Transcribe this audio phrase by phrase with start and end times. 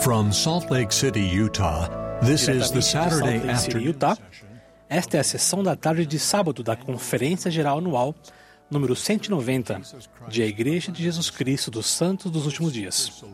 [0.00, 1.88] From Salt Lake City, Utah,
[2.20, 4.16] this is the Diretamente de Salt Saturday Lake City, Utah,
[4.88, 8.14] esta é a sessão da tarde de sábado da Conferência Geral Anual
[8.70, 9.80] número 190
[10.28, 13.24] de A Igreja de Jesus Cristo dos Santos dos Últimos Dias,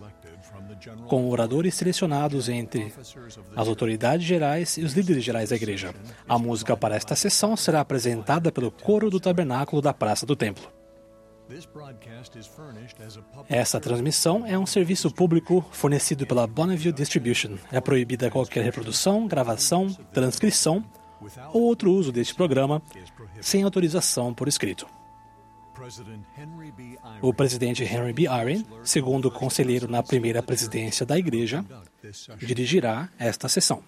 [1.07, 2.93] com oradores selecionados entre
[3.55, 5.95] as autoridades gerais e os líderes gerais da igreja.
[6.29, 10.69] A música para esta sessão será apresentada pelo coro do tabernáculo da Praça do Templo.
[13.49, 17.59] Essa transmissão é um serviço público fornecido pela Bonneville Distribution.
[17.71, 20.85] É proibida qualquer reprodução, gravação, transcrição
[21.53, 22.83] ou outro uso deste programa
[23.41, 24.87] sem autorização por escrito.
[27.21, 28.27] O presidente Henry B.
[28.27, 31.65] Eyring, segundo conselheiro na primeira presidência da igreja,
[32.39, 33.83] dirigirá esta sessão.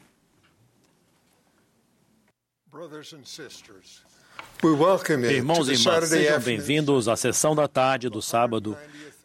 [5.31, 8.77] Irmãos e irmãs, sejam bem-vindos à sessão da tarde do sábado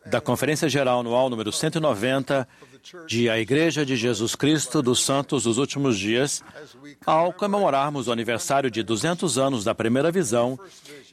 [0.05, 2.47] da Conferência Geral Anual número 190
[3.07, 6.43] de A Igreja de Jesus Cristo dos Santos dos Últimos Dias,
[7.05, 10.59] ao comemorarmos o aniversário de 200 anos da primeira visão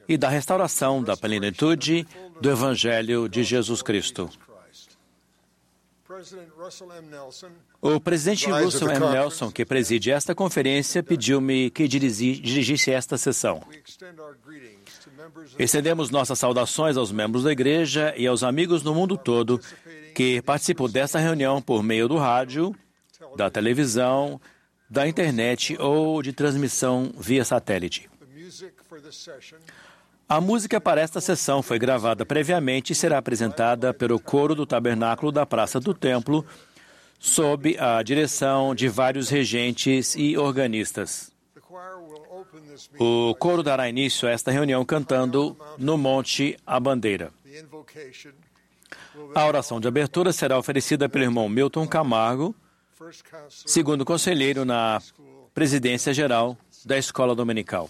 [0.08, 2.06] e da restauração da plenitude
[2.40, 4.28] do Evangelho de Jesus Cristo.
[7.82, 8.98] O presidente Russell M.
[9.12, 13.62] Nelson, que preside esta conferência, pediu-me que dirigi- dirigisse esta sessão.
[15.58, 19.60] Estendemos nossas saudações aos membros da igreja e aos amigos no mundo todo
[20.14, 22.74] que participam desta reunião por meio do rádio,
[23.36, 24.40] da televisão,
[24.88, 28.08] da internet ou de transmissão via satélite.
[30.28, 35.32] A música para esta sessão foi gravada previamente e será apresentada pelo coro do tabernáculo
[35.32, 36.44] da Praça do Templo,
[37.18, 41.32] sob a direção de vários regentes e organistas.
[42.98, 47.32] O coro dará início a esta reunião cantando no Monte a Bandeira.
[49.34, 52.54] A oração de abertura será oferecida pelo irmão Milton Camargo,
[53.48, 55.00] segundo conselheiro na
[55.54, 57.88] presidência geral da Escola Dominical.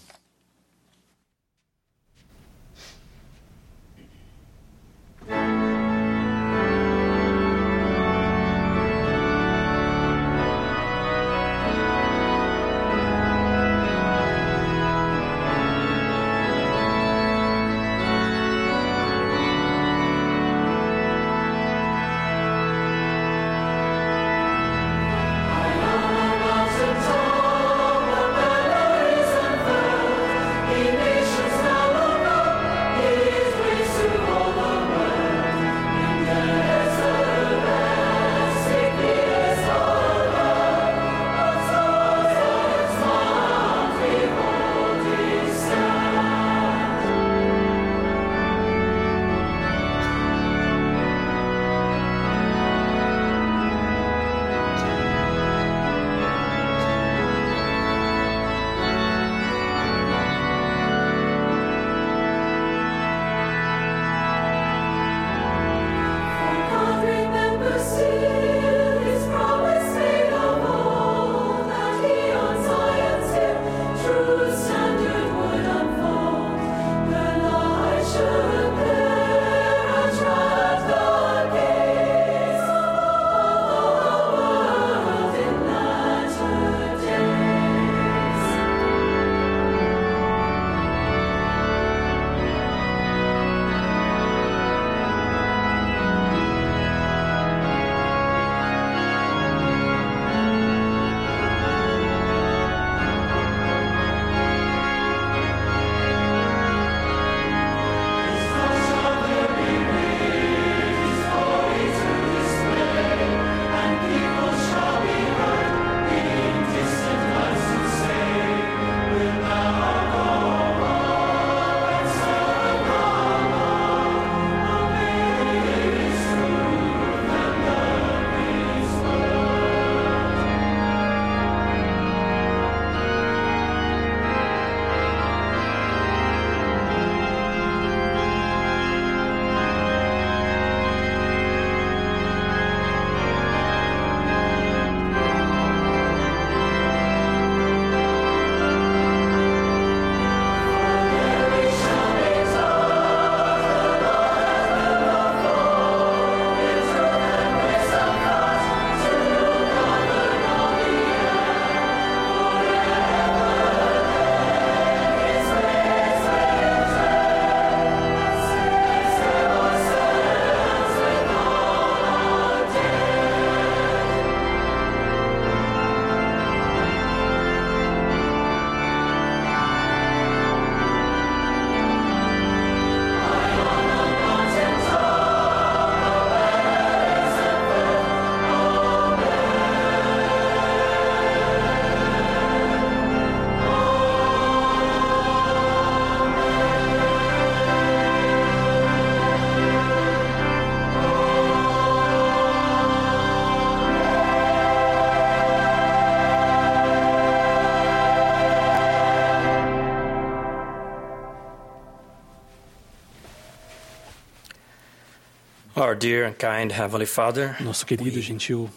[215.79, 218.69] Our dear and kind Heavenly Father, Nosso querido e gentil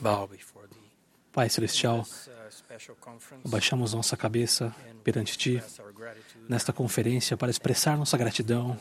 [1.33, 2.07] Pai Celestial,
[3.45, 4.73] abaixamos nossa cabeça
[5.03, 5.61] perante Ti
[6.49, 8.79] nesta conferência para expressar nossa gratidão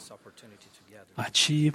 [1.18, 1.74] a Ti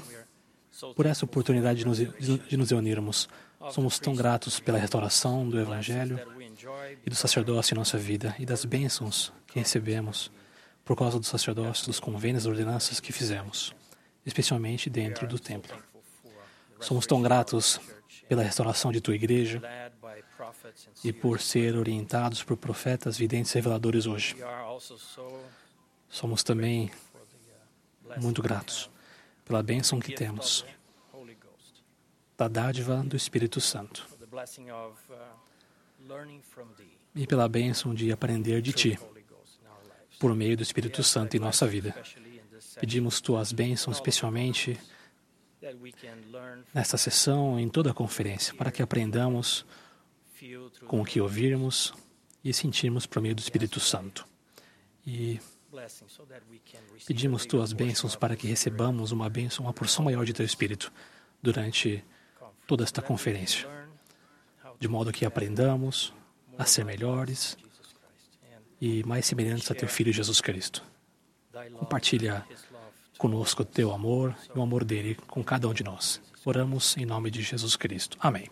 [0.94, 3.28] por essa oportunidade de nos, de nos reunirmos.
[3.72, 6.20] Somos tão gratos pela restauração do Evangelho
[7.04, 10.30] e do sacerdócio em nossa vida e das bênçãos que recebemos
[10.84, 13.74] por causa do sacerdócio, dos convênios e ordenanças que fizemos,
[14.24, 15.76] especialmente dentro do templo.
[16.80, 17.80] Somos tão gratos
[18.28, 19.62] pela restauração de tua igreja
[21.04, 24.36] e por ser orientados por profetas, videntes e reveladores hoje.
[26.08, 26.90] Somos também
[28.18, 28.90] muito gratos
[29.44, 30.64] pela bênção que temos
[32.36, 34.06] da dádiva do Espírito Santo
[37.14, 38.98] e pela bênção de aprender de Ti
[40.18, 41.94] por meio do Espírito Santo em nossa vida.
[42.78, 44.78] Pedimos Tuas bênçãos especialmente
[46.74, 49.64] nesta sessão, em toda a conferência, para que aprendamos
[50.86, 51.92] com o que ouvirmos
[52.44, 54.26] e sentirmos por meio do Espírito Santo.
[55.06, 55.40] E
[57.06, 60.92] pedimos tuas bênçãos para que recebamos uma bênção, uma porção maior de teu Espírito
[61.42, 62.04] durante
[62.66, 63.68] toda esta conferência,
[64.78, 66.12] de modo que aprendamos
[66.58, 67.56] a ser melhores
[68.80, 70.82] e mais semelhantes a teu Filho Jesus Cristo.
[71.78, 72.44] Compartilha
[73.16, 76.20] conosco o teu amor e o amor dele com cada um de nós.
[76.44, 78.16] Oramos em nome de Jesus Cristo.
[78.20, 78.48] Amém.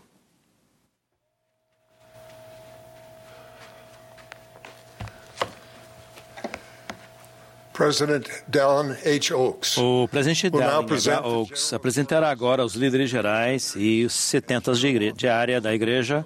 [9.76, 11.26] O presidente Dallin H.
[11.26, 16.24] Oaks apresentará agora os líderes gerais e os 70 de, de área da igreja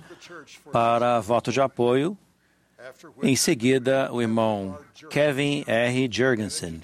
[0.71, 2.17] para voto de apoio.
[3.23, 6.09] Em seguida, o irmão Kevin R.
[6.11, 6.83] Jurgensen,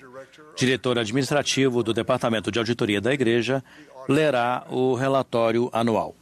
[0.56, 3.62] diretor administrativo do Departamento de Auditoria da Igreja,
[4.08, 6.14] lerá o relatório anual.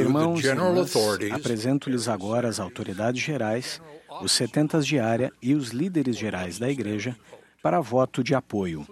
[0.00, 0.92] Irmãos e irmãs,
[1.32, 3.80] apresento-lhes agora as autoridades gerais,
[4.20, 7.16] os setentas de área e os líderes gerais da Igreja
[7.62, 8.86] para voto de apoio.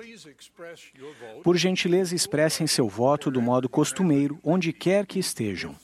[1.43, 5.75] Por gentileza, expressem seu voto do modo costumeiro, onde quer que estejam.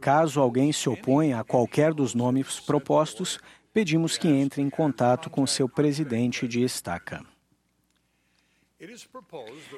[0.00, 3.38] Caso alguém se oponha a qualquer dos nomes propostos,
[3.72, 7.24] pedimos que entre em contato com seu presidente de estaca.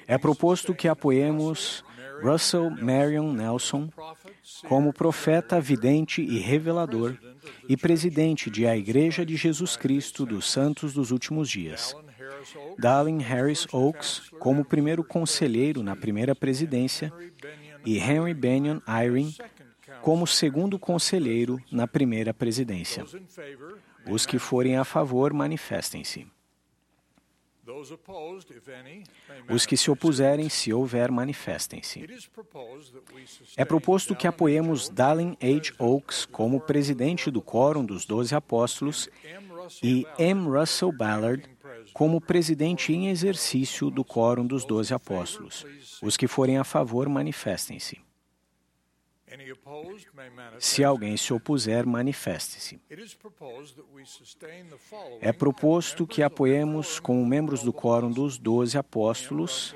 [0.06, 1.84] É proposto que apoiemos
[2.23, 3.88] Russell Marion Nelson
[4.68, 7.16] como profeta, vidente e revelador
[7.68, 11.94] e presidente de a Igreja de Jesus Cristo dos Santos dos Últimos Dias.
[12.78, 17.12] Dallin Harris Oaks como primeiro conselheiro na primeira presidência
[17.84, 19.34] e Henry Benyon Eyring
[20.02, 23.04] como segundo conselheiro na primeira presidência.
[24.08, 26.26] Os que forem a favor, manifestem-se.
[29.50, 32.06] Os que se opuserem, se houver, manifestem-se.
[33.56, 35.75] É proposto que apoiemos Dallin H.
[35.78, 39.08] Oaks como presidente do Quórum dos Doze Apóstolos
[39.82, 40.49] e M.
[40.49, 41.42] Russell Ballard
[41.92, 45.66] como presidente em exercício do Quórum dos Doze Apóstolos.
[46.02, 48.05] Os que forem a favor, manifestem-se.
[50.59, 52.80] Se alguém se opuser, manifeste-se.
[55.21, 59.75] É proposto que apoiemos como membros do Quórum dos Doze Apóstolos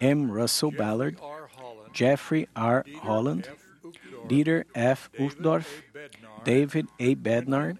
[0.00, 0.30] M.
[0.30, 1.16] Russell Ballard,
[1.92, 2.84] Jeffrey R.
[3.02, 3.48] Holland,
[4.26, 5.08] Dieter F.
[5.18, 5.82] Uchtdorf,
[6.44, 7.14] David A.
[7.14, 7.78] Bednar,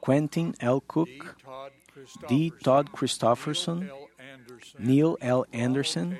[0.00, 0.80] Quentin L.
[0.80, 1.36] Cook,
[2.28, 2.50] D.
[2.62, 3.88] Todd Christofferson,
[4.78, 5.44] Neil L.
[5.52, 6.16] Anderson,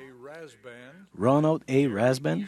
[1.17, 1.87] Ronald A.
[1.87, 2.47] Rasban,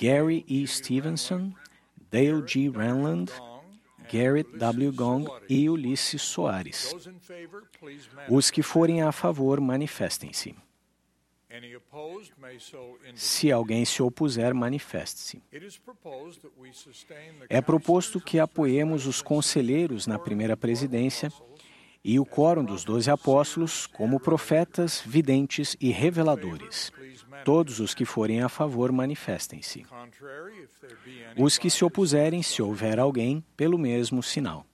[0.00, 0.64] Gary E.
[0.66, 1.52] Stevenson,
[2.10, 2.68] Dale G.
[2.68, 3.32] Ranland,
[4.10, 4.92] Garrett W.
[4.92, 6.94] Gong e Ulisses Soares.
[8.30, 10.54] Os que forem a favor, manifestem-se.
[13.14, 15.42] Se alguém se opuser, manifeste-se.
[17.48, 21.32] É proposto que apoiemos os conselheiros na primeira presidência
[22.04, 26.92] e o quórum dos doze apóstolos como profetas, videntes e reveladores.
[27.44, 29.86] Todos os que forem a favor, manifestem-se.
[31.36, 34.66] Os que se opuserem, se houver alguém, pelo mesmo sinal.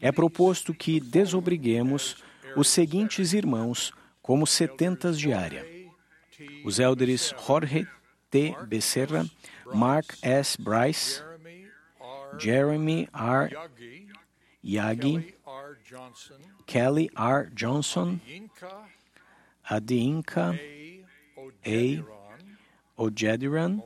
[0.00, 2.22] É proposto que desobriguemos
[2.56, 3.92] os seguintes irmãos
[4.22, 5.64] como setentas diária.
[6.64, 7.86] Os élderes Jorge
[8.30, 8.54] T.
[8.66, 9.26] Becerra,
[9.72, 10.60] Mark S.
[10.60, 11.22] Bryce,
[12.38, 13.50] Jeremy R.
[14.64, 15.34] Yagi,
[16.66, 17.50] Kelly R.
[17.54, 18.20] Johnson,
[19.68, 20.58] Adinka
[21.62, 22.18] A.
[22.96, 23.82] Ojediran,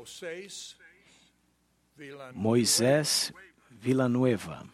[2.33, 3.33] Moisés
[3.69, 4.65] Villanueva.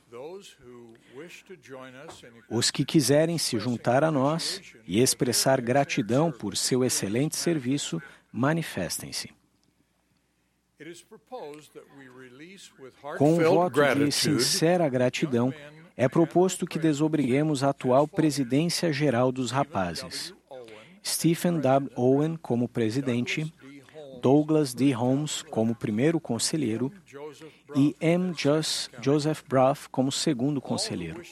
[2.50, 9.30] Os que quiserem se juntar a nós e expressar gratidão por seu excelente serviço, manifestem-se.
[13.16, 15.52] Com um voto de sincera gratidão,
[15.96, 20.36] é proposto que desobriguemos a atual presidência geral dos rapazes.
[21.04, 21.90] Stephen W.
[21.96, 23.52] Owen como presidente,
[24.20, 24.92] Douglas D.
[24.92, 26.92] Holmes como primeiro conselheiro
[27.76, 28.32] e M.
[28.36, 31.22] Just Joseph Bruff como segundo conselheiro.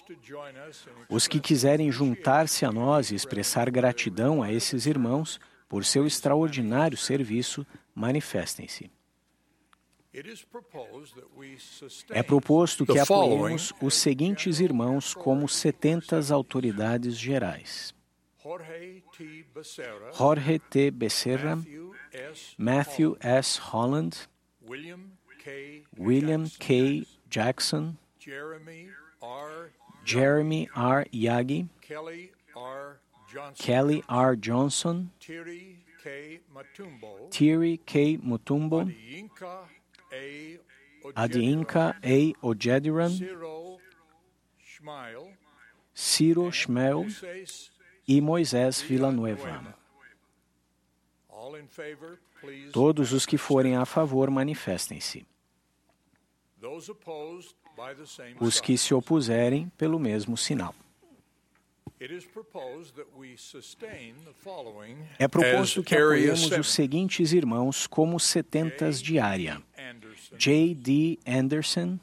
[1.08, 6.96] Os que quiserem juntar-se a nós e expressar gratidão a esses irmãos por seu extraordinário
[6.96, 8.90] serviço, manifestem-se.
[12.10, 17.95] É proposto que apoiemos os seguintes irmãos como setentas autoridades gerais.
[18.46, 19.02] Jorge
[20.70, 20.92] T.
[20.92, 21.58] Becerra,
[22.56, 23.56] Matthew S.
[23.56, 24.26] Holland,
[24.64, 27.04] William K.
[27.28, 27.98] Jackson,
[30.04, 31.06] Jeremy R.
[31.12, 31.68] Yagi,
[33.58, 34.36] Kelly R.
[34.36, 35.10] Johnson,
[37.32, 38.18] Thierry K.
[38.18, 38.94] Mutumbo,
[41.16, 42.32] Adinka A.
[42.44, 43.12] Ojediran,
[45.94, 47.08] Ciro Schmel
[48.06, 49.74] e Moisés Villanueva.
[52.72, 55.26] Todos os que forem a favor, manifestem-se.
[58.40, 60.74] Os que se opuserem, pelo mesmo sinal.
[65.18, 69.62] É proposto que apoiemos os seguintes irmãos como setentas diária:
[70.36, 70.74] J.
[70.74, 71.18] D.
[71.26, 71.98] Anderson,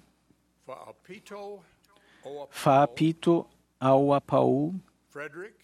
[2.49, 3.47] Faapito
[3.79, 4.73] Auapau,
[5.09, 5.62] Frederick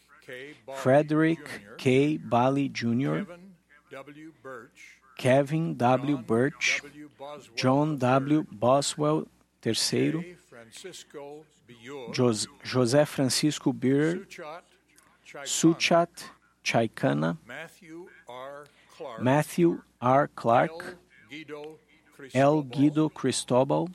[1.77, 2.17] K.
[2.17, 3.21] Bali Jr.,
[5.17, 6.17] Kevin W.
[6.17, 6.81] Birch,
[7.55, 8.45] John W.
[8.51, 9.27] Boswell
[9.65, 10.35] III,
[12.63, 14.25] José Francisco Beer,
[15.43, 16.07] Suchat
[16.63, 17.37] Chaikana,
[19.19, 20.27] Matthew R.
[20.35, 20.97] Clark,
[22.33, 22.61] L.
[22.61, 23.89] Guido Cristobal,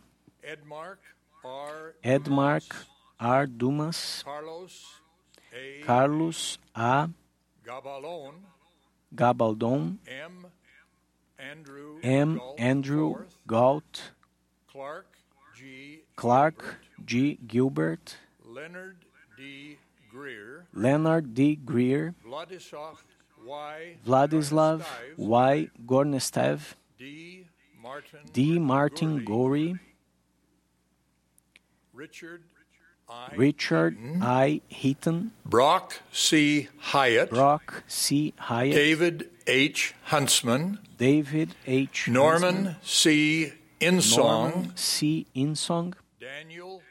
[2.05, 2.75] Edmark
[3.21, 3.47] R.
[3.47, 5.04] Dumas, Carlos
[5.55, 5.83] A.
[9.15, 10.47] Gabaldon, M.
[12.59, 14.13] Andrew Galt,
[16.17, 17.39] Clark G.
[17.47, 18.97] Gilbert, Leonard
[19.37, 19.79] D.
[20.11, 21.57] Greer, Leonard D.
[21.57, 22.99] Greer Vladislav
[25.17, 25.71] Y.
[25.87, 27.47] Gornestev, D.
[27.81, 28.59] Martin, D.
[28.59, 29.77] Martin Gorey,
[31.93, 32.43] Richard.
[33.37, 34.61] Richard I.
[34.69, 36.69] Heaton, Brock C.
[36.79, 38.33] Hyatt, Brock C.
[38.39, 39.95] Hyatt, David H.
[40.05, 42.09] Huntsman, David H.
[42.09, 43.53] Norman Huntsman, C.
[43.81, 45.27] Insong, Norman C.
[45.35, 46.83] Insong, Daniel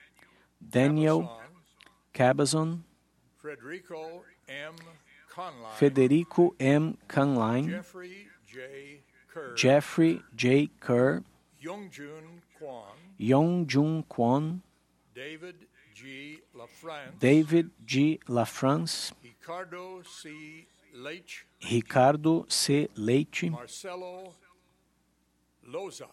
[0.70, 1.42] Daniel
[2.14, 2.82] Cabazon,
[3.42, 4.76] Federico M.
[5.32, 6.98] Conline, Federico M.
[7.08, 9.00] Conline, Jeffrey J.
[9.34, 10.70] Kerr, Jeffrey J.
[10.80, 11.24] Kerr,
[11.64, 12.84] Youngjun Kwan,
[13.20, 14.60] Yongjun Kwon,
[15.16, 15.56] David
[17.20, 18.20] David G.
[18.28, 20.68] LaFrance, Ricardo C.
[20.96, 22.88] Leitch, Ricardo C.
[22.96, 24.34] Leite, Marcelo
[25.68, 26.08] Loza,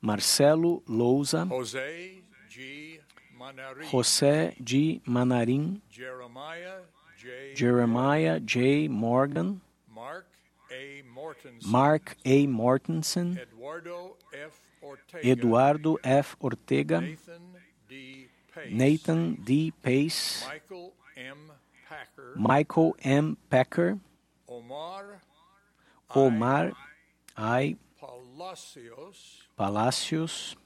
[0.00, 3.00] Marcelo Louza, Jose G.
[3.38, 5.00] Manari, José G.
[5.06, 6.80] Manarim, Jeremiah
[7.18, 7.54] J.
[7.54, 8.88] Jeremiah J.
[8.88, 9.60] Morgan,
[9.94, 10.26] Mark
[10.70, 11.02] A.
[11.14, 12.46] Mortensen, Mark A.
[12.46, 14.60] Mortensen, Eduardo F.
[14.82, 16.36] Ortega, Eduardo F.
[16.40, 17.42] Ortega, Nathan
[17.88, 18.25] D.
[18.70, 19.72] Nathan D.
[19.82, 20.44] Pace,
[22.36, 23.36] Michael M.
[23.50, 23.98] Packer,
[24.48, 25.20] Omar
[26.14, 26.72] Omar
[27.36, 27.76] I.
[29.56, 30.56] Palacios,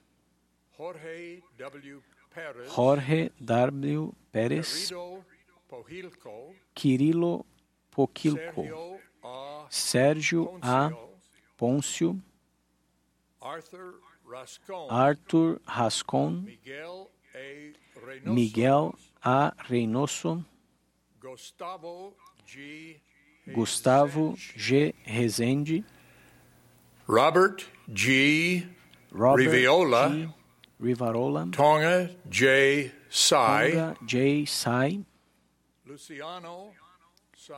[0.77, 2.03] Jorge W.
[2.35, 4.13] Perez, Jorge W.
[4.33, 4.93] Pérez,
[5.69, 7.45] Pojilco, Quirilo
[7.91, 9.01] Poquilco,
[9.69, 10.91] Sergio Sérgio A.
[11.59, 12.21] Pôncio,
[13.41, 13.95] Arthur
[14.25, 17.11] Rascon, Arthur Rascon, Miguel
[18.25, 18.95] Miguel
[19.25, 19.53] A.
[19.69, 20.45] Reynoso,
[21.21, 22.15] Gustavo
[22.47, 23.01] G.
[23.53, 24.95] Gustavo G.
[25.07, 25.85] Rezende,
[27.07, 28.67] Robert G.
[29.13, 30.29] Robert Riviola, G.
[30.81, 32.91] Rivarola, Tonga J.
[33.09, 34.47] Sai, Tonga J.
[34.47, 35.05] Sai,
[35.87, 36.73] Luciano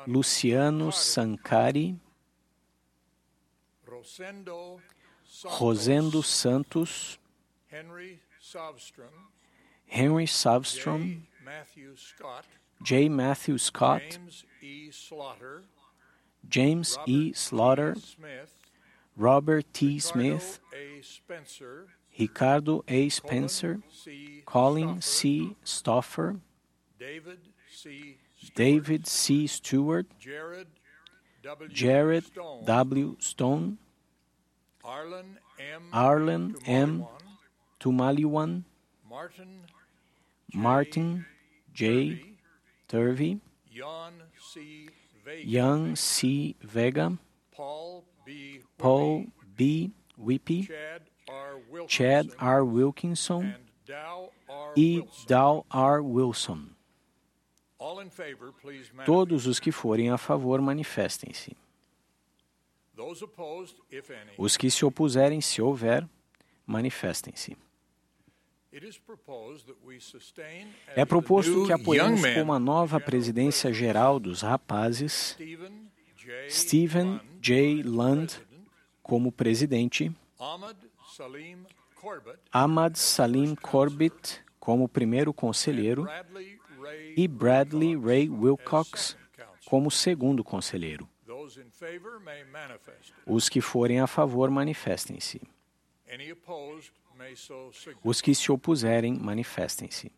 [0.06, 1.98] Luciano Sancari,
[3.84, 4.80] Rosendo
[5.24, 7.18] Santos, Rosendo Santos,
[7.70, 9.10] Henry Savstrom,
[9.92, 11.18] Henry Savstrom, J.
[11.44, 12.46] Matthew Scott,
[12.82, 13.08] J.
[13.10, 14.90] Matthew Scott, James E.
[14.90, 15.62] Slaughter,
[16.48, 17.32] James E.
[17.34, 18.54] Slaughter, Smith,
[19.18, 19.98] Robert T.
[19.98, 20.60] Smith,
[22.18, 23.10] Ricardo A.
[23.10, 23.82] Spencer,
[24.46, 25.56] Colin C.
[25.62, 26.40] Stoffer,
[28.54, 29.46] David C.
[29.46, 30.06] Stewart,
[31.68, 32.24] Jared
[32.64, 33.16] W.
[33.18, 33.76] Stone,
[35.92, 37.04] Arlen M.
[37.78, 38.62] Tumaliwan,
[39.06, 39.60] Martin
[41.72, 42.36] J.
[42.86, 43.40] Turvey,
[45.44, 46.56] Young C.
[46.60, 47.18] Vega,
[48.78, 49.90] Paul B.
[50.18, 50.68] Whippy,
[51.88, 52.62] Chad R.
[52.62, 53.54] Wilkinson
[54.76, 56.00] e Dow R.
[56.00, 56.68] Wilson.
[59.04, 61.56] Todos os que forem a favor, manifestem-se.
[64.38, 66.08] Os que se opuserem, se houver,
[66.66, 67.56] manifestem-se.
[70.96, 75.36] É proposto que apoiemos como a nova presidência geral dos rapazes
[76.48, 77.82] Stephen J.
[77.82, 78.32] Lund
[79.02, 80.10] como presidente,
[82.50, 86.06] Ahmad Salim Corbett como primeiro conselheiro.
[87.16, 89.16] E Bradley Ray Wilcox
[89.66, 91.08] como segundo conselheiro.
[93.26, 95.40] Os que forem a favor, manifestem-se.
[98.02, 100.10] Os que se opuserem, manifestem-se.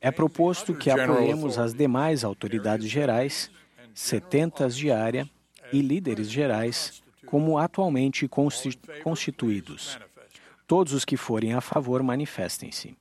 [0.00, 3.50] É proposto que apoiemos as demais autoridades gerais,
[3.92, 5.28] setentas de área
[5.72, 8.28] e líderes gerais, como atualmente
[9.02, 9.98] constituídos.
[10.66, 12.96] Todos os que forem a favor, manifestem-se.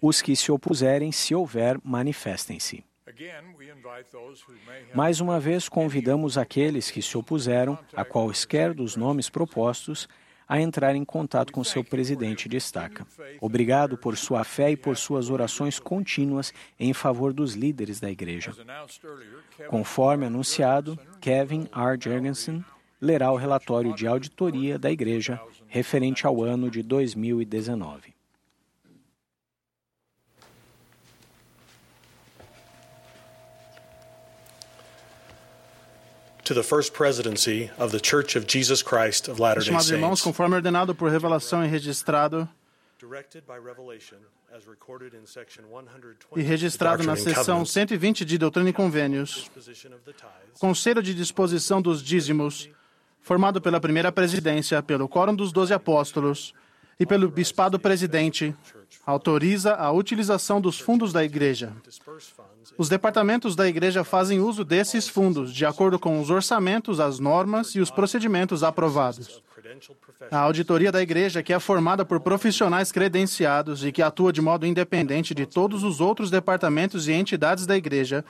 [0.00, 2.84] Os que se opuserem, se houver, manifestem-se.
[4.94, 10.08] Mais uma vez, convidamos aqueles que se opuseram a quaisquer dos nomes propostos
[10.48, 13.06] a entrar em contato com seu presidente de estaca.
[13.40, 18.52] Obrigado por sua fé e por suas orações contínuas em favor dos líderes da igreja.
[19.68, 21.98] Conforme anunciado, Kevin R.
[22.00, 22.64] Jergensen
[23.00, 28.13] lerá o relatório de auditoria da igreja referente ao ano de 2019.
[36.44, 40.56] To the First Presidency of the Church of Jesus Christ of Latter-day Estimados irmãos, conforme
[40.56, 42.48] ordenado por revelação e registrado
[46.36, 49.50] e registrado na seção 120 de Doutrina e Convênios,
[50.60, 52.68] Conselho de Disposição dos Dízimos,
[53.20, 56.54] formado pela primeira presidência, pelo Quórum dos Doze Apóstolos
[56.98, 58.54] e pelo Bispado Presidente,
[59.06, 61.72] autoriza a utilização dos fundos da Igreja.
[62.78, 67.74] Os departamentos da Igreja fazem uso desses fundos de acordo com os orçamentos, as normas
[67.74, 69.42] e os procedimentos aprovados.
[70.30, 74.66] A auditoria da Igreja, que é formada por profissionais credenciados e que atua de modo
[74.66, 78.24] independente de todos os outros departamentos e entidades da Igreja,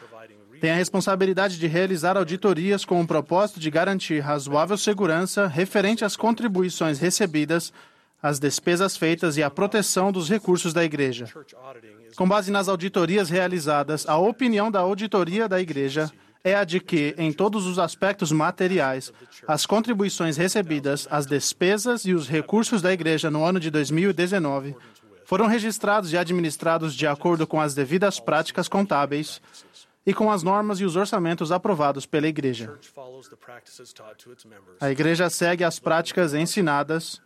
[0.60, 6.16] tem a responsabilidade de realizar auditorias com o propósito de garantir razoável segurança referente às
[6.16, 7.72] contribuições recebidas
[8.24, 11.26] as despesas feitas e a proteção dos recursos da Igreja.
[12.16, 16.10] Com base nas auditorias realizadas, a opinião da auditoria da Igreja
[16.42, 19.12] é a de que, em todos os aspectos materiais,
[19.46, 24.74] as contribuições recebidas, as despesas e os recursos da Igreja no ano de 2019
[25.26, 29.38] foram registrados e administrados de acordo com as devidas práticas contábeis
[30.06, 32.72] e com as normas e os orçamentos aprovados pela Igreja.
[34.80, 37.20] A Igreja segue as práticas ensinadas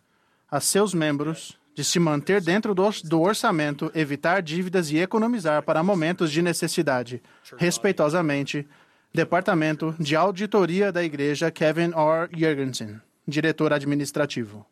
[0.51, 6.31] a seus membros de se manter dentro do, orçamento, evitar dívidas e economizar para momentos
[6.31, 7.21] de necessidade.
[7.57, 8.67] Respeitosamente,
[9.13, 12.29] Departamento de Auditoria da Igreja Kevin R.
[12.31, 14.65] Jurgensen, diretor administrativo.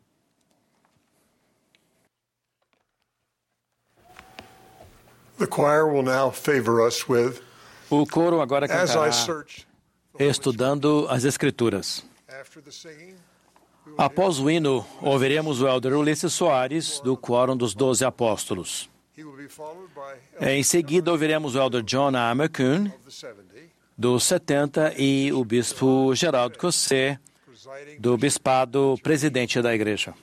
[5.38, 7.40] The choir will now favor us with
[7.90, 9.08] o coro agora cantará
[10.18, 12.04] estudando as Escrituras.
[13.96, 18.88] Após o hino, ouviremos o elder Ulisses Soares, do Quórum dos Doze Apóstolos.
[20.40, 22.30] Em seguida, ouviremos o elder John A.
[22.32, 22.92] McCune,
[23.96, 27.18] do 70, e o bispo Geraldo Cossé,
[27.98, 30.14] do Bispado Presidente da Igreja.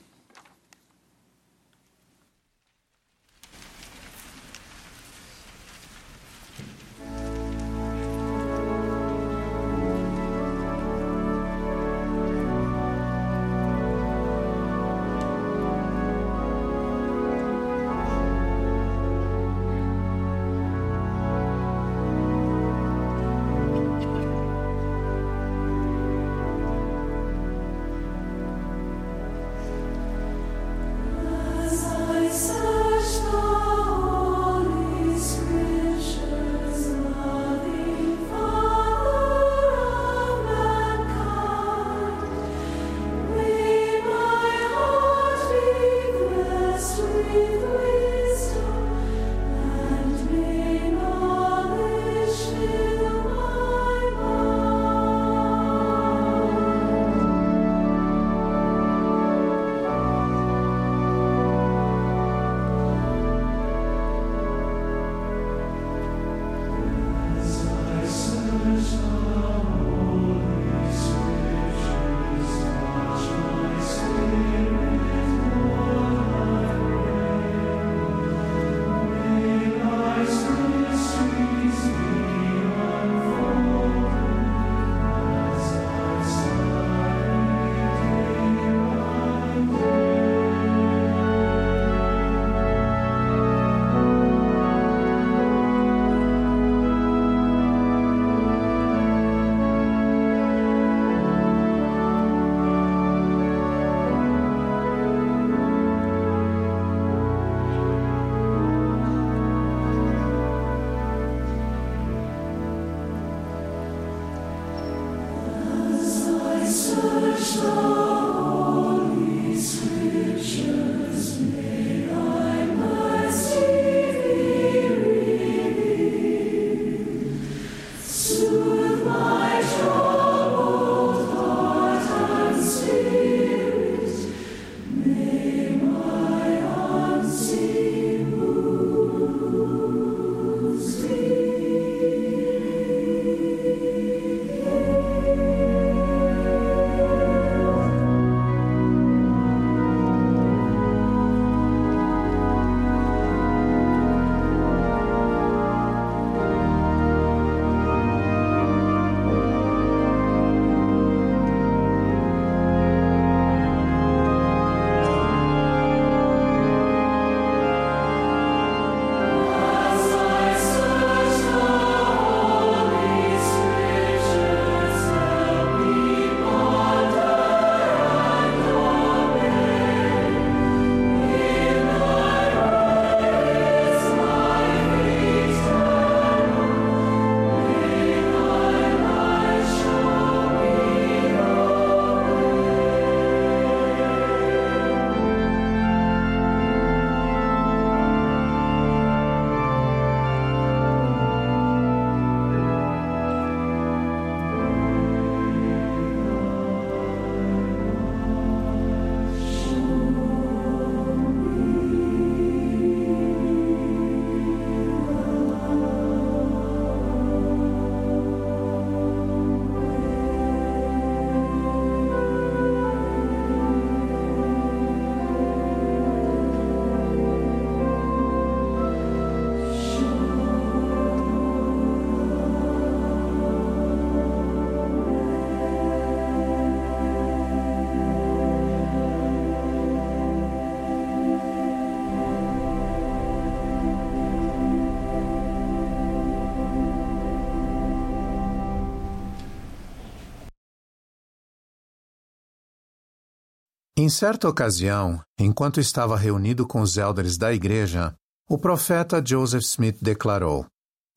[254.05, 258.13] Em certa ocasião, enquanto estava reunido com os elders da igreja,
[258.47, 260.67] o profeta Joseph Smith declarou: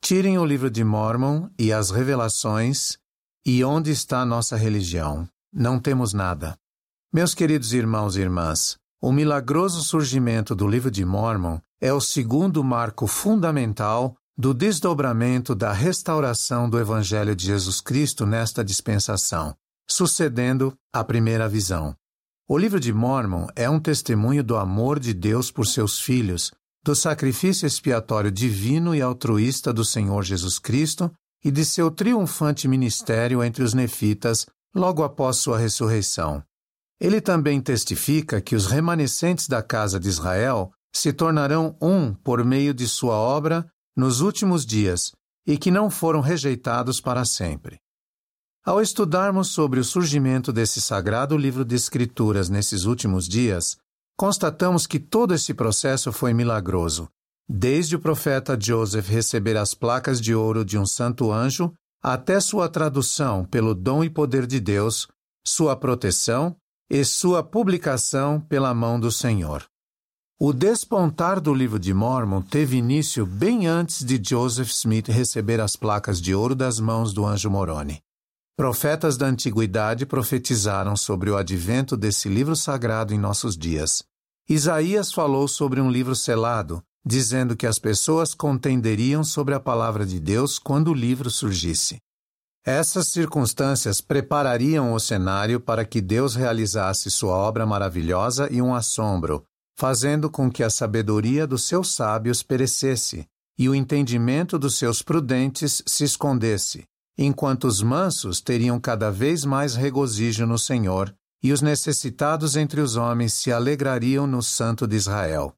[0.03, 2.97] Tirem o livro de Mormon e as revelações,
[3.45, 5.29] e onde está nossa religião?
[5.53, 6.57] Não temos nada.
[7.13, 12.65] Meus queridos irmãos e irmãs, o milagroso surgimento do livro de Mormon é o segundo
[12.65, 19.55] marco fundamental do desdobramento da restauração do Evangelho de Jesus Cristo nesta dispensação,
[19.87, 21.95] sucedendo à primeira visão.
[22.51, 26.51] O livro de Mormon é um testemunho do amor de Deus por seus filhos,
[26.83, 31.13] do sacrifício expiatório divino e altruísta do Senhor Jesus Cristo
[31.45, 36.43] e de seu triunfante ministério entre os nefitas logo após sua ressurreição.
[36.99, 42.73] Ele também testifica que os remanescentes da casa de Israel se tornarão um por meio
[42.73, 45.13] de sua obra nos últimos dias
[45.47, 47.79] e que não foram rejeitados para sempre.
[48.69, 53.79] Ao estudarmos sobre o surgimento desse sagrado livro de Escrituras nesses últimos dias,
[54.15, 57.09] constatamos que todo esse processo foi milagroso,
[57.49, 62.69] desde o profeta Joseph receber as placas de ouro de um santo anjo até sua
[62.69, 65.09] tradução pelo dom e poder de Deus,
[65.47, 66.55] sua proteção
[66.91, 69.65] e sua publicação pela mão do Senhor.
[70.39, 75.75] O despontar do livro de Mormon teve início bem antes de Joseph Smith receber as
[75.75, 78.03] placas de ouro das mãos do anjo Moroni.
[78.59, 84.03] Profetas da antiguidade profetizaram sobre o advento desse livro sagrado em nossos dias.
[84.49, 90.19] Isaías falou sobre um livro selado, dizendo que as pessoas contenderiam sobre a palavra de
[90.19, 91.99] Deus quando o livro surgisse.
[92.67, 99.45] Essas circunstâncias preparariam o cenário para que Deus realizasse sua obra maravilhosa e um assombro,
[99.79, 103.25] fazendo com que a sabedoria dos seus sábios perecesse
[103.57, 106.89] e o entendimento dos seus prudentes se escondesse,
[107.19, 112.95] enquanto os mansos teriam cada vez mais regozijo no Senhor, e os necessitados entre os
[112.95, 115.53] homens se alegrariam no Santo de Israel.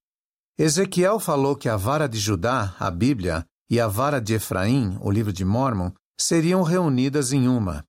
[0.59, 5.11] Ezequiel falou que a vara de Judá, a Bíblia, e a vara de Efraim, o
[5.11, 7.85] livro de Mormon, seriam reunidas em uma.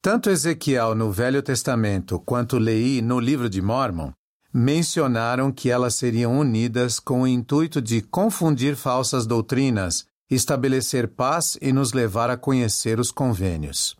[0.00, 4.12] Tanto Ezequiel no Velho Testamento quanto Leí no livro de Mormon
[4.52, 11.72] mencionaram que elas seriam unidas com o intuito de confundir falsas doutrinas estabelecer paz e
[11.72, 13.96] nos levar a conhecer os convênios.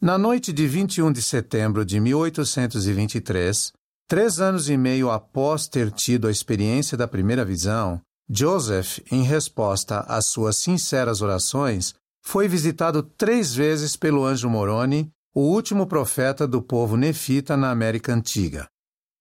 [0.00, 3.72] Na noite de 21 de setembro de 1823,
[4.08, 10.00] três anos e meio após ter tido a experiência da primeira visão, Joseph, em resposta
[10.00, 16.60] às suas sinceras orações, foi visitado três vezes pelo anjo Moroni, o último profeta do
[16.60, 18.66] povo nefita na América Antiga.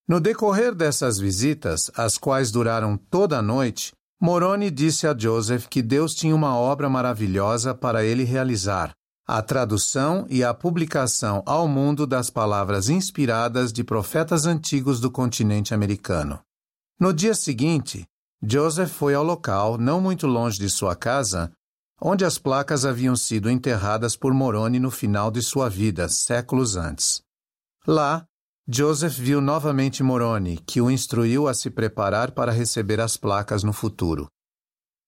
[0.07, 5.81] No decorrer dessas visitas, as quais duraram toda a noite, Moroni disse a Joseph que
[5.81, 8.93] Deus tinha uma obra maravilhosa para ele realizar,
[9.27, 15.73] a tradução e a publicação ao mundo das palavras inspiradas de profetas antigos do continente
[15.73, 16.39] americano.
[16.99, 18.05] No dia seguinte,
[18.43, 21.51] Joseph foi ao local, não muito longe de sua casa,
[21.99, 27.23] onde as placas haviam sido enterradas por Moroni no final de sua vida, séculos antes.
[27.87, 28.27] Lá,
[28.73, 33.73] Joseph viu novamente Moroni, que o instruiu a se preparar para receber as placas no
[33.73, 34.29] futuro.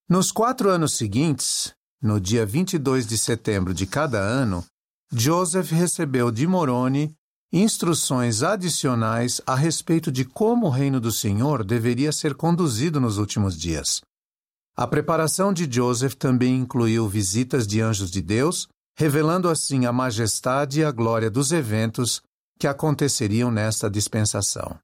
[0.09, 4.65] Nos quatro anos seguintes, no dia 22 de setembro de cada ano,
[5.13, 7.15] Joseph recebeu de Moroni
[7.53, 13.57] instruções adicionais a respeito de como o reino do Senhor deveria ser conduzido nos últimos
[13.57, 14.01] dias.
[14.75, 20.81] A preparação de Joseph também incluiu visitas de anjos de Deus, revelando assim a majestade
[20.81, 22.21] e a glória dos eventos
[22.59, 24.79] que aconteceriam nesta dispensação.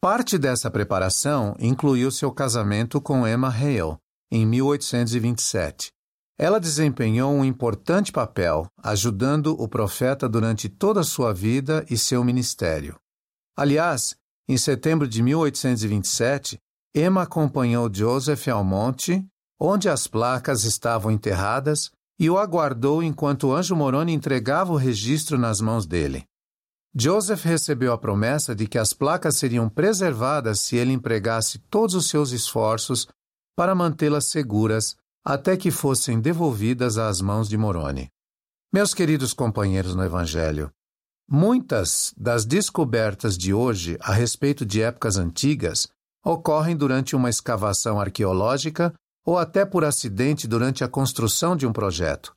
[0.00, 3.96] Parte dessa preparação incluiu seu casamento com Emma Hale,
[4.30, 5.94] em 1827,
[6.36, 12.24] ela desempenhou um importante papel, ajudando o profeta durante toda a sua vida e seu
[12.24, 12.96] ministério.
[13.56, 14.16] Aliás,
[14.48, 16.58] em setembro de 1827,
[16.94, 19.24] Emma acompanhou Joseph ao monte,
[19.60, 25.38] onde as placas estavam enterradas, e o aguardou enquanto o anjo Moroni entregava o registro
[25.38, 26.24] nas mãos dele.
[26.96, 32.08] Joseph recebeu a promessa de que as placas seriam preservadas se ele empregasse todos os
[32.08, 33.08] seus esforços
[33.56, 38.08] para mantê-las seguras até que fossem devolvidas às mãos de Moroni.
[38.72, 40.70] Meus queridos companheiros no Evangelho,
[41.28, 45.88] muitas das descobertas de hoje a respeito de épocas antigas
[46.24, 48.94] ocorrem durante uma escavação arqueológica
[49.26, 52.34] ou até por acidente durante a construção de um projeto.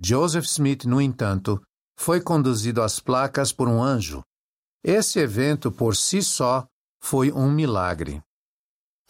[0.00, 1.60] Joseph Smith, no entanto,
[1.98, 4.22] foi conduzido às placas por um anjo.
[4.84, 6.64] Esse evento por si só
[7.02, 8.22] foi um milagre.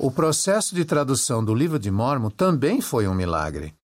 [0.00, 3.74] O processo de tradução do livro de Mormon também foi um milagre.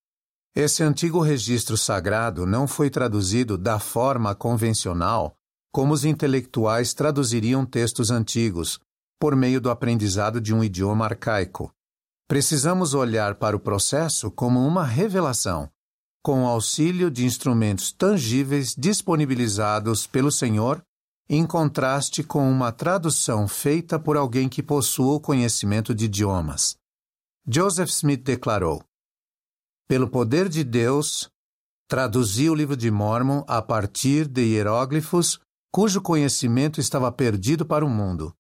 [0.57, 5.37] Esse antigo registro sagrado não foi traduzido da forma convencional
[5.71, 8.79] como os intelectuais traduziriam textos antigos,
[9.19, 11.69] por meio do aprendizado de um idioma arcaico.
[12.29, 15.69] Precisamos olhar para o processo como uma revelação,
[16.25, 20.83] com o auxílio de instrumentos tangíveis disponibilizados pelo Senhor
[21.29, 26.77] em contraste com uma tradução feita por alguém que possua o conhecimento de idiomas.
[27.47, 28.83] Joseph Smith declarou:
[29.87, 31.29] Pelo poder de Deus,
[31.87, 35.39] traduzi o livro de Mormon a partir de hieróglifos
[35.71, 38.33] cujo conhecimento estava perdido para o mundo.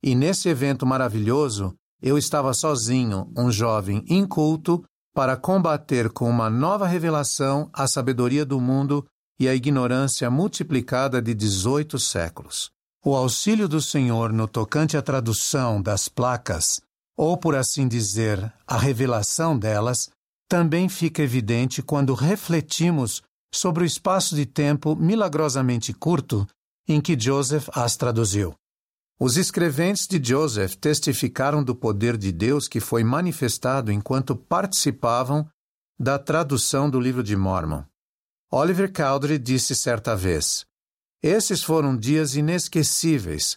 [0.00, 6.86] E nesse evento maravilhoso, eu estava sozinho, um jovem inculto, para combater com uma nova
[6.86, 9.06] revelação a sabedoria do mundo
[9.38, 12.70] e a ignorância multiplicada de 18 séculos.
[13.04, 16.80] O auxílio do Senhor no tocante à tradução das placas,
[17.16, 20.08] ou por assim dizer, a revelação delas,
[20.48, 23.22] também fica evidente quando refletimos
[23.52, 26.46] sobre o espaço de tempo milagrosamente curto
[26.88, 28.54] em que Joseph as traduziu.
[29.18, 35.48] Os escreventes de Joseph testificaram do poder de Deus que foi manifestado enquanto participavam
[35.98, 37.84] da tradução do livro de Mormon.
[38.50, 40.66] Oliver Cowdery disse certa vez:
[41.22, 43.56] Esses foram dias inesquecíveis.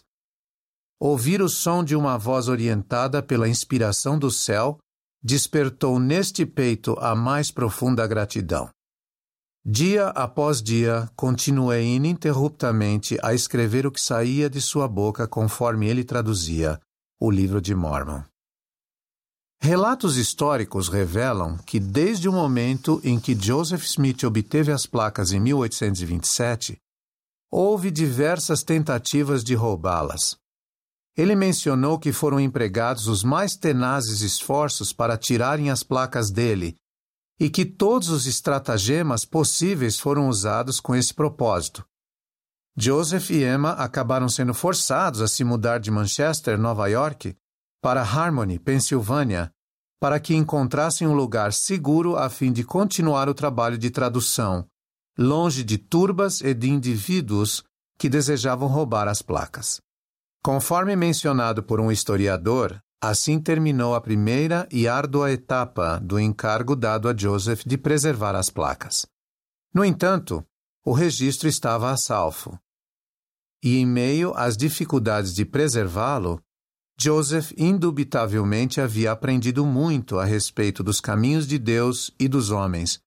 [0.98, 4.78] Ouvir o som de uma voz orientada pela inspiração do céu
[5.22, 8.70] despertou neste peito a mais profunda gratidão.
[9.68, 16.04] Dia após dia, continuei ininterruptamente a escrever o que saía de sua boca conforme ele
[16.04, 16.80] traduzia
[17.20, 18.22] o livro de Mormon.
[19.60, 25.40] Relatos históricos revelam que, desde o momento em que Joseph Smith obteve as placas em
[25.40, 26.76] 1827,
[27.50, 30.36] houve diversas tentativas de roubá-las.
[31.16, 36.76] Ele mencionou que foram empregados os mais tenazes esforços para tirarem as placas dele
[37.38, 41.86] e que todos os estratagemas possíveis foram usados com esse propósito.
[42.76, 47.36] Joseph e Emma acabaram sendo forçados a se mudar de Manchester, Nova York,
[47.80, 49.50] para Harmony, Pensilvânia,
[50.00, 54.66] para que encontrassem um lugar seguro a fim de continuar o trabalho de tradução,
[55.18, 57.64] longe de turbas e de indivíduos
[57.98, 59.80] que desejavam roubar as placas.
[60.42, 67.08] Conforme mencionado por um historiador, assim terminou a primeira e árdua etapa do encargo dado
[67.08, 69.06] a Joseph de preservar as placas.
[69.72, 70.44] No entanto,
[70.84, 72.58] o registro estava a salvo.
[73.62, 76.40] E em meio às dificuldades de preservá-lo,
[76.98, 83.00] Joseph indubitavelmente havia aprendido muito a respeito dos caminhos de Deus e dos homens,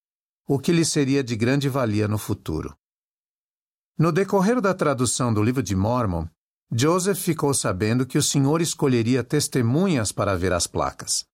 [0.47, 2.75] o que lhe seria de grande valia no futuro.
[3.97, 6.27] No decorrer da tradução do livro de Mormon,
[6.71, 11.25] Joseph ficou sabendo que o Senhor escolheria testemunhas para ver as placas.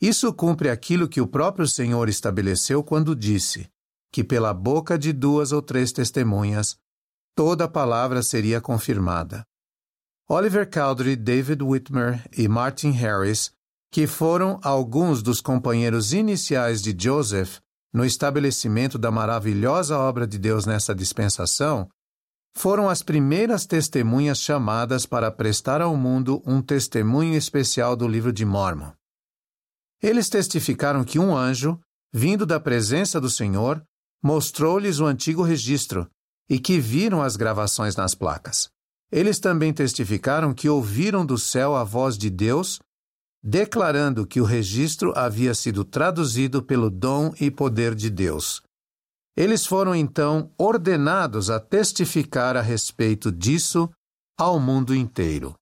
[0.00, 3.68] Isso cumpre aquilo que o próprio Senhor estabeleceu quando disse:
[4.14, 6.76] que pela boca de duas ou três testemunhas
[7.34, 9.44] toda palavra seria confirmada.
[10.28, 13.50] Oliver Cowdery, David Whitmer e Martin Harris,
[13.90, 17.58] que foram alguns dos companheiros iniciais de Joseph
[17.92, 21.88] no estabelecimento da maravilhosa obra de Deus nessa dispensação,
[22.56, 28.44] foram as primeiras testemunhas chamadas para prestar ao mundo um testemunho especial do livro de
[28.44, 28.92] Mormon.
[30.02, 31.80] Eles testificaram que um anjo,
[32.12, 33.82] vindo da presença do Senhor,
[34.22, 36.08] mostrou-lhes o antigo registro
[36.48, 38.68] e que viram as gravações nas placas.
[39.10, 42.78] Eles também testificaram que ouviram do céu a voz de Deus,
[43.42, 48.62] declarando que o registro havia sido traduzido pelo dom e poder de Deus.
[49.36, 53.90] Eles foram então ordenados a testificar a respeito disso
[54.38, 55.54] ao mundo inteiro.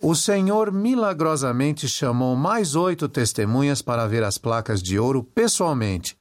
[0.00, 6.16] O Senhor milagrosamente chamou mais oito testemunhas para ver as placas de ouro pessoalmente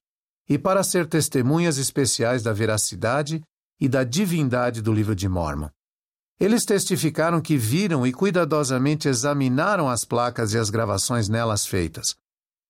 [0.50, 3.44] e para ser testemunhas especiais da veracidade
[3.80, 5.70] e da divindade do livro de Mormon.
[6.40, 12.16] Eles testificaram que viram e cuidadosamente examinaram as placas e as gravações nelas feitas.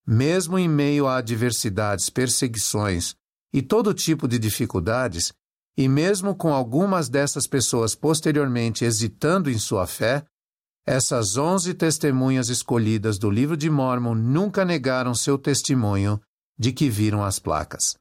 [0.06, 3.16] Mesmo em meio a adversidades, perseguições
[3.56, 5.32] e todo tipo de dificuldades,
[5.78, 10.26] e mesmo com algumas dessas pessoas posteriormente hesitando em sua fé,
[10.86, 16.20] essas onze testemunhas escolhidas do livro de Mormon nunca negaram seu testemunho
[16.60, 17.96] de que viram as placas.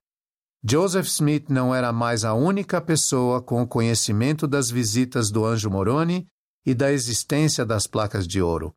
[0.69, 5.71] Joseph Smith não era mais a única pessoa com o conhecimento das visitas do anjo
[5.71, 6.27] Moroni
[6.67, 8.75] e da existência das placas de ouro.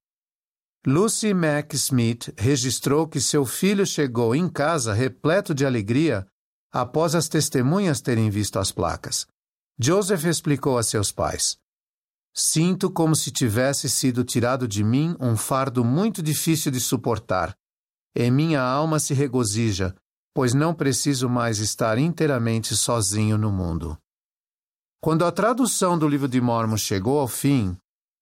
[0.86, 6.28] Lucy Mack Smith registrou que seu filho chegou em casa repleto de alegria
[6.80, 9.26] após as testemunhas terem visto as placas.
[9.80, 11.58] Joseph explicou a seus pais:
[12.36, 17.56] Sinto como se tivesse sido tirado de mim um fardo muito difícil de suportar.
[18.16, 19.96] E minha alma se regozija,
[20.36, 23.98] pois não preciso mais estar inteiramente sozinho no mundo.
[25.02, 27.76] Quando a tradução do livro de Mormon chegou ao fim,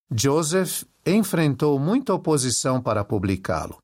[0.10, 3.78] Joseph enfrentou muita oposição para publicá-lo.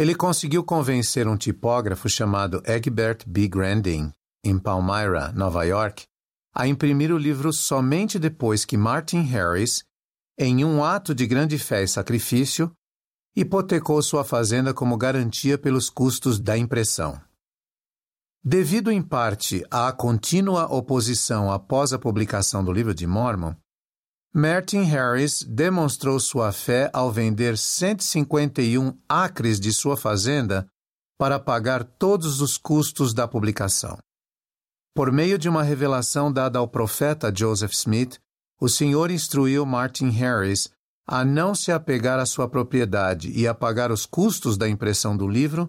[0.00, 3.46] Ele conseguiu convencer um tipógrafo chamado Egbert B.
[3.46, 4.10] Grandin,
[4.42, 6.04] em Palmyra, Nova York,
[6.54, 9.84] a imprimir o livro somente depois que Martin Harris,
[10.38, 12.72] em um ato de grande fé e sacrifício,
[13.36, 17.20] hipotecou sua fazenda como garantia pelos custos da impressão.
[18.42, 23.54] Devido em parte à contínua oposição após a publicação do livro de Mormon,
[24.32, 30.68] Martin Harris demonstrou sua fé ao vender 151 acres de sua fazenda
[31.18, 33.98] para pagar todos os custos da publicação.
[34.94, 38.18] Por meio de uma revelação dada ao profeta Joseph Smith,
[38.60, 40.70] o Senhor instruiu Martin Harris
[41.08, 45.26] a não se apegar à sua propriedade e a pagar os custos da impressão do
[45.26, 45.68] livro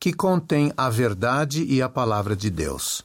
[0.00, 3.04] que contém a verdade e a palavra de Deus.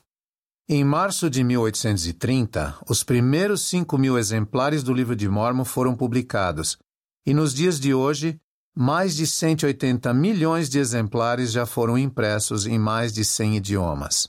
[0.67, 6.75] Em março de 1830, os primeiros 5 mil exemplares do Livro de Mormon foram publicados,
[7.23, 8.41] e nos dias de hoje,
[8.75, 14.27] mais de 180 milhões de exemplares já foram impressos em mais de 100 idiomas.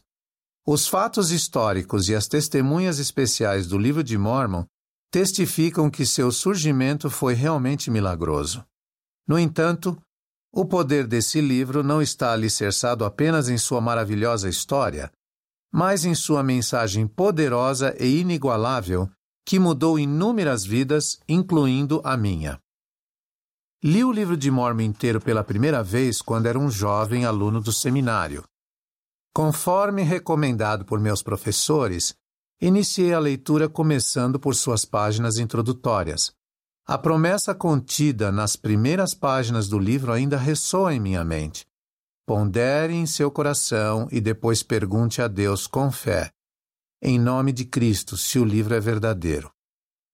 [0.67, 4.67] Os fatos históricos e as testemunhas especiais do Livro de Mormon
[5.11, 8.63] testificam que seu surgimento foi realmente milagroso.
[9.27, 9.97] No entanto,
[10.53, 15.11] o poder desse livro não está alicerçado apenas em sua maravilhosa história,
[15.77, 19.11] mas em sua mensagem poderosa e inigualável
[19.45, 22.59] que mudou inúmeras vidas, incluindo a minha.
[23.85, 27.75] Li o livro de Mormon inteiro pela primeira vez quando era um jovem aluno do
[27.75, 28.43] seminário.
[29.35, 32.15] Conforme recomendado por meus professores,
[32.59, 36.33] iniciei a leitura começando por suas páginas introdutórias,
[36.87, 41.67] a promessa contida nas primeiras páginas do livro ainda ressoa em minha mente.
[42.27, 46.33] Pondere em seu coração e depois pergunte a Deus com fé,
[47.01, 49.51] em nome de Cristo, se o livro é verdadeiro.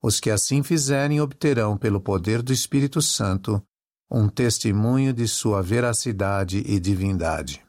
[0.02, 3.62] Os que assim fizerem obterão, pelo poder do Espírito Santo,
[4.10, 7.64] um testemunho de sua veracidade e divindade.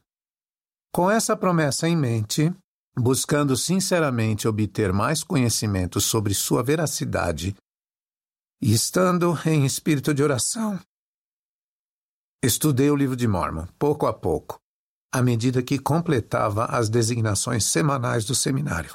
[0.92, 2.54] Com essa promessa em mente,
[2.98, 7.56] buscando sinceramente obter mais conhecimento sobre sua veracidade
[8.62, 10.80] e estando em espírito de oração,
[12.44, 14.60] estudei o livro de Mormon, pouco a pouco,
[15.14, 18.92] à medida que completava as designações semanais do seminário.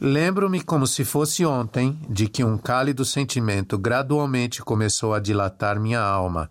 [0.00, 6.00] Lembro-me como se fosse ontem de que um cálido sentimento gradualmente começou a dilatar minha
[6.00, 6.50] alma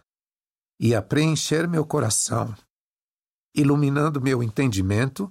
[0.79, 2.55] e a preencher meu coração,
[3.53, 5.29] iluminando meu entendimento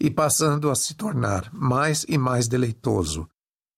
[0.00, 3.28] e passando a se tornar mais e mais deleitoso,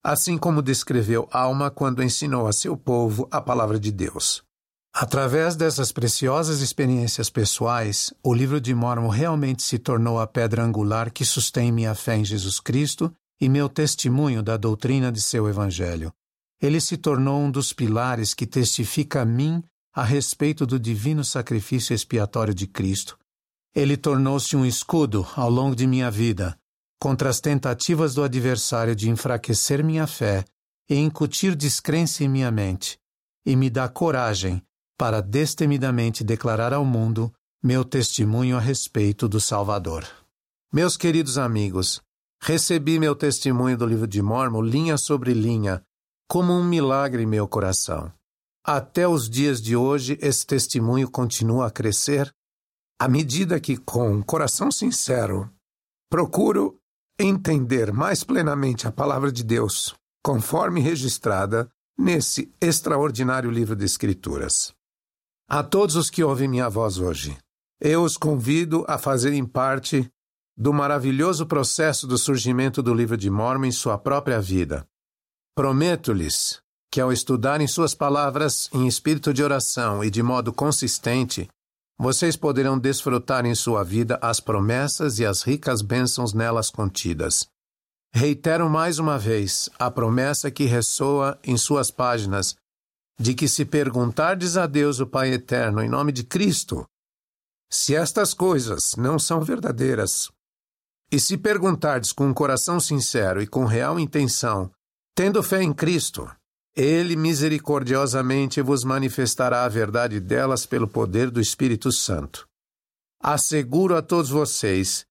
[0.04, 4.44] assim como descreveu Alma quando ensinou a seu povo a palavra de Deus.
[4.92, 11.12] Através dessas preciosas experiências pessoais, o livro de Mormon realmente se tornou a pedra angular
[11.12, 16.12] que sustém minha fé em Jesus Cristo e meu testemunho da doutrina de seu Evangelho.
[16.60, 19.62] Ele se tornou um dos pilares que testifica a mim
[19.94, 23.16] a respeito do divino sacrifício expiatório de Cristo.
[23.74, 26.58] Ele tornou-se um escudo ao longo de minha vida
[27.00, 30.44] contra as tentativas do adversário de enfraquecer minha fé
[30.88, 32.98] e incutir descrença em minha mente,
[33.46, 34.62] e me dá coragem
[35.00, 37.32] para destemidamente declarar ao mundo
[37.62, 40.06] meu testemunho a respeito do Salvador.
[40.70, 42.02] Meus queridos amigos,
[42.38, 45.82] recebi meu testemunho do livro de Mormon linha sobre linha,
[46.28, 48.12] como um milagre em meu coração.
[48.62, 52.30] Até os dias de hoje, esse testemunho continua a crescer
[53.00, 55.50] à medida que, com um coração sincero,
[56.10, 56.78] procuro
[57.18, 64.78] entender mais plenamente a palavra de Deus, conforme registrada nesse extraordinário livro de Escrituras.
[65.52, 67.36] A todos os que ouvem minha voz hoje,
[67.80, 70.08] eu os convido a fazerem parte
[70.56, 74.86] do maravilhoso processo do surgimento do livro de Mormon em sua própria vida.
[75.56, 81.48] Prometo-lhes que, ao estudarem suas palavras em espírito de oração e de modo consistente,
[81.98, 87.48] vocês poderão desfrutar em sua vida as promessas e as ricas bênçãos nelas contidas.
[88.14, 92.54] Reitero mais uma vez a promessa que ressoa em suas páginas
[93.20, 96.86] de que se perguntardes a Deus o Pai Eterno em nome de Cristo,
[97.70, 100.30] se estas coisas não são verdadeiras,
[101.12, 104.70] e se perguntardes com um coração sincero e com real intenção,
[105.14, 106.34] tendo fé em Cristo,
[106.74, 112.48] ele misericordiosamente vos manifestará a verdade delas pelo poder do Espírito Santo.
[113.22, 115.04] Asseguro a todos vocês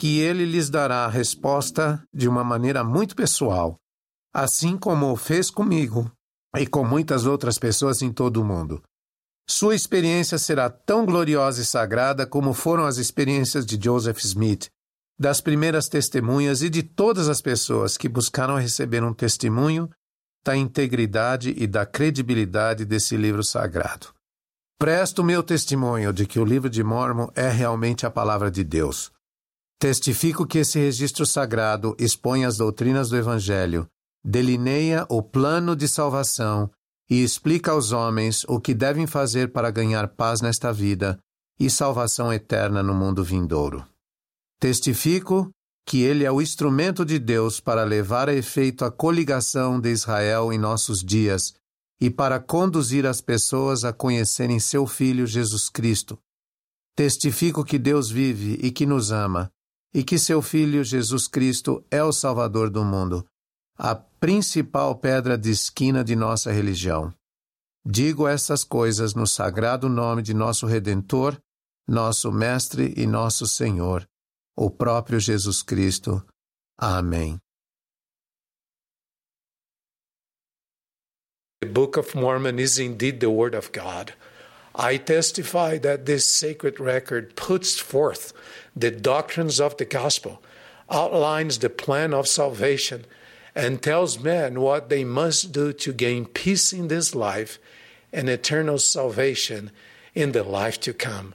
[0.00, 3.76] que ele lhes dará a resposta de uma maneira muito pessoal,
[4.34, 6.10] assim como o fez comigo
[6.58, 8.82] e com muitas outras pessoas em todo o mundo.
[9.48, 14.68] Sua experiência será tão gloriosa e sagrada como foram as experiências de Joseph Smith,
[15.18, 19.90] das primeiras testemunhas e de todas as pessoas que buscaram receber um testemunho
[20.44, 24.08] da integridade e da credibilidade desse livro sagrado.
[24.78, 29.12] Presto meu testemunho de que o livro de Mormon é realmente a palavra de Deus.
[29.78, 33.86] Testifico que esse registro sagrado expõe as doutrinas do Evangelho
[34.24, 36.70] delineia o plano de salvação
[37.10, 41.18] e explica aos homens o que devem fazer para ganhar paz nesta vida
[41.58, 43.84] e salvação eterna no mundo vindouro.
[44.60, 45.50] Testifico
[45.86, 50.52] que ele é o instrumento de Deus para levar a efeito a coligação de Israel
[50.52, 51.54] em nossos dias
[52.00, 56.18] e para conduzir as pessoas a conhecerem seu Filho Jesus Cristo.
[56.96, 59.50] Testifico que Deus vive e que nos ama,
[59.94, 63.26] e que seu Filho Jesus Cristo é o Salvador do mundo
[63.84, 67.12] a principal pedra de esquina de nossa religião.
[67.84, 71.36] Digo essas coisas no sagrado nome de nosso Redentor,
[71.88, 74.08] nosso Mestre e nosso Senhor,
[74.56, 76.24] o próprio Jesus Cristo.
[76.78, 77.40] Amém.
[81.60, 84.12] The Book of Mormon is indeed the Word of God.
[84.76, 88.32] I testify that this sacred record puts forth
[88.76, 90.40] the doctrines of the gospel,
[90.88, 93.04] outlines the plan of salvation,
[93.54, 97.58] and tells men what they must do to gain peace in this life
[98.12, 99.70] and eternal salvation
[100.14, 101.34] in the life to come.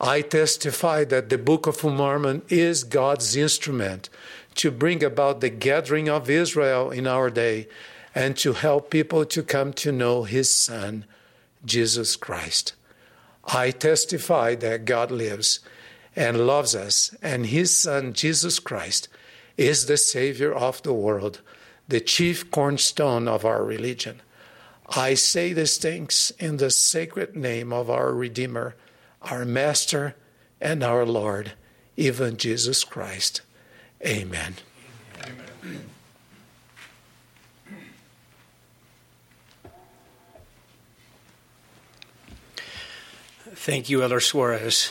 [0.00, 4.08] I testify that the Book of Mormon is God's instrument
[4.54, 7.68] to bring about the gathering of Israel in our day
[8.14, 11.04] and to help people to come to know His Son,
[11.64, 12.74] Jesus Christ.
[13.44, 15.60] I testify that God lives
[16.16, 19.08] and loves us, and His Son, Jesus Christ,
[19.56, 21.40] is the Savior of the world,
[21.88, 24.20] the chief cornerstone of our religion.
[24.88, 28.74] I say these things in the sacred name of our Redeemer,
[29.22, 30.16] our Master,
[30.60, 31.52] and our Lord,
[31.96, 33.42] even Jesus Christ.
[34.04, 34.56] Amen.
[35.22, 35.84] Amen.
[43.54, 44.90] Thank you, Elder Suarez.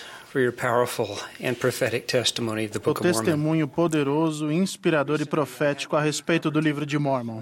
[2.86, 7.42] O testemunho poderoso, inspirador e profético a respeito do livro de Mormon.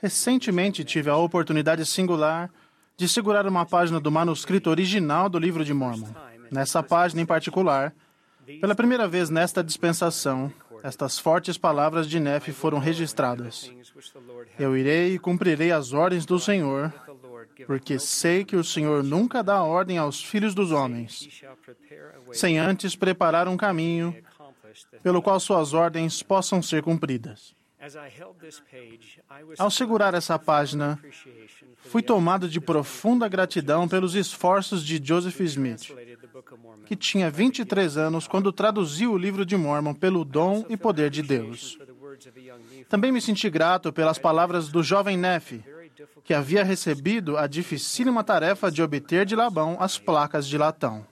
[0.00, 2.50] Recentemente tive a oportunidade singular
[2.96, 6.08] de segurar uma página do manuscrito original do livro de Mormon.
[6.50, 7.94] Nessa página em particular,
[8.60, 13.70] pela primeira vez nesta dispensação, estas fortes palavras de Nefe foram registradas.
[14.58, 16.92] Eu irei e cumprirei as ordens do Senhor,
[17.66, 21.28] porque sei que o Senhor nunca dá ordem aos filhos dos homens,
[22.32, 24.16] sem antes preparar um caminho
[25.02, 27.54] pelo qual suas ordens possam ser cumpridas.
[29.58, 31.00] Ao segurar essa página,
[31.84, 35.92] fui tomado de profunda gratidão pelos esforços de Joseph Smith,
[36.86, 41.22] que tinha 23 anos quando traduziu o livro de Mormon pelo dom e poder de
[41.22, 41.76] Deus.
[42.88, 45.64] Também me senti grato pelas palavras do jovem Nefe,
[46.24, 51.06] que havia recebido a dificílima tarefa de obter de Labão as placas de latão.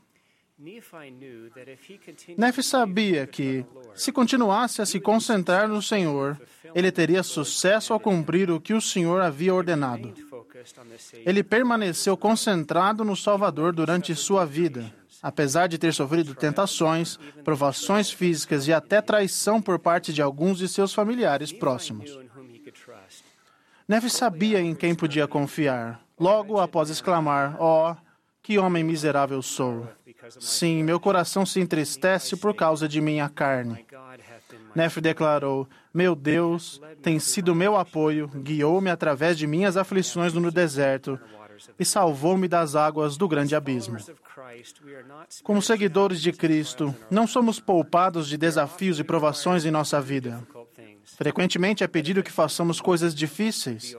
[2.36, 3.64] Nefe sabia que,
[3.95, 6.38] se continuasse a se concentrar no Senhor,
[6.74, 10.12] ele teria sucesso ao cumprir o que o Senhor havia ordenado.
[11.24, 18.68] Ele permaneceu concentrado no Salvador durante sua vida, apesar de ter sofrido tentações, provações físicas
[18.68, 22.18] e até traição por parte de alguns de seus familiares próximos.
[23.91, 27.97] Neve sabia em quem podia confiar, logo após exclamar: Ó, oh,
[28.41, 29.84] que homem miserável sou!
[30.38, 33.84] Sim, meu coração se entristece por causa de minha carne.
[34.76, 41.18] Nefe declarou: Meu Deus tem sido meu apoio, guiou-me através de minhas aflições no deserto
[41.76, 43.97] e salvou-me das águas do grande abismo.
[45.43, 50.47] Como seguidores de Cristo, não somos poupados de desafios e provações em nossa vida.
[51.20, 53.94] Frequentemente é pedido que façamos coisas difíceis,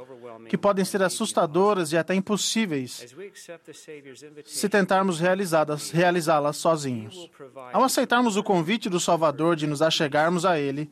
[0.49, 3.05] que podem ser assustadoras e até impossíveis
[4.43, 7.29] se tentarmos realizá-las realizá sozinhos.
[7.71, 10.89] Ao aceitarmos o convite do Salvador de nos achegarmos a Ele,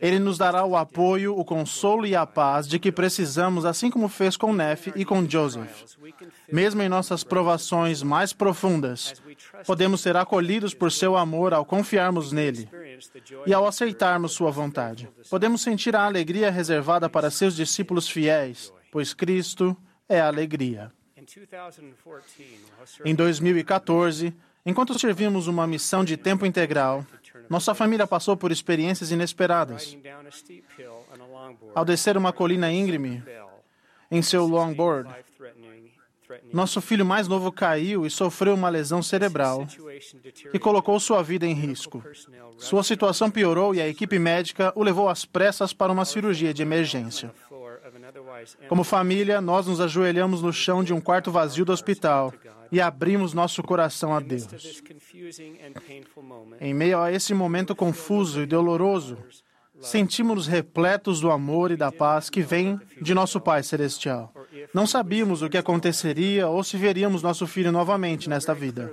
[0.00, 4.08] Ele nos dará o apoio, o consolo e a paz de que precisamos, assim como
[4.08, 5.98] fez com Nefe e com Joseph.
[6.50, 9.20] Mesmo em nossas provações mais profundas,
[9.66, 12.68] podemos ser acolhidos por seu amor ao confiarmos nele
[13.46, 15.08] e ao aceitarmos sua vontade.
[15.30, 19.76] Podemos sentir a alegria reservada para seus discípulos fiéis, pois Cristo
[20.08, 20.92] é a alegria.
[23.04, 24.34] Em 2014,
[24.66, 27.06] enquanto servimos uma missão de tempo integral,
[27.48, 29.96] nossa família passou por experiências inesperadas.
[31.74, 33.22] Ao descer uma colina íngreme
[34.10, 35.08] em seu longboard,
[36.52, 39.66] nosso filho mais novo caiu e sofreu uma lesão cerebral
[40.50, 42.02] que colocou sua vida em risco.
[42.58, 46.62] Sua situação piorou e a equipe médica o levou às pressas para uma cirurgia de
[46.62, 47.32] emergência.
[48.68, 52.32] Como família, nós nos ajoelhamos no chão de um quarto vazio do hospital
[52.70, 54.82] e abrimos nosso coração a Deus.
[56.60, 59.18] Em meio a esse momento confuso e doloroso,
[59.82, 64.32] sentimos-nos repletos do amor e da paz que vem de nosso Pai Celestial.
[64.72, 68.92] Não sabíamos o que aconteceria ou se veríamos nosso filho novamente nesta vida.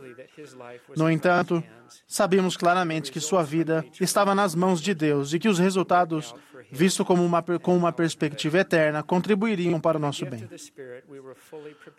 [0.95, 1.63] No entanto,
[2.07, 6.33] sabíamos claramente que sua vida estava nas mãos de Deus e que os resultados,
[6.71, 10.47] visto como uma, com uma perspectiva eterna, contribuiriam para o nosso bem.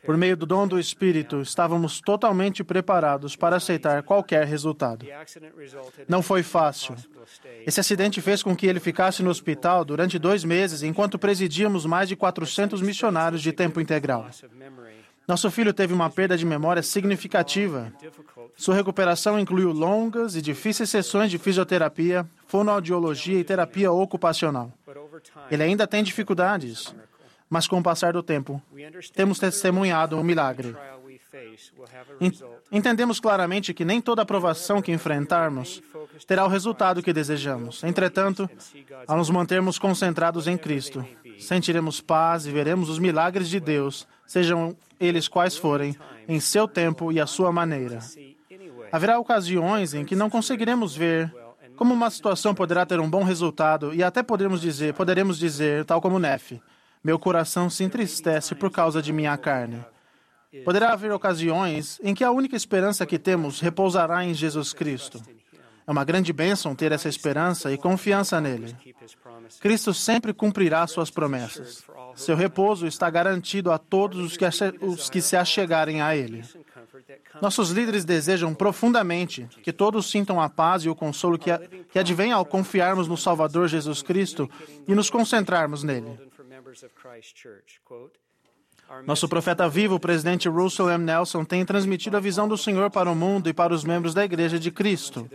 [0.04, 5.06] Por meio do dom do Espírito, estávamos totalmente preparados para aceitar qualquer resultado.
[6.08, 6.94] Não foi fácil.
[7.66, 12.08] Esse acidente fez com que ele ficasse no hospital durante dois meses, enquanto presidíamos mais
[12.08, 14.28] de 400 missionários de tempo integral.
[15.30, 17.92] Nosso filho teve uma perda de memória significativa.
[18.56, 24.72] Sua recuperação incluiu longas e difíceis sessões de fisioterapia, fonoaudiologia e terapia ocupacional.
[25.48, 26.92] Ele ainda tem dificuldades,
[27.48, 28.60] mas com o passar do tempo,
[29.14, 30.74] temos testemunhado um milagre.
[32.72, 35.80] Entendemos claramente que nem toda aprovação que enfrentarmos
[36.26, 37.84] terá o resultado que desejamos.
[37.84, 38.50] Entretanto,
[39.06, 41.06] ao nos mantermos concentrados em Cristo,
[41.38, 45.96] sentiremos paz e veremos os milagres de Deus, sejam eles quais forem,
[46.28, 47.98] em seu tempo e à sua maneira.
[48.92, 51.32] Haverá ocasiões em que não conseguiremos ver
[51.76, 55.98] como uma situação poderá ter um bom resultado e até poderemos dizer, poderemos dizer, tal
[55.98, 56.60] como Nefe,
[57.02, 59.82] meu coração se entristece por causa de minha carne.
[60.62, 65.22] Poderá haver ocasiões em que a única esperança que temos repousará em Jesus Cristo.
[65.90, 68.76] É uma grande bênção ter essa esperança e confiança nele.
[69.58, 71.82] Cristo sempre cumprirá suas promessas.
[72.14, 74.44] Seu repouso está garantido a todos os que,
[74.80, 76.44] os que se achegarem a ele.
[77.42, 81.50] Nossos líderes desejam profundamente que todos sintam a paz e o consolo que,
[81.90, 84.48] que advém ao confiarmos no Salvador Jesus Cristo
[84.86, 86.20] e nos concentrarmos nele.
[89.06, 91.04] Nosso profeta vivo, o presidente Russell M.
[91.04, 94.24] Nelson, tem transmitido a visão do Senhor para o mundo e para os membros da
[94.24, 95.30] Igreja de Cristo.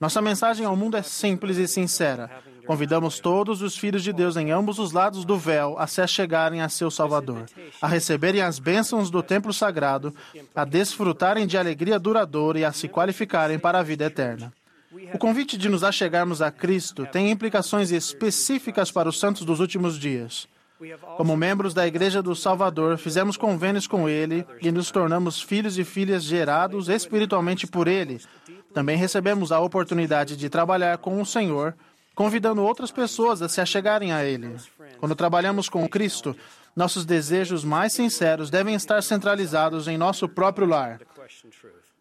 [0.00, 2.30] Nossa mensagem ao mundo é simples e sincera.
[2.66, 6.62] Convidamos todos os filhos de Deus em ambos os lados do véu a se achegarem
[6.62, 7.46] a seu Salvador,
[7.80, 10.14] a receberem as bênçãos do templo sagrado,
[10.54, 14.52] a desfrutarem de alegria duradoura e a se qualificarem para a vida eterna.
[15.12, 19.98] O convite de nos achegarmos a Cristo tem implicações específicas para os santos dos últimos
[19.98, 20.48] dias.
[21.16, 25.84] Como membros da Igreja do Salvador, fizemos convênios com Ele e nos tornamos filhos e
[25.84, 28.20] filhas gerados espiritualmente por Ele.
[28.74, 31.74] Também recebemos a oportunidade de trabalhar com o Senhor
[32.14, 34.56] convidando outras pessoas a se achegarem a Ele.
[34.98, 36.36] Quando trabalhamos com Cristo,
[36.74, 41.00] nossos desejos mais sinceros devem estar centralizados em nosso próprio lar.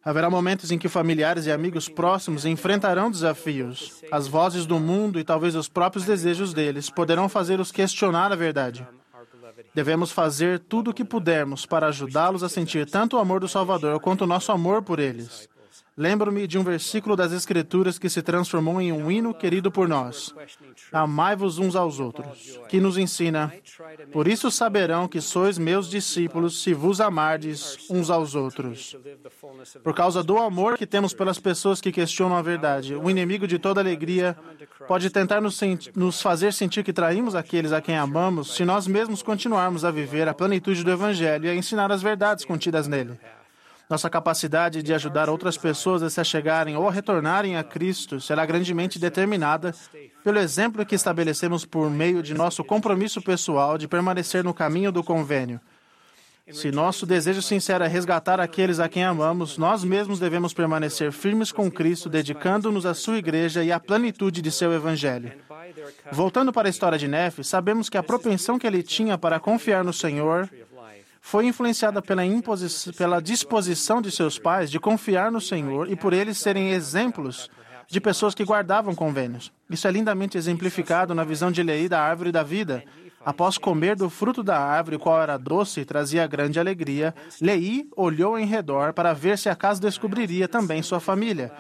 [0.06, 4.04] Haverá momentos em que familiares e amigos próximos enfrentarão desafios.
[4.12, 8.86] As vozes do mundo e talvez os próprios desejos deles poderão fazê-los questionar a verdade.
[9.74, 14.00] Devemos fazer tudo o que pudermos para ajudá-los a sentir tanto o amor do Salvador
[14.00, 15.48] quanto o nosso amor por eles.
[15.96, 20.34] Lembro-me de um versículo das Escrituras que se transformou em um hino querido por nós.
[20.92, 23.54] Amai-vos uns aos outros, que nos ensina:
[24.12, 28.98] Por isso saberão que sois meus discípulos se vos amardes uns aos outros.
[29.84, 33.60] Por causa do amor que temos pelas pessoas que questionam a verdade, o inimigo de
[33.60, 34.36] toda alegria
[34.88, 35.60] pode tentar nos,
[35.96, 40.28] nos fazer sentir que traímos aqueles a quem amamos se nós mesmos continuarmos a viver
[40.28, 43.20] a plenitude do Evangelho e a ensinar as verdades contidas nele.
[43.94, 48.44] Nossa capacidade de ajudar outras pessoas a se achegarem ou a retornarem a Cristo será
[48.44, 49.72] grandemente determinada
[50.24, 55.04] pelo exemplo que estabelecemos por meio de nosso compromisso pessoal de permanecer no caminho do
[55.04, 55.62] convênio.
[56.52, 61.52] Se nosso desejo sincero é resgatar aqueles a quem amamos, nós mesmos devemos permanecer firmes
[61.52, 65.34] com Cristo, dedicando-nos à sua igreja e à plenitude de seu evangelho.
[66.12, 69.84] Voltando para a história de Nefe, sabemos que a propensão que ele tinha para confiar
[69.84, 70.50] no Senhor
[71.26, 72.22] foi influenciada pela,
[72.98, 77.50] pela disposição de seus pais de confiar no Senhor e por eles serem exemplos
[77.88, 79.50] de pessoas que guardavam convênios.
[79.70, 82.84] Isso é lindamente exemplificado na visão de Lei da árvore da vida.
[83.26, 88.38] Após comer do fruto da árvore, qual era doce e trazia grande alegria, Lei olhou
[88.38, 91.54] em redor para ver se acaso descobriria também sua família.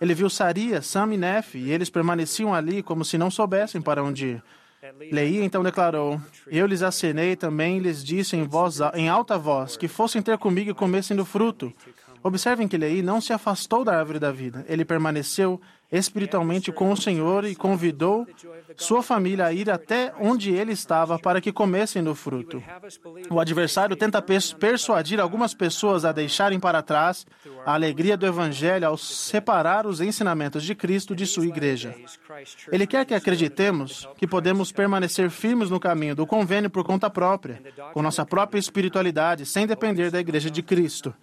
[0.00, 4.02] Ele viu Saria, Sam e Nefe, e eles permaneciam ali como se não soubessem para
[4.02, 4.42] onde ir.
[5.12, 9.86] Lei então declarou: Eu lhes acenei também lhes disse em, voz, em alta voz que
[9.86, 11.72] fossem ter comigo e comessem do fruto.
[12.22, 14.64] Observem que Lei não se afastou da árvore da vida.
[14.68, 15.60] Ele permaneceu
[15.92, 18.26] espiritualmente com o Senhor e convidou
[18.78, 22.62] sua família a ir até onde ele estava para que comessem do fruto.
[23.30, 24.22] O adversário tenta
[24.58, 27.26] persuadir algumas pessoas a deixarem para trás
[27.66, 31.94] a alegria do Evangelho ao separar os ensinamentos de Cristo de sua igreja.
[32.70, 37.62] Ele quer que acreditemos que podemos permanecer firmes no caminho do convênio por conta própria,
[37.92, 41.14] com nossa própria espiritualidade, sem depender da igreja de Cristo.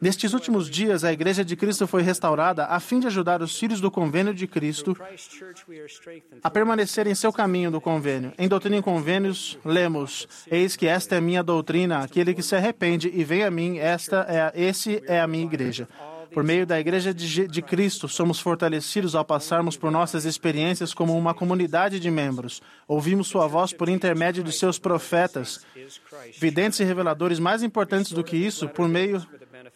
[0.00, 3.80] Nestes últimos dias, a Igreja de Cristo foi restaurada a fim de ajudar os filhos
[3.80, 4.96] do convênio de Cristo
[6.42, 8.32] a permanecer em seu caminho do convênio.
[8.36, 13.10] Em Doutrina e Convênios, lemos: Eis que esta é minha doutrina, aquele que se arrepende
[13.14, 15.88] e vem a mim, esta é, esse é a minha igreja.
[16.34, 21.16] Por meio da Igreja de, de, Cristo, somos fortalecidos ao passarmos por nossas experiências como
[21.16, 22.60] uma comunidade de membros.
[22.88, 25.64] Ouvimos Sua voz por intermédio de seus profetas,
[26.40, 29.24] videntes e reveladores mais importantes do que isso, por meio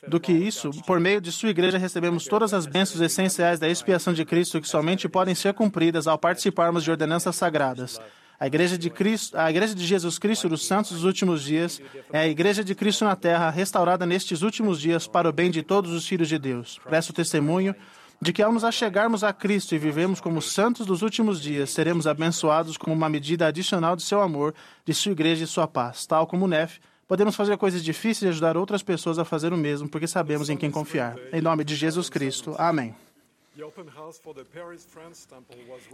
[0.07, 4.13] do que isso, por meio de sua igreja recebemos todas as bênçãos essenciais da expiação
[4.13, 8.01] de Cristo que somente podem ser cumpridas ao participarmos de ordenanças sagradas.
[8.41, 11.83] A igreja de Cristo, a igreja de Jesus Cristo dos santos dos últimos dias
[12.13, 15.63] é a igreja de Cristo na terra, restaurada nestes últimos dias para o bem de
[15.63, 16.79] todos os filhos de Deus.
[16.85, 17.75] Presto testemunho
[18.21, 22.07] de que ao nos achegarmos a Cristo e vivemos como santos dos últimos dias, seremos
[22.07, 26.27] abençoados como uma medida adicional de seu amor, de sua igreja e sua paz, tal
[26.27, 26.79] como Nef
[27.09, 30.59] Podemos fazer coisas difíceis e ajudar outras pessoas a fazer o mesmo, porque sabemos em
[30.59, 31.17] quem confiar.
[31.33, 32.55] Em nome de Jesus Cristo.
[32.59, 32.95] Amém.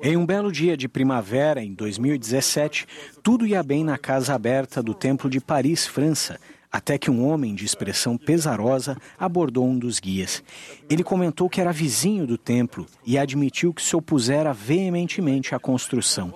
[0.02, 2.86] Em um belo dia de primavera, em 2017,
[3.22, 6.38] tudo ia bem na casa aberta do Templo de Paris, França,
[6.70, 10.42] até que um homem de expressão pesarosa abordou um dos guias.
[10.90, 16.34] Ele comentou que era vizinho do templo e admitiu que se opusera veementemente à construção.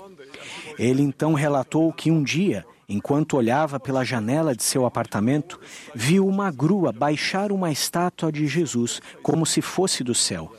[0.79, 5.61] Ele então relatou que um dia Enquanto olhava pela janela de seu apartamento,
[5.95, 10.51] viu uma grua baixar uma estátua de Jesus como se fosse do céu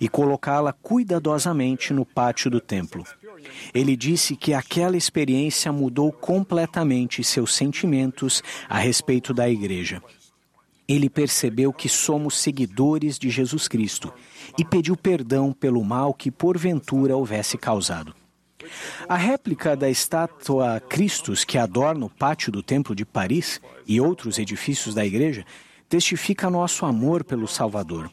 [0.00, 3.04] e colocá-la cuidadosamente no pátio do templo.
[3.72, 10.02] Ele disse que aquela experiência mudou completamente seus sentimentos a respeito da igreja.
[10.88, 14.12] Ele percebeu que somos seguidores de Jesus Cristo
[14.58, 18.12] e pediu perdão pelo mal que porventura houvesse causado.
[19.08, 24.38] A réplica da estátua Cristos que adorna o pátio do Templo de Paris e outros
[24.38, 25.44] edifícios da igreja
[25.88, 28.10] testifica nosso amor pelo Salvador.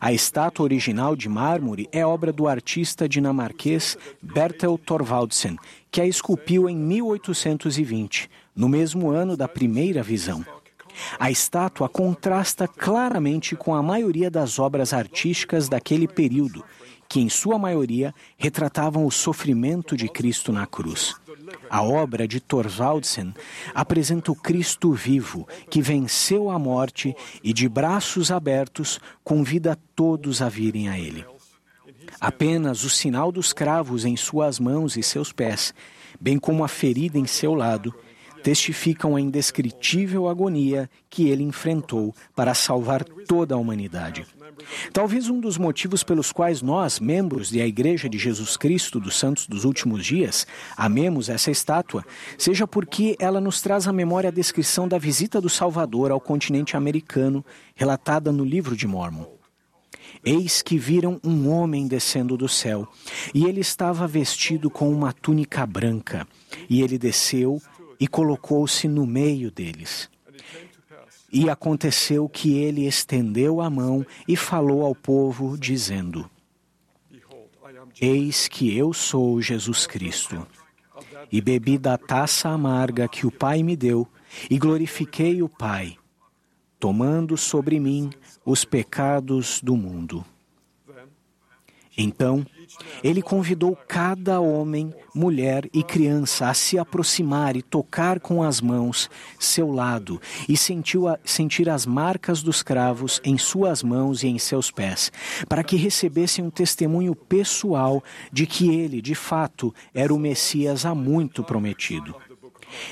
[0.00, 5.56] A estátua original de mármore é obra do artista dinamarquês Bertel Thorvaldsen,
[5.90, 10.44] que a esculpiu em 1820, no mesmo ano da primeira visão.
[11.18, 16.62] A estátua contrasta claramente com a maioria das obras artísticas daquele período
[17.12, 21.14] que em sua maioria retratavam o sofrimento de Cristo na cruz.
[21.68, 23.34] A obra de Thorvaldsen
[23.74, 30.48] apresenta o Cristo vivo, que venceu a morte e, de braços abertos, convida todos a
[30.48, 31.22] virem a Ele.
[32.18, 35.74] Apenas o sinal dos cravos em suas mãos e seus pés,
[36.18, 37.94] bem como a ferida em seu lado,
[38.42, 44.26] testificam a indescritível agonia que ele enfrentou para salvar toda a humanidade.
[44.92, 49.46] Talvez um dos motivos pelos quais nós, membros da Igreja de Jesus Cristo dos Santos
[49.46, 52.04] dos Últimos Dias, amemos essa estátua,
[52.36, 56.76] seja porque ela nos traz à memória a descrição da visita do Salvador ao continente
[56.76, 59.26] americano, relatada no livro de Mormon.
[60.24, 62.86] Eis que viram um homem descendo do céu,
[63.34, 66.26] e ele estava vestido com uma túnica branca,
[66.68, 67.60] e ele desceu
[68.02, 70.10] e colocou-se no meio deles.
[71.32, 76.28] E aconteceu que ele estendeu a mão e falou ao povo, dizendo:
[78.00, 80.44] Eis que eu sou Jesus Cristo.
[81.30, 84.08] E bebi da taça amarga que o Pai me deu,
[84.50, 85.96] e glorifiquei o Pai,
[86.80, 88.10] tomando sobre mim
[88.44, 90.24] os pecados do mundo.
[91.96, 92.44] Então,
[93.04, 99.10] ele convidou cada homem, mulher e criança a se aproximar e tocar com as mãos
[99.38, 104.38] seu lado e sentiu a, sentir as marcas dos cravos em suas mãos e em
[104.38, 105.12] seus pés,
[105.48, 110.94] para que recebessem um testemunho pessoal de que ele, de fato, era o Messias há
[110.94, 112.14] muito prometido.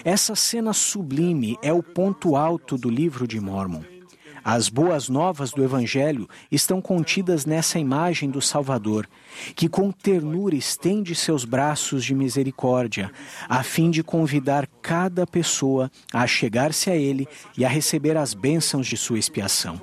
[0.05, 4.00] Essa cena sublime é o ponto alto do livro de Mormon.
[4.45, 9.09] As boas novas do Evangelho estão contidas nessa imagem do Salvador,
[9.55, 13.11] que com ternura estende seus braços de misericórdia,
[13.49, 18.87] a fim de convidar cada pessoa a chegar-se a Ele e a receber as bênçãos
[18.87, 19.81] de sua expiação.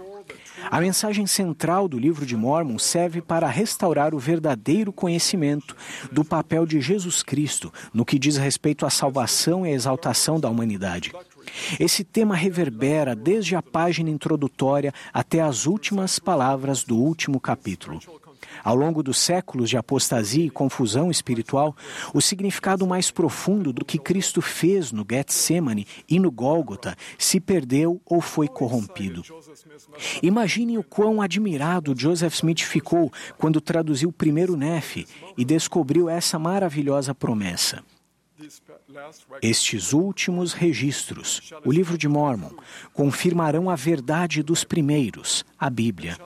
[0.70, 5.76] A mensagem central do livro de Mormon serve para restaurar o verdadeiro conhecimento
[6.12, 10.50] do papel de Jesus Cristo no que diz respeito à salvação e à exaltação da
[10.50, 11.14] humanidade.
[11.80, 18.00] Esse tema reverbera desde a página introdutória até as últimas palavras do último capítulo.
[18.64, 21.76] Ao longo dos séculos de apostasia e confusão espiritual,
[22.14, 28.02] o significado mais profundo do que Cristo fez no Getsemane e no Gólgota se perdeu
[28.06, 29.24] ou foi corrompido.
[30.22, 36.40] Imagine o quão admirado Joseph Smith ficou quando traduziu o primeiro Nefe e descobriu essa
[36.40, 37.84] maravilhosa promessa.
[39.42, 42.52] Estes últimos registros, o livro de Mormon,
[42.94, 46.18] confirmarão a verdade dos primeiros, a Bíblia,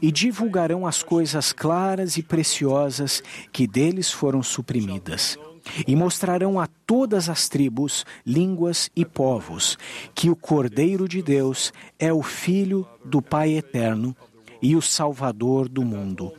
[0.00, 5.38] e divulgarão as coisas claras e preciosas que deles foram suprimidas.
[5.84, 9.76] E mostrarão a todas as tribos, línguas e povos
[10.14, 14.16] que o Cordeiro de Deus é o Filho do Pai Eterno
[14.62, 16.32] e o Salvador do mundo,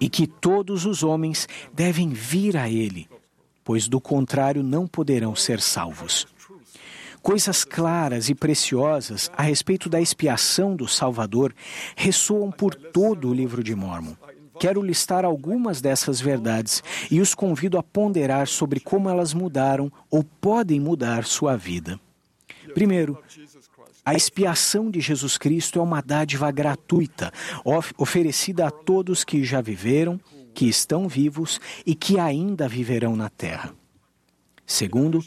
[0.00, 3.08] e que todos os homens devem vir a Ele
[3.64, 6.26] pois do contrário não poderão ser salvos.
[7.22, 11.54] Coisas claras e preciosas a respeito da expiação do Salvador
[11.94, 14.14] ressoam por todo o livro de Mormon.
[14.58, 20.24] Quero listar algumas dessas verdades e os convido a ponderar sobre como elas mudaram ou
[20.24, 21.98] podem mudar sua vida.
[22.74, 23.18] Primeiro,
[24.04, 27.32] a expiação de Jesus Cristo é uma dádiva gratuita,
[27.64, 30.20] of oferecida a todos que já viveram,
[30.54, 33.74] que estão vivos e que ainda viverão na terra.
[34.64, 35.22] Segundo,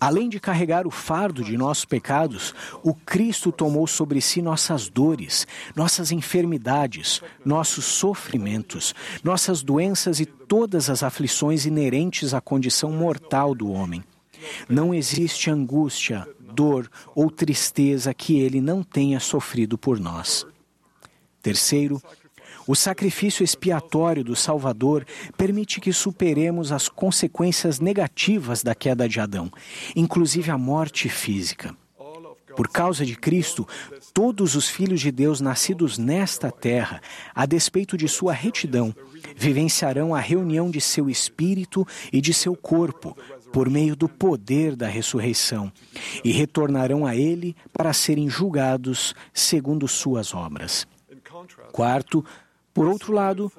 [0.00, 5.46] além de carregar o fardo de nossos pecados, o Cristo tomou sobre si nossas dores,
[5.74, 13.70] nossas enfermidades, nossos sofrimentos, nossas doenças e todas as aflições inerentes à condição mortal do
[13.70, 14.04] homem.
[14.68, 20.46] Não existe angústia, dor ou tristeza que ele não tenha sofrido por nós.
[21.42, 22.00] Terceiro,
[22.66, 25.06] o sacrifício expiatório do Salvador
[25.36, 29.50] permite que superemos as consequências negativas da queda de Adão,
[29.94, 31.76] inclusive a morte física.
[32.56, 33.66] Por causa de Cristo,
[34.12, 37.00] todos os filhos de Deus nascidos nesta terra,
[37.34, 38.94] a despeito de sua retidão,
[39.34, 43.16] vivenciarão a reunião de seu espírito e de seu corpo
[43.52, 45.72] por meio do poder da ressurreição
[46.22, 50.86] e retornarão a Ele para serem julgados segundo suas obras.
[51.72, 52.24] Quarto,
[52.74, 53.52] por outro lado,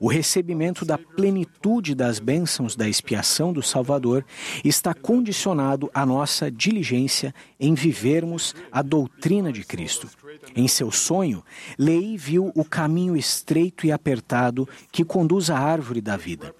[0.00, 4.24] o recebimento da plenitude das bênçãos da expiação do Salvador
[4.64, 10.08] está condicionado à nossa diligência em vivermos a doutrina de Cristo.
[10.56, 11.44] Em seu sonho,
[11.78, 16.54] Lei viu o caminho estreito e apertado que conduz à árvore da vida.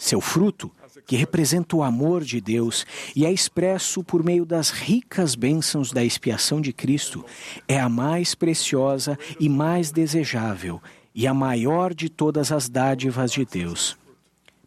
[0.00, 0.72] Seu fruto,
[1.06, 2.84] que representa o amor de Deus
[3.14, 7.24] e é expresso por meio das ricas bênçãos da expiação de Cristo,
[7.68, 10.80] é a mais preciosa e mais desejável
[11.14, 13.96] e a maior de todas as dádivas de Deus.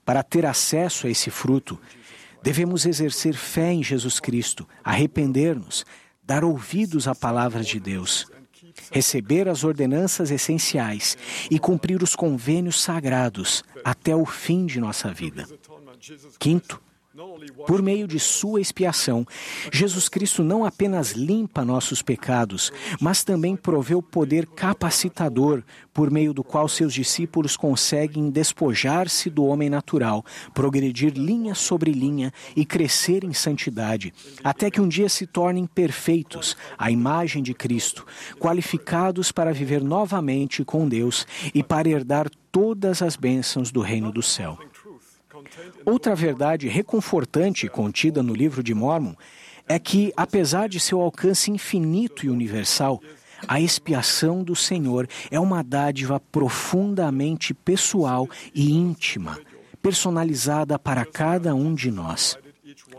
[0.05, 1.79] Para ter acesso a esse fruto,
[2.41, 5.85] devemos exercer fé em Jesus Cristo, arrepender-nos,
[6.23, 8.25] dar ouvidos à palavra de Deus.
[8.91, 11.17] receber as ordenanças essenciais
[11.49, 15.47] e cumprir os convênios sagrados até o fim de nossa vida.
[16.37, 16.79] Quinto,
[17.65, 19.25] por meio de sua expiação,
[19.71, 25.63] Jesus Cristo não apenas limpa nossos pecados, mas também provê o poder capacitador
[25.93, 32.31] por meio do qual seus discípulos conseguem despojar-se do homem natural, progredir linha sobre linha
[32.55, 34.13] e crescer em santidade,
[34.43, 38.05] até que um dia se tornem perfeitos, à imagem de Cristo,
[38.39, 44.21] qualificados para viver novamente com Deus e para herdar todas as bênçãos do reino do
[44.21, 44.57] céu.
[45.85, 49.13] Outra verdade reconfortante contida no livro de Mormon
[49.67, 53.01] é que, apesar de seu alcance infinito e universal,
[53.47, 59.39] a expiação do Senhor é uma dádiva profundamente pessoal e íntima,
[59.81, 62.37] personalizada para cada um de nós.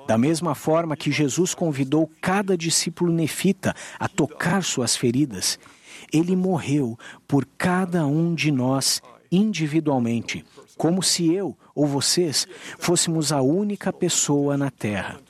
[0.06, 5.58] Da mesma forma que Jesus convidou cada discípulo nefita a tocar suas feridas,
[6.12, 10.44] ele morreu por cada um de nós individualmente,
[10.76, 12.44] como se eu ou vocês
[12.76, 15.20] fôssemos a única pessoa na Terra.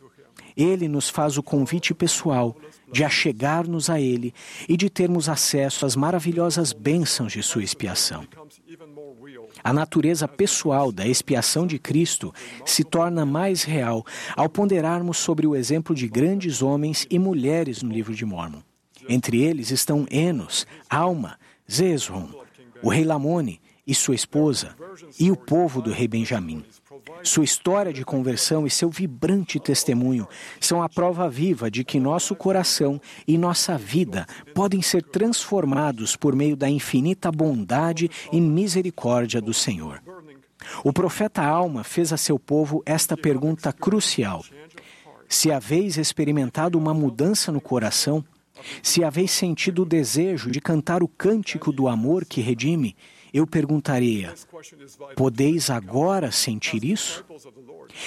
[0.57, 2.57] Ele nos faz o convite pessoal
[2.91, 4.33] de achegar-nos a Ele
[4.67, 8.27] e de termos acesso às maravilhosas bênçãos de sua expiação.
[9.63, 12.33] A natureza pessoal da expiação de Cristo
[12.65, 14.03] se torna mais real
[14.35, 18.63] ao ponderarmos sobre o exemplo de grandes homens e mulheres no livro de Mormon.
[19.07, 21.39] Entre eles estão Enos, Alma,
[21.71, 22.31] Zezron,
[22.83, 24.77] o rei Lamone, e sua esposa
[25.19, 26.63] e o povo do rei Benjamim.
[27.23, 30.29] Sua história de conversão e seu vibrante testemunho
[30.61, 36.37] são a prova viva de que nosso coração e nossa vida podem ser transformados por
[36.37, 40.03] meio da infinita bondade e misericórdia do Senhor.
[40.85, 44.45] O profeta Alma fez a seu povo esta pergunta crucial:
[45.29, 48.25] Se haveis experimentado uma mudança no coração,
[48.83, 52.97] se haveis sentido o desejo de cantar o cântico do amor que redime,
[53.33, 54.35] eu perguntaria:
[55.17, 57.25] podeis agora sentir isso?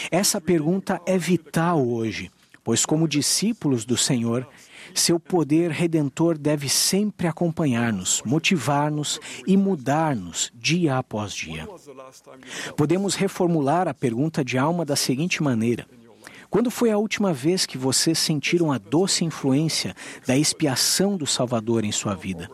[0.09, 2.31] Essa pergunta é vital hoje,
[2.63, 4.47] pois, como discípulos do Senhor,
[4.93, 11.67] seu poder redentor deve sempre acompanhar-nos, motivar-nos e mudar-nos dia após dia.
[12.75, 15.87] Podemos reformular a pergunta de alma da seguinte maneira:
[16.51, 19.95] quando foi a última vez que vocês sentiram a doce influência
[20.27, 22.51] da expiação do Salvador em sua vida?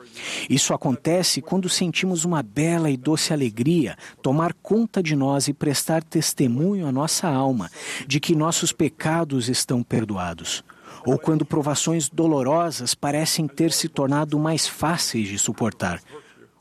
[0.47, 6.03] Isso acontece quando sentimos uma bela e doce alegria tomar conta de nós e prestar
[6.03, 7.71] testemunho à nossa alma
[8.05, 10.63] de que nossos pecados estão perdoados
[11.03, 16.01] ou quando provações dolorosas parecem ter se tornado mais fáceis de suportar,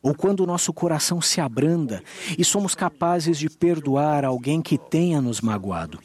[0.01, 2.01] ou quando o nosso coração se abranda
[2.39, 5.99] e somos capazes de perdoar alguém que tenha nos magoado.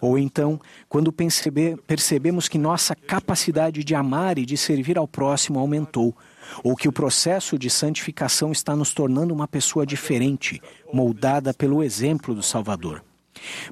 [0.00, 5.58] Ou então, quando percebe, percebemos que nossa capacidade de amar e de servir ao próximo
[5.58, 6.14] aumentou,
[6.62, 10.60] ou que o processo de santificação está nos tornando uma pessoa diferente,
[10.92, 13.02] moldada pelo exemplo do Salvador.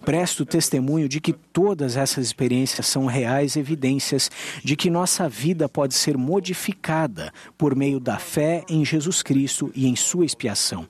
[0.05, 4.31] Presto testemunho de que todas essas experiências são reais evidências
[4.65, 9.87] de que nossa vida pode ser modificada por meio da fé em Jesus Cristo e
[9.87, 10.87] em sua expiação.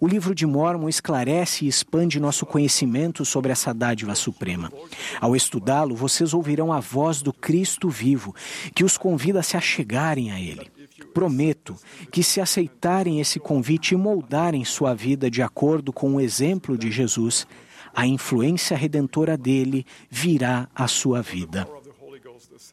[0.00, 4.72] O livro de Mormon esclarece e expande nosso conhecimento sobre essa dádiva suprema.
[5.20, 8.34] Ao estudá-lo, vocês ouvirão a voz do Cristo vivo,
[8.74, 10.70] que os convida a se achegarem a Ele.
[11.12, 11.76] Prometo
[12.12, 16.92] que, se aceitarem esse convite e moldarem sua vida de acordo com o exemplo de
[16.92, 17.46] Jesus,
[17.94, 21.66] a influência redentora dele virá à sua vida.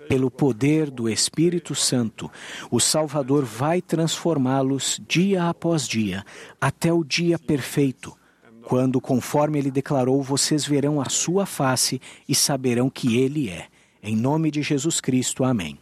[0.08, 2.32] Pelo poder do Espírito Santo,
[2.70, 6.24] o Salvador vai transformá-los dia após dia,
[6.60, 8.16] até o dia perfeito,
[8.64, 13.68] quando, conforme ele declarou, vocês verão a sua face e saberão que ele é.
[14.02, 15.80] Em nome de Jesus Cristo, amém.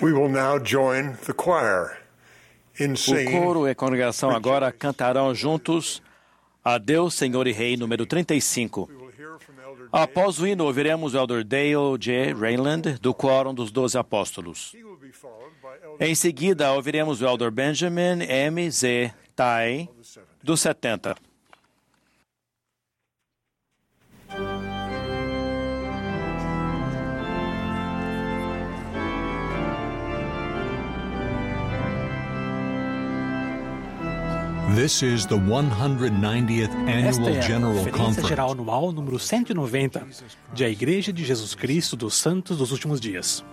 [0.00, 1.98] We will now join the choir
[2.78, 3.36] in singing.
[3.36, 6.00] O coro e a congregação agora cantarão juntos
[6.64, 8.90] a Deus, Senhor e Rei, número 35.
[9.90, 12.32] Após o hino, ouviremos o Elder Dale J.
[12.34, 14.74] Rayland, do Quórum dos Doze Apóstolos.
[15.98, 18.70] Em seguida, ouviremos o Elder Benjamin M.
[18.70, 19.12] Z.
[19.34, 19.88] Tai,
[20.42, 21.16] do 70.
[34.74, 38.28] This is the 190th Annual Esta é General a Conferência Conference.
[38.28, 40.06] Geral Anual número 190
[40.52, 43.44] de A Igreja de Jesus Cristo dos Santos dos Últimos Dias.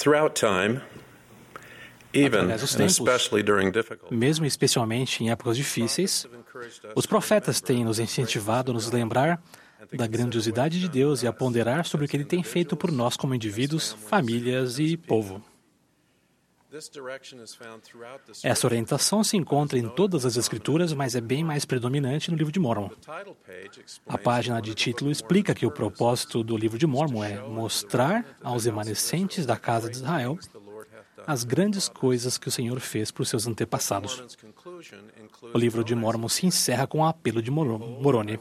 [0.00, 0.80] Throughout time,
[2.26, 3.30] Através dos tempos,
[4.10, 6.26] mesmo especialmente em épocas difíceis,
[6.96, 9.40] os profetas têm nos incentivado a nos lembrar
[9.92, 13.14] da grandiosidade de Deus e a ponderar sobre o que Ele tem feito por nós
[13.14, 15.44] como indivíduos, famílias e povo.
[18.44, 22.52] Essa orientação se encontra em todas as Escrituras, mas é bem mais predominante no livro
[22.52, 22.90] de Mormon.
[24.06, 28.64] A página de título explica que o propósito do livro de Mormon é mostrar aos
[28.64, 30.38] remanescentes da casa de Israel
[31.26, 34.36] as grandes coisas que o Senhor fez por seus antepassados.
[35.52, 38.38] O livro de Mormon se encerra com o apelo de Moroni.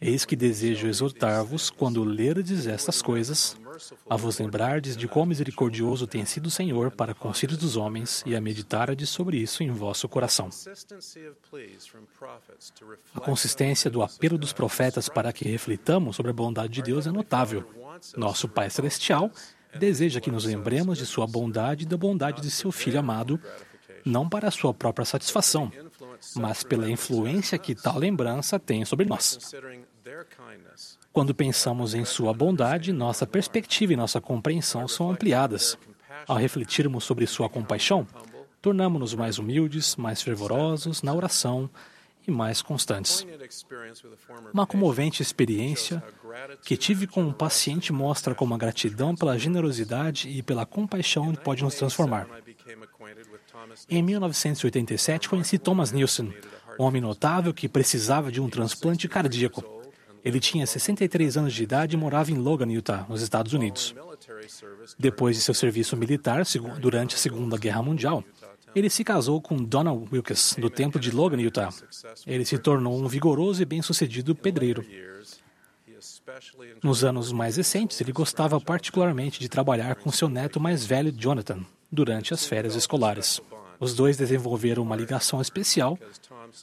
[0.00, 3.56] Eis que desejo exortar-vos, quando lerdes estas coisas,
[4.08, 7.76] a vos lembrardes de quão misericordioso tem sido o Senhor para com os filhos dos
[7.76, 10.48] homens e a meditardes sobre isso em vosso coração.
[13.14, 17.10] A consistência do apelo dos profetas para que reflitamos sobre a bondade de Deus é
[17.10, 17.64] notável.
[18.16, 19.30] Nosso Pai Celestial
[19.78, 23.40] deseja que nos lembremos de sua bondade e da bondade de seu Filho amado,
[24.04, 25.70] não para a sua própria satisfação,
[26.34, 29.52] mas pela influência que tal lembrança tem sobre nós.
[31.16, 35.78] Quando pensamos em Sua bondade, nossa perspectiva e nossa compreensão são ampliadas.
[36.28, 38.06] Ao refletirmos sobre Sua compaixão,
[38.60, 41.70] tornamos-nos mais humildes, mais fervorosos na oração
[42.28, 43.26] e mais constantes.
[44.52, 46.04] Uma comovente experiência
[46.62, 51.64] que tive com um paciente mostra como a gratidão pela generosidade e pela compaixão pode
[51.64, 52.28] nos transformar.
[53.88, 56.34] Em 1987, conheci Thomas Nielsen,
[56.78, 59.75] um homem notável que precisava de um transplante cardíaco.
[60.26, 63.94] Ele tinha 63 anos de idade e morava em Logan, Utah, nos Estados Unidos.
[64.98, 66.42] Depois de seu serviço militar
[66.80, 68.24] durante a Segunda Guerra Mundial,
[68.74, 71.68] ele se casou com Donna Wilkes, do templo de Logan, Utah.
[72.26, 74.84] Ele se tornou um vigoroso e bem-sucedido pedreiro.
[76.82, 81.64] Nos anos mais recentes, ele gostava particularmente de trabalhar com seu neto mais velho, Jonathan,
[81.90, 83.40] durante as férias escolares.
[83.78, 85.96] Os dois desenvolveram uma ligação especial,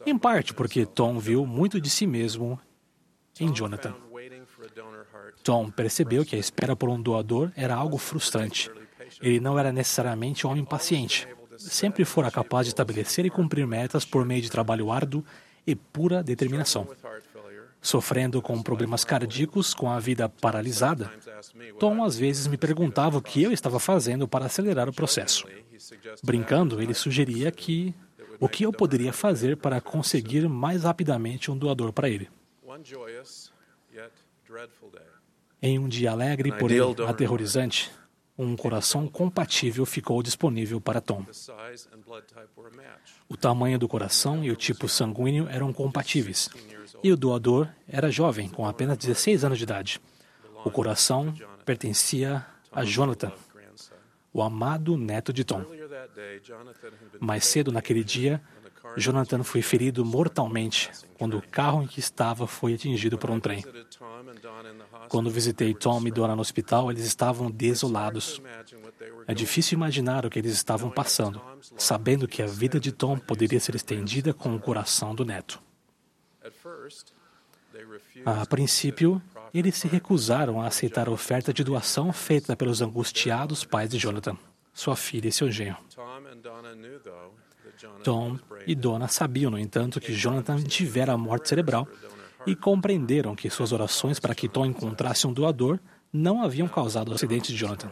[0.05, 2.59] em parte porque Tom viu muito de si mesmo
[3.39, 3.95] em Jonathan.
[5.43, 8.69] Tom percebeu que a espera por um doador era algo frustrante.
[9.21, 11.27] Ele não era necessariamente um homem paciente
[11.57, 15.23] sempre fora capaz de estabelecer e cumprir metas por meio de trabalho árduo
[15.65, 16.87] e pura determinação.
[17.81, 21.11] Sofrendo com problemas cardíacos, com a vida paralisada,
[21.79, 25.45] Tom às vezes me perguntava o que eu estava fazendo para acelerar o processo.
[26.23, 27.93] Brincando, ele sugeria que
[28.39, 32.29] o que eu poderia fazer para conseguir mais rapidamente um doador para ele.
[35.61, 37.91] Em um dia alegre, porém aterrorizante,
[38.37, 41.25] um coração compatível ficou disponível para Tom.
[43.29, 46.49] O tamanho do coração e o tipo sanguíneo eram compatíveis,
[47.03, 50.01] e o doador era jovem, com apenas 16 anos de idade.
[50.65, 51.33] O coração
[51.65, 53.31] pertencia a Jonathan,
[54.33, 55.63] o amado neto de Tom.
[57.19, 58.41] Mais cedo naquele dia,
[58.97, 63.63] Jonathan foi ferido mortalmente quando o carro em que estava foi atingido por um trem.
[65.07, 68.41] Quando visitei Tom e Donna no hospital, eles estavam desolados.
[69.27, 71.41] É difícil imaginar o que eles estavam passando,
[71.77, 75.61] sabendo que a vida de Tom poderia ser estendida com o coração do neto.
[78.25, 79.21] A princípio,
[79.53, 84.35] eles se recusaram a aceitar a oferta de doação feita pelos angustiados pais de Jonathan,
[84.73, 85.77] sua filha e seu genro.
[88.03, 91.87] Tom e Donna sabiam, no entanto, que Jonathan tivera a morte cerebral
[92.45, 95.79] e compreenderam que suas orações para que Tom encontrasse um doador
[96.11, 97.91] não haviam causado o acidente de Jonathan.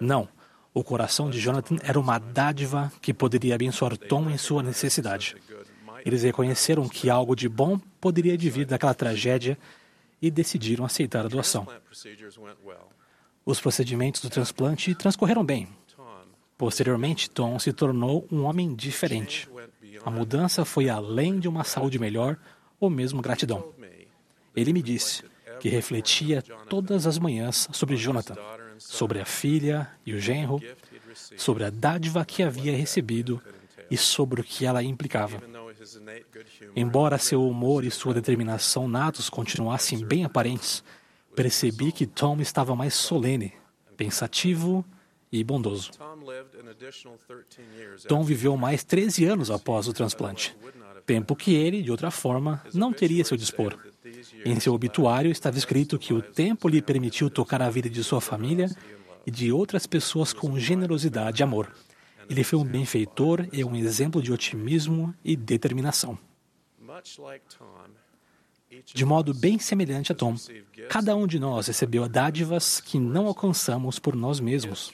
[0.00, 0.28] Não,
[0.74, 5.36] o coração de Jonathan era uma dádiva que poderia abençoar Tom em sua necessidade.
[6.04, 9.58] Eles reconheceram que algo de bom poderia vir daquela tragédia
[10.20, 11.66] e decidiram aceitar a doação.
[13.44, 15.68] Os procedimentos do transplante transcorreram bem.
[16.56, 19.48] Posteriormente, Tom se tornou um homem diferente.
[20.04, 22.36] A mudança foi além de uma saúde melhor
[22.80, 23.72] ou mesmo gratidão.
[24.54, 25.24] Ele me disse
[25.60, 28.36] que refletia todas as manhãs sobre Jonathan,
[28.78, 30.60] sobre a filha e o genro,
[31.36, 33.40] sobre a dádiva que havia recebido
[33.90, 35.40] e sobre o que ela implicava.
[36.74, 40.82] Embora seu humor e sua determinação natos continuassem bem aparentes,
[41.34, 43.52] percebi que Tom estava mais solene,
[43.96, 44.84] pensativo
[45.30, 45.92] e bondoso.
[48.06, 50.56] Tom viveu mais 13 anos após o transplante,
[51.06, 53.78] tempo que ele, de outra forma, não teria seu dispor.
[54.44, 58.20] Em seu obituário estava escrito que o tempo lhe permitiu tocar a vida de sua
[58.20, 58.70] família
[59.26, 61.70] e de outras pessoas com generosidade e amor.
[62.28, 66.18] Ele foi um benfeitor e um exemplo de otimismo e determinação.
[68.84, 70.36] De modo bem semelhante a Tom,
[70.88, 74.92] cada um de nós recebeu dádivas que não alcançamos por nós mesmos.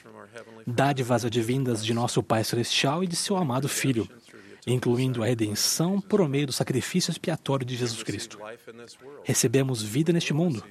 [0.65, 4.09] dádivas advindas de nosso Pai Celestial e de seu amado Filho,
[4.65, 8.39] incluindo a redenção por meio do sacrifício expiatório de Jesus Cristo.
[9.23, 10.63] Recebemos vida neste mundo,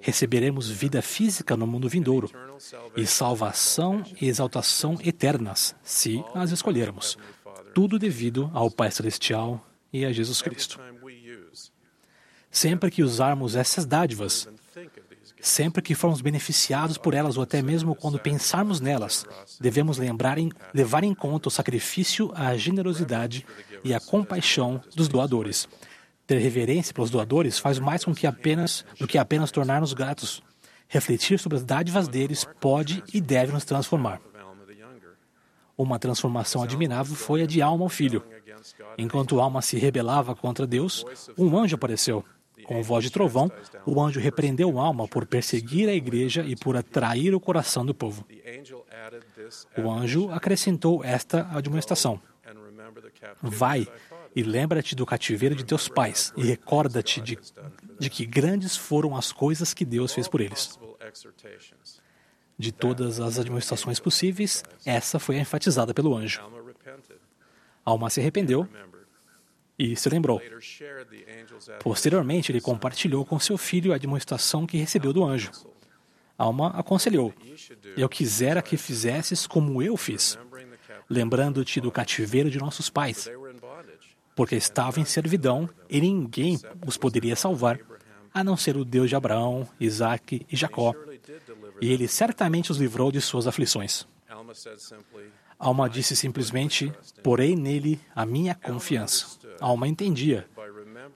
[0.00, 2.30] receberemos vida física no mundo vindouro,
[2.96, 7.18] e salvação e exaltação eternas, se as escolhermos.
[7.74, 10.80] Tudo devido ao Pai Celestial e a Jesus Cristo.
[12.50, 14.48] Sempre que usarmos essas dádivas,
[15.40, 19.24] sempre que formos beneficiados por elas ou até mesmo quando pensarmos nelas,
[19.60, 23.46] devemos lembrar em, levar em conta o sacrifício, a generosidade
[23.84, 25.68] e a compaixão dos doadores.
[26.28, 30.42] Ter reverência pelos doadores faz mais com que apenas, do que apenas tornar-nos gratos.
[30.86, 34.20] Refletir sobre as dádivas deles pode e deve nos transformar.
[35.74, 38.22] Uma transformação admirável foi a de Alma ao filho.
[38.98, 41.02] Enquanto Alma se rebelava contra Deus,
[41.38, 42.22] um anjo apareceu.
[42.64, 43.50] Com voz de trovão,
[43.86, 48.26] o anjo repreendeu Alma por perseguir a igreja e por atrair o coração do povo.
[49.78, 52.20] O anjo acrescentou esta admoestação:
[53.42, 53.86] Vai
[54.34, 57.38] e lembra-te do cativeiro de teus pais e recorda-te de,
[57.98, 60.78] de que grandes foram as coisas que Deus fez por eles.
[62.58, 66.40] De todas as admoestações possíveis, essa foi enfatizada pelo anjo.
[67.84, 68.68] Alma se arrependeu
[69.78, 70.42] e se lembrou.
[71.80, 75.50] Posteriormente, ele compartilhou com seu filho a demonstração que recebeu do anjo.
[76.36, 77.32] Alma aconselhou:
[77.96, 80.38] Eu quisera que fizesses como eu fiz,
[81.08, 83.30] lembrando-te do cativeiro de nossos pais,
[84.34, 87.78] porque estavam em servidão e ninguém os poderia salvar,
[88.32, 90.94] a não ser o Deus de Abraão, Isaque e Jacó.
[91.80, 94.06] E ele certamente os livrou de suas aflições.
[95.58, 99.38] Alma disse simplesmente: Porei nele a minha confiança.
[99.60, 100.46] Alma entendia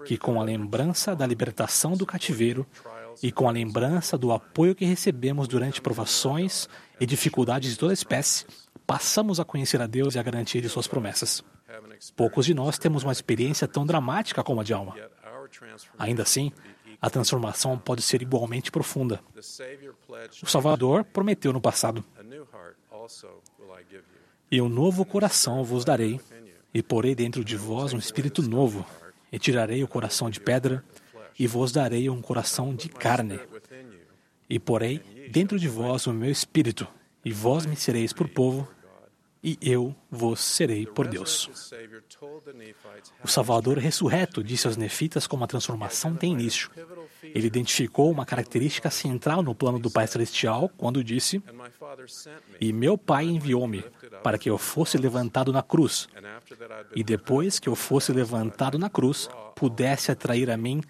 [0.05, 2.67] que, com a lembrança da libertação do cativeiro
[3.23, 8.47] e com a lembrança do apoio que recebemos durante provações e dificuldades de toda espécie,
[8.87, 11.43] passamos a conhecer a Deus e a garantia de Suas promessas.
[12.17, 14.95] Poucos de nós temos uma experiência tão dramática como a de Alma.
[15.99, 16.53] Ainda assim,
[17.01, 19.21] a transformação pode ser igualmente profunda.
[20.43, 22.05] O Salvador prometeu no passado:
[24.51, 26.21] E um novo coração vos darei,
[26.73, 28.87] e porei dentro de vós um espírito novo,
[29.33, 30.85] e tirarei o coração de pedra,
[31.39, 33.41] e vos darei um coração de carne.
[34.49, 34.99] E porei
[35.31, 36.87] dentro de vós o meu espírito,
[37.25, 38.69] e vós me sereis por povo,
[39.43, 41.73] e eu vos serei por Deus.
[43.25, 46.71] O Salvador ressurreto disse aos nefitas como a transformação tem início.
[47.23, 51.43] Ele identificou uma característica central no plano do Pai Celestial quando disse:
[52.61, 53.85] E meu Pai enviou-me
[54.23, 56.09] para que eu fosse levantado na cruz,
[56.95, 60.83] e depois que eu fosse levantado na cruz, pudesse atrair a mim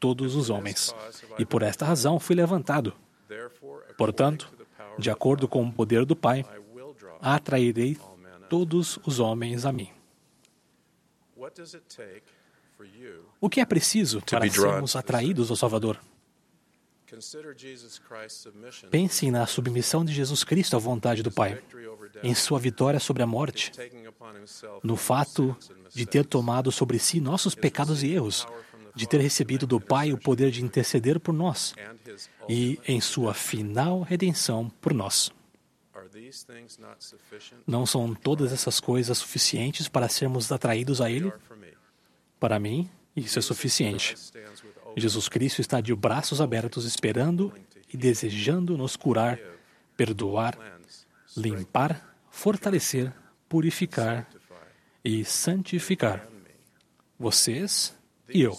[0.00, 0.92] todos os homens.
[1.38, 2.94] E por esta razão fui levantado.
[3.96, 4.52] Portanto,
[4.98, 6.44] de acordo com o poder do Pai,
[7.20, 7.96] atrairei
[8.48, 9.90] todos os homens a mim.
[13.40, 15.98] O que é preciso para sermos atraídos ao Salvador?
[18.90, 21.62] Pense na submissão de Jesus Cristo à vontade do Pai,
[22.22, 23.70] em sua vitória sobre a morte,
[24.82, 25.56] no fato
[25.94, 28.46] de ter tomado sobre si nossos pecados e erros,
[28.94, 31.74] de ter recebido do Pai o poder de interceder por nós
[32.48, 35.32] e em sua final redenção por nós.
[37.66, 41.32] Não são todas essas coisas suficientes para sermos atraídos a Ele?
[42.38, 44.14] Para mim, isso é suficiente.
[44.96, 47.52] Jesus Cristo está de braços abertos, esperando
[47.92, 49.38] e desejando nos curar,
[49.96, 50.58] perdoar,
[51.36, 53.12] limpar, fortalecer,
[53.48, 54.28] purificar
[55.04, 56.26] e santificar.
[57.18, 57.94] Vocês
[58.32, 58.56] e eu.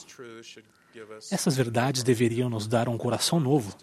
[1.32, 3.76] Essas verdades deveriam nos dar um coração novo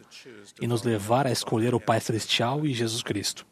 [0.60, 3.46] e nos levar a escolher o Pai Celestial e Jesus Cristo.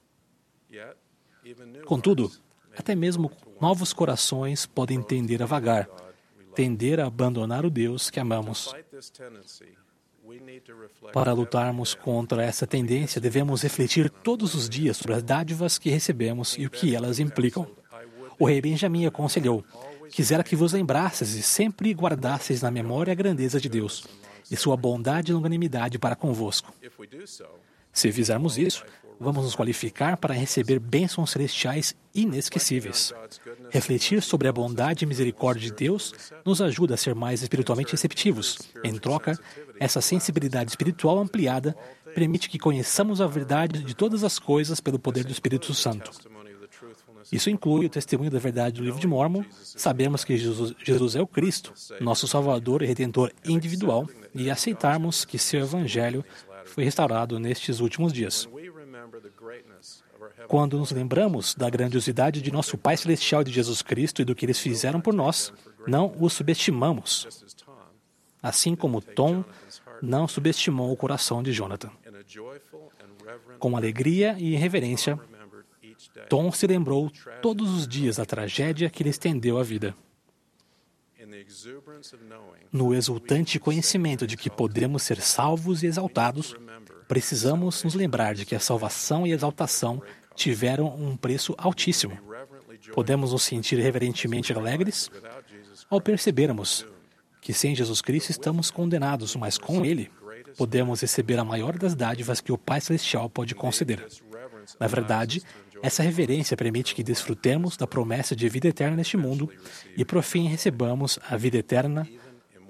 [1.85, 2.31] Contudo,
[2.77, 5.89] até mesmo novos corações podem tender a vagar,
[6.55, 8.73] tender a abandonar o Deus que amamos.
[11.13, 16.57] Para lutarmos contra essa tendência, devemos refletir todos os dias sobre as dádivas que recebemos
[16.59, 17.67] e o que elas implicam.
[18.39, 19.65] O rei Benjamim aconselhou:
[20.11, 24.05] Quisera que vos lembrasseis e sempre guardasseis na memória a grandeza de Deus
[24.51, 26.73] e sua bondade e longanimidade para convosco.
[27.93, 28.85] Se fizermos isso,
[29.21, 33.13] vamos nos qualificar para receber bênçãos celestiais inesquecíveis.
[33.71, 36.15] Refletir sobre a bondade e misericórdia de Deus
[36.45, 38.59] nos ajuda a ser mais espiritualmente receptivos.
[38.85, 39.39] Em troca,
[39.79, 41.77] essa sensibilidade espiritual ampliada
[42.15, 46.11] permite que conheçamos a verdade de todas as coisas pelo poder do Espírito Santo.
[47.31, 49.45] Isso inclui o testemunho da verdade do livro de Mormon.
[49.63, 55.39] Sabemos que Jesus, Jesus é o Cristo, nosso Salvador e Redentor individual, e aceitarmos que
[55.39, 56.25] seu Evangelho
[56.65, 58.49] foi restaurado nestes últimos dias.
[60.47, 64.47] Quando nos lembramos da grandiosidade de nosso Pai Celestial de Jesus Cristo e do que
[64.47, 65.53] eles fizeram por nós,
[65.87, 67.47] não os subestimamos.
[68.43, 69.45] Assim como Tom
[70.01, 71.91] não subestimou o coração de Jonathan.
[73.59, 75.19] Com alegria e reverência,
[76.29, 77.11] Tom se lembrou
[77.43, 79.95] todos os dias da tragédia que lhe estendeu a vida.
[82.73, 86.55] No exultante conhecimento de que podemos ser salvos e exaltados,
[87.07, 90.03] precisamos nos lembrar de que a salvação e exaltação
[90.35, 92.19] tiveram um preço altíssimo.
[92.93, 95.11] Podemos nos sentir reverentemente alegres
[95.91, 96.87] ao percebermos
[97.41, 100.11] que sem Jesus Cristo estamos condenados, mas com Ele
[100.57, 104.07] podemos receber a maior das dádivas que o Pai Celestial pode conceder.
[104.79, 105.43] Na verdade,
[105.83, 109.51] essa reverência permite que desfrutemos da promessa de vida eterna neste mundo
[109.97, 112.09] e, por fim, recebamos a vida eterna,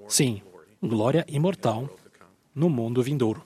[0.07, 0.41] sim,
[0.81, 1.89] glória imortal,
[2.53, 3.43] no mundo vindouro.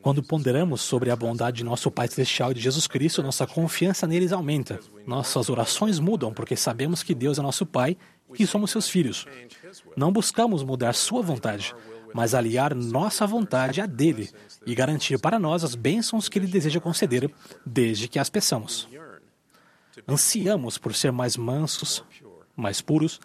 [0.00, 4.06] Quando ponderamos sobre a bondade de nosso Pai Celestial e de Jesus Cristo, nossa confiança
[4.06, 4.80] neles aumenta.
[5.06, 7.96] Nossas orações mudam porque sabemos que Deus é nosso Pai
[8.32, 9.26] e que somos seus filhos.
[9.96, 11.74] Não buscamos mudar Sua vontade,
[12.14, 14.30] mas aliar nossa vontade à dele
[14.66, 17.32] e garantir para nós as bênçãos que ele deseja conceder,
[17.64, 18.88] desde que as peçamos.
[20.08, 22.04] Ansiamos por ser mais mansos,
[22.56, 23.20] mais puros,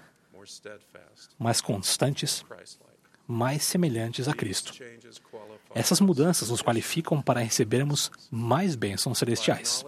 [1.38, 2.44] mais constantes,
[3.28, 4.74] mais semelhantes a Cristo.
[5.76, 9.86] Essas mudanças nos qualificam para recebermos mais bênçãos celestiais.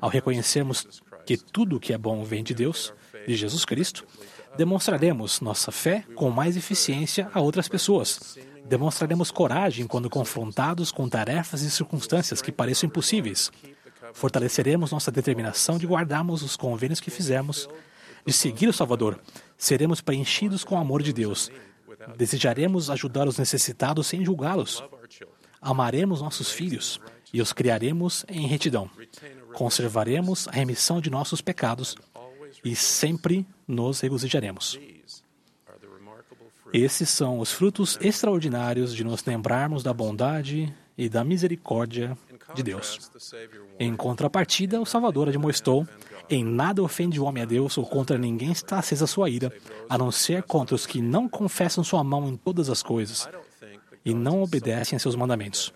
[0.00, 2.92] Ao reconhecermos que tudo o que é bom vem de Deus,
[3.26, 4.06] de Jesus Cristo,
[4.56, 8.38] demonstraremos nossa fé com mais eficiência a outras pessoas.
[8.64, 13.50] Demonstraremos coragem quando confrontados com tarefas e circunstâncias que pareçam impossíveis.
[14.12, 17.68] Fortaleceremos nossa determinação de guardarmos os convênios que fizemos,
[18.26, 19.20] de seguir o Salvador.
[19.56, 21.50] Seremos preenchidos com o amor de Deus.
[22.16, 24.82] Desejaremos ajudar os necessitados sem julgá-los.
[25.60, 27.00] Amaremos nossos filhos
[27.32, 28.90] e os criaremos em retidão.
[29.54, 31.96] Conservaremos a remissão de nossos pecados
[32.64, 34.78] e sempre nos regozijaremos.
[36.72, 42.16] Esses são os frutos extraordinários de nos lembrarmos da bondade e da misericórdia
[42.54, 43.10] de Deus.
[43.78, 45.86] Em contrapartida, o Salvador admoestou:
[46.28, 49.52] em nada ofende o homem a Deus, ou contra ninguém está acesa sua ira,
[49.88, 53.28] a não ser contra os que não confessam sua mão em todas as coisas
[54.04, 55.72] e não obedecem a seus mandamentos.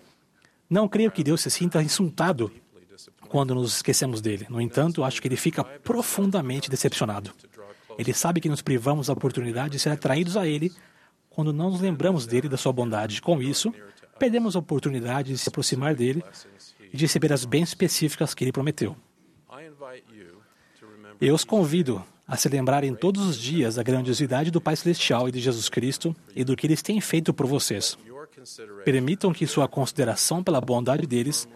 [0.69, 2.51] Não creio que Deus se sinta insultado
[3.27, 4.45] quando nos esquecemos dele.
[4.49, 7.31] No entanto, acho que ele fica profundamente decepcionado.
[7.97, 10.71] Ele sabe que nos privamos da oportunidade de ser atraídos a ele
[11.29, 13.21] quando não nos lembramos dele e da sua bondade.
[13.21, 13.73] Com isso,
[14.19, 16.23] perdemos a oportunidade de se aproximar dele
[16.91, 18.95] e de receber as bênçãos específicas que ele prometeu.
[21.19, 25.31] Eu os convido a se lembrarem todos os dias da grandiosidade do Pai Celestial e
[25.31, 27.97] de Jesus Cristo e do que eles têm feito por vocês.
[28.83, 31.47] Permitam que sua consideração pela bondade deles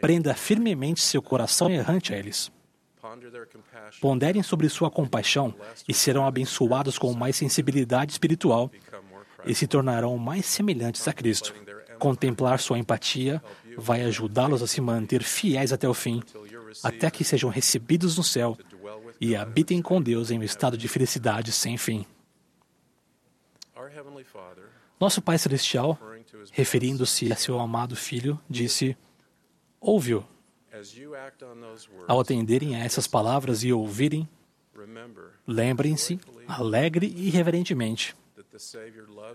[0.00, 2.50] Prenda firmemente seu coração errante a eles.
[4.00, 5.54] Ponderem sobre sua compaixão
[5.88, 8.70] e serão abençoados com mais sensibilidade espiritual
[9.44, 11.54] e se tornarão mais semelhantes a Cristo.
[11.98, 13.42] Contemplar sua empatia
[13.76, 16.22] vai ajudá-los a se manter fiéis até o fim,
[16.82, 18.56] até que sejam recebidos no céu
[19.20, 22.06] e habitem com Deus em um estado de felicidade sem fim.
[24.98, 25.98] Nosso Pai Celestial,
[26.52, 28.96] referindo-se a seu amado Filho, disse:
[29.80, 30.24] ouve-o.
[32.06, 34.28] Ao atenderem a essas palavras e ouvirem,
[35.46, 38.16] lembrem-se, alegre e reverentemente,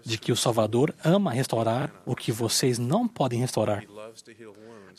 [0.04, 3.86] de que o Salvador ama restaurar o que vocês não podem restaurar.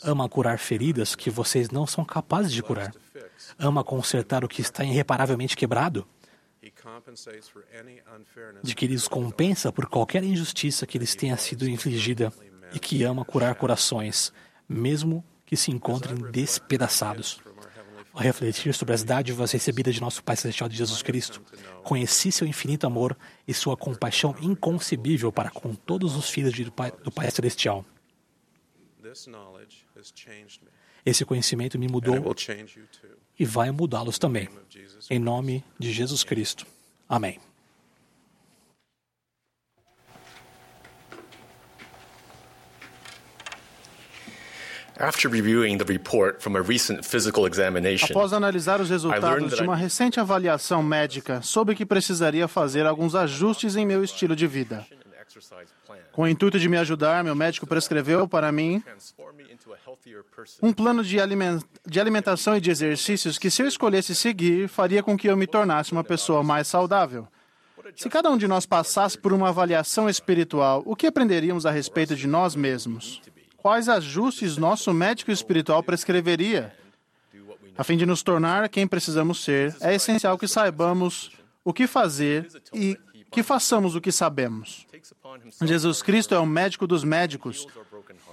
[0.03, 2.93] Ama curar feridas que vocês não são capazes de curar.
[3.57, 6.07] Ama consertar o que está irreparavelmente quebrado.
[8.63, 12.31] De que lhes compensa por qualquer injustiça que lhes tenha sido infligida
[12.73, 14.33] e que ama curar corações,
[14.67, 17.39] mesmo que se encontrem despedaçados.
[18.13, 21.41] Ao refletir sobre as dádivas recebidas de nosso Pai Celestial de Jesus Cristo,
[21.83, 23.17] conheci seu infinito amor
[23.47, 27.85] e sua compaixão inconcebível para com todos os filhos do Pai, do Pai Celestial.
[31.05, 32.35] Esse conhecimento me mudou
[33.39, 34.49] e vai mudá-los também.
[35.09, 36.65] Em nome de Jesus Cristo.
[37.07, 37.39] Amém.
[48.11, 53.75] Após analisar os resultados de uma recente avaliação médica, soube que precisaria fazer alguns ajustes
[53.75, 54.85] em meu estilo de vida.
[56.11, 58.83] Com o intuito de me ajudar, meu médico prescreveu para mim
[60.61, 61.19] um plano de
[61.99, 65.91] alimentação e de exercícios que, se eu escolhesse seguir, faria com que eu me tornasse
[65.91, 67.27] uma pessoa mais saudável.
[67.95, 72.15] Se cada um de nós passasse por uma avaliação espiritual, o que aprenderíamos a respeito
[72.15, 73.21] de nós mesmos?
[73.57, 76.73] Quais ajustes nosso médico espiritual prescreveria.
[77.77, 81.31] A fim de nos tornar quem precisamos ser, é essencial que saibamos
[81.63, 82.97] o que fazer e
[83.31, 84.87] que façamos o que sabemos.
[85.61, 87.67] Jesus Cristo é o médico dos médicos.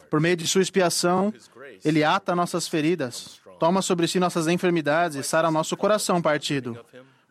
[0.08, 1.34] Por meio de sua expiação,
[1.84, 6.78] ele ata nossas feridas, toma sobre si nossas enfermidades e sara nosso coração partido.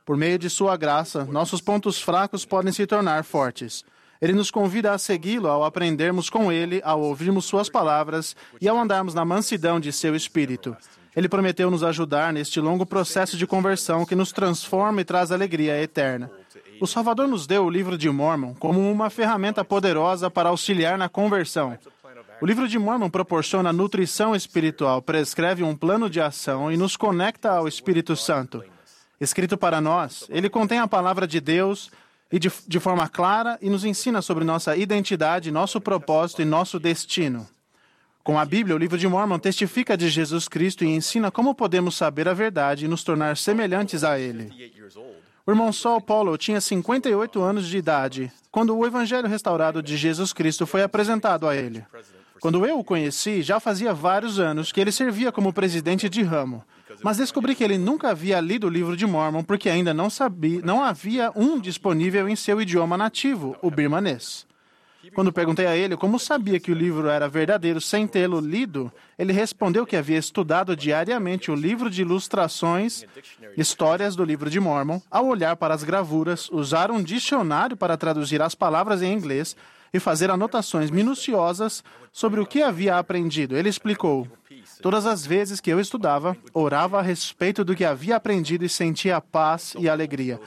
[0.06, 3.86] Por meio de sua graça, nossos pontos fracos podem se tornar fortes.
[4.24, 8.80] Ele nos convida a segui-lo ao aprendermos com ele, ao ouvirmos suas palavras e ao
[8.80, 10.78] andarmos na mansidão de seu espírito.
[11.14, 15.78] Ele prometeu nos ajudar neste longo processo de conversão que nos transforma e traz alegria
[15.82, 16.32] eterna.
[16.80, 21.10] O Salvador nos deu o livro de Mormon como uma ferramenta poderosa para auxiliar na
[21.10, 21.78] conversão.
[22.40, 27.52] O livro de Mormon proporciona nutrição espiritual, prescreve um plano de ação e nos conecta
[27.52, 28.64] ao Espírito Santo.
[29.20, 31.92] Escrito para nós, ele contém a palavra de Deus
[32.34, 36.80] e de, de forma clara e nos ensina sobre nossa identidade, nosso propósito e nosso
[36.80, 37.48] destino.
[38.24, 41.96] Com a Bíblia, o livro de Mormon testifica de Jesus Cristo e ensina como podemos
[41.96, 44.52] saber a verdade e nos tornar semelhantes a Ele.
[45.46, 50.34] O irmão Saul Paulo tinha 58 anos de idade quando o Evangelho restaurado de Jesus
[50.34, 51.86] Cristo foi apresentado a ele.
[52.40, 56.64] Quando eu o conheci, já fazia vários anos que ele servia como presidente de ramo,
[57.04, 60.62] mas descobri que ele nunca havia lido o livro de Mormon porque ainda não sabia,
[60.64, 64.48] não havia um disponível em seu idioma nativo, o birmanês.
[65.14, 69.34] Quando perguntei a ele como sabia que o livro era verdadeiro sem tê-lo lido, ele
[69.34, 73.04] respondeu que havia estudado diariamente o livro de ilustrações,
[73.58, 78.42] histórias do livro de Mormon, ao olhar para as gravuras, usar um dicionário para traduzir
[78.42, 79.58] as palavras em inglês
[79.94, 83.56] e fazer anotações minuciosas sobre o que havia aprendido.
[83.56, 84.28] Ele explicou:
[84.82, 89.22] Todas as vezes que eu estudava, orava a respeito do que havia aprendido e sentia
[89.22, 90.40] paz e alegria.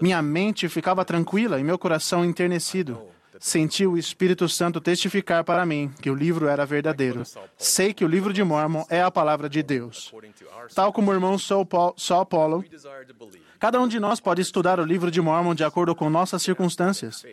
[0.00, 2.98] Minha mente ficava tranquila e meu coração enternecido.
[3.38, 7.24] Senti o Espírito Santo testificar para mim que o livro era verdadeiro.
[7.58, 10.14] Sei que o livro de Mormon é a palavra de Deus.
[10.74, 12.64] Tal como o irmão Saul Paulo,
[13.58, 17.24] cada um de nós pode estudar o livro de Mormon de acordo com nossas circunstâncias.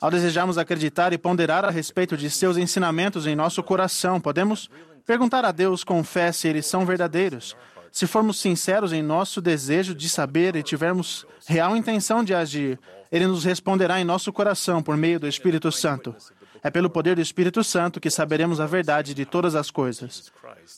[0.00, 4.68] Ao desejarmos acreditar e ponderar a respeito de seus ensinamentos em nosso coração, podemos
[5.06, 7.56] perguntar a Deus com fé se eles são verdadeiros.
[7.90, 12.78] Se formos sinceros em nosso desejo de saber e tivermos real intenção de agir,
[13.10, 16.14] ele nos responderá em nosso coração por meio do Espírito Santo.
[16.62, 20.30] É pelo poder do Espírito Santo que saberemos a verdade de todas as coisas.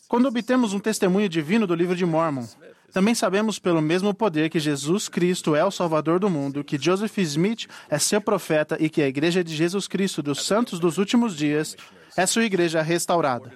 [0.06, 2.46] Quando obtemos um testemunho divino do livro de Mormon,
[2.92, 7.18] também sabemos pelo mesmo poder que Jesus Cristo é o Salvador do mundo, que Joseph
[7.18, 11.36] Smith é seu profeta e que a Igreja de Jesus Cristo dos Santos dos Últimos
[11.36, 11.76] Dias
[12.16, 13.52] é sua igreja restaurada.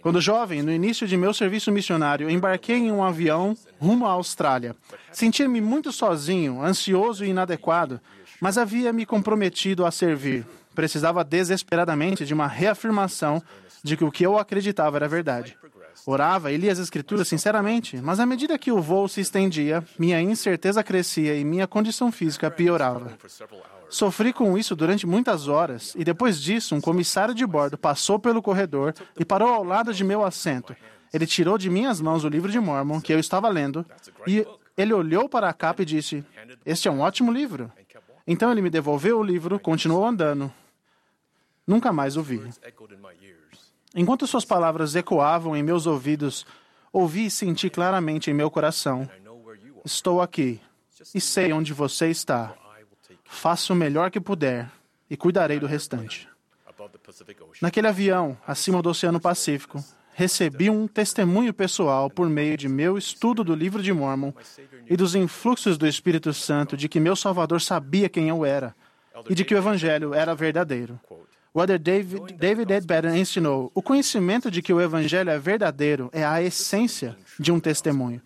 [0.00, 4.76] Quando jovem, no início de meu serviço missionário, embarquei em um avião rumo à Austrália.
[5.10, 8.00] Sentia-me muito sozinho, ansioso e inadequado,
[8.40, 10.46] mas havia me comprometido a servir.
[10.76, 13.42] Precisava desesperadamente de uma reafirmação
[13.82, 15.56] de que o que eu acreditava era verdade.
[16.04, 20.20] Orava e lia as Escrituras sinceramente, mas à medida que o voo se estendia, minha
[20.20, 23.16] incerteza crescia e minha condição física piorava.
[23.88, 28.42] Sofri com isso durante muitas horas e depois disso, um comissário de bordo passou pelo
[28.42, 30.76] corredor e parou ao lado de meu assento.
[31.12, 33.86] Ele tirou de minhas mãos o livro de Mormon que eu estava lendo
[34.26, 34.46] e
[34.76, 36.24] ele olhou para a capa e disse:
[36.64, 37.72] Este é um ótimo livro.
[38.26, 40.52] Então ele me devolveu o livro, continuou andando.
[41.66, 42.42] Nunca mais o vi.
[43.98, 46.44] Enquanto suas palavras ecoavam em meus ouvidos,
[46.92, 49.08] ouvi e senti claramente em meu coração:
[49.82, 50.60] Estou aqui
[51.14, 52.54] e sei onde você está.
[53.24, 54.70] Faço o melhor que puder
[55.08, 56.28] e cuidarei do restante.
[57.62, 59.82] Naquele avião, acima do Oceano Pacífico,
[60.12, 64.32] recebi um testemunho pessoal por meio de meu estudo do livro de Mormon
[64.86, 68.74] e dos influxos do Espírito Santo de que meu Salvador sabia quem eu era
[69.28, 71.00] e de que o Evangelho era verdadeiro.
[71.56, 76.42] Elder David, David Edbaden ensinou: o conhecimento de que o Evangelho é verdadeiro é a
[76.42, 78.20] essência de um testemunho.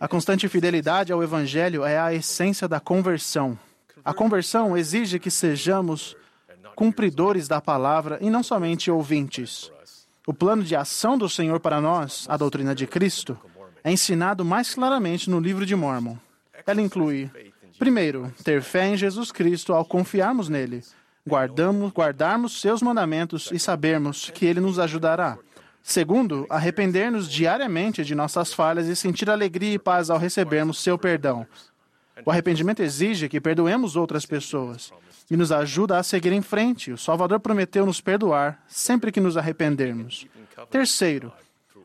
[0.00, 3.58] A constante fidelidade ao Evangelho é a essência da conversão.
[4.04, 6.16] A conversão exige que sejamos
[6.74, 9.70] cumpridores da palavra e não somente ouvintes.
[10.26, 13.38] O plano de ação do Senhor para nós, a doutrina de Cristo,
[13.84, 16.16] é ensinado mais claramente no livro de Mormon.
[16.66, 17.30] Ela inclui,
[17.78, 20.82] primeiro, ter fé em Jesus Cristo ao confiarmos nele
[21.26, 25.38] guardamos, guardarmos seus mandamentos e sabermos que ele nos ajudará.
[25.82, 31.46] Segundo, arrepender-nos diariamente de nossas falhas e sentir alegria e paz ao recebermos seu perdão.
[32.24, 34.92] O arrependimento exige que perdoemos outras pessoas
[35.30, 36.92] e nos ajuda a seguir em frente.
[36.92, 40.26] O Salvador prometeu nos perdoar sempre que nos arrependermos.
[40.70, 41.32] Terceiro,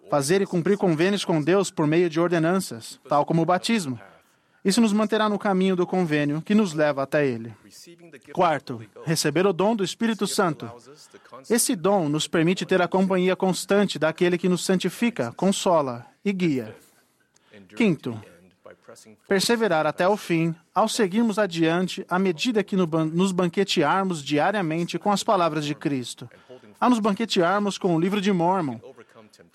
[0.10, 4.00] fazer e cumprir convênios com Deus por meio de ordenanças, tal como o batismo.
[4.68, 7.54] Isso nos manterá no caminho do convênio que nos leva até ele.
[8.34, 10.70] Quarto, receber o dom do Espírito Santo.
[11.50, 16.76] Esse dom nos permite ter a companhia constante daquele que nos santifica, consola e guia.
[17.78, 18.22] Quinto,
[19.26, 25.24] perseverar até o fim, ao seguirmos adiante à medida que nos banquetearmos diariamente com as
[25.24, 26.30] palavras de Cristo,
[26.78, 28.82] a nos banquetearmos com o livro de Mormon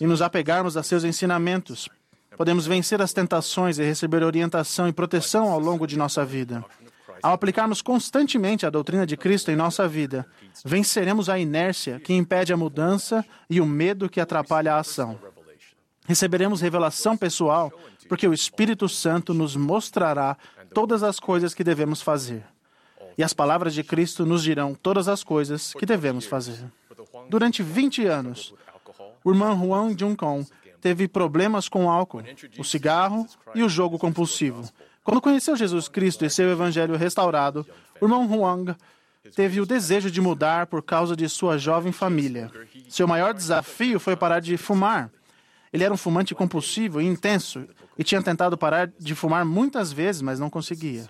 [0.01, 1.90] e nos apegarmos a seus ensinamentos.
[2.37, 6.65] Podemos vencer as tentações e receber orientação e proteção ao longo de nossa vida.
[7.23, 10.27] Ao aplicarmos constantemente a doutrina de Cristo em nossa vida,
[10.65, 15.19] venceremos a inércia que impede a mudança e o medo que atrapalha a ação.
[16.05, 17.73] Receberemos revelação pessoal
[18.09, 20.37] porque o Espírito Santo nos mostrará
[20.75, 22.45] todas as coisas que devemos fazer.
[23.17, 26.65] E as palavras de Cristo nos dirão todas as coisas que devemos fazer.
[27.29, 28.53] Durante 20 anos,
[29.23, 30.45] o irmão Juan Juncon
[30.83, 32.25] teve problemas com o álcool,
[32.59, 34.69] o cigarro e o jogo compulsivo.
[35.05, 37.65] Quando conheceu Jesus Cristo e seu evangelho restaurado,
[38.01, 38.75] o irmão Huang
[39.35, 42.51] teve o desejo de mudar por causa de sua jovem família.
[42.89, 45.09] Seu maior desafio foi parar de fumar.
[45.73, 47.65] Ele era um fumante compulsivo e intenso
[47.97, 51.07] e tinha tentado parar de fumar muitas vezes, mas não conseguia.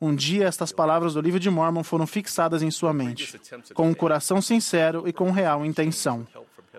[0.00, 3.38] Um dia, estas palavras do livro de Mormon foram fixadas em sua mente,
[3.74, 6.26] com um coração sincero e com real intenção.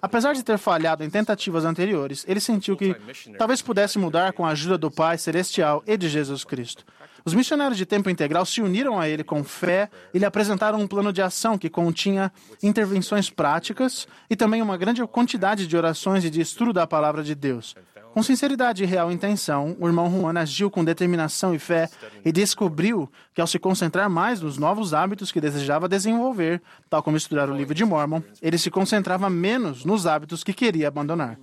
[0.01, 2.95] Apesar de ter falhado em tentativas anteriores, ele sentiu que
[3.37, 6.85] talvez pudesse mudar com a ajuda do Pai Celestial e de Jesus Cristo.
[7.25, 10.85] Os missionários de tempo integral se uniram a ele com fé e lhe apresentaram um
[10.87, 12.31] plano de ação que continha
[12.61, 17.33] intervenções práticas e também uma grande quantidade de orações e de estudo da palavra de
[17.33, 17.75] Deus.
[18.15, 21.89] Com sinceridade e real intenção, o irmão Juan agiu com determinação e fé
[22.23, 27.17] e descobriu que, ao se concentrar mais nos novos hábitos que desejava desenvolver, tal como
[27.17, 31.37] estudar o livro de Mormon, ele se concentrava menos nos hábitos que queria abandonar.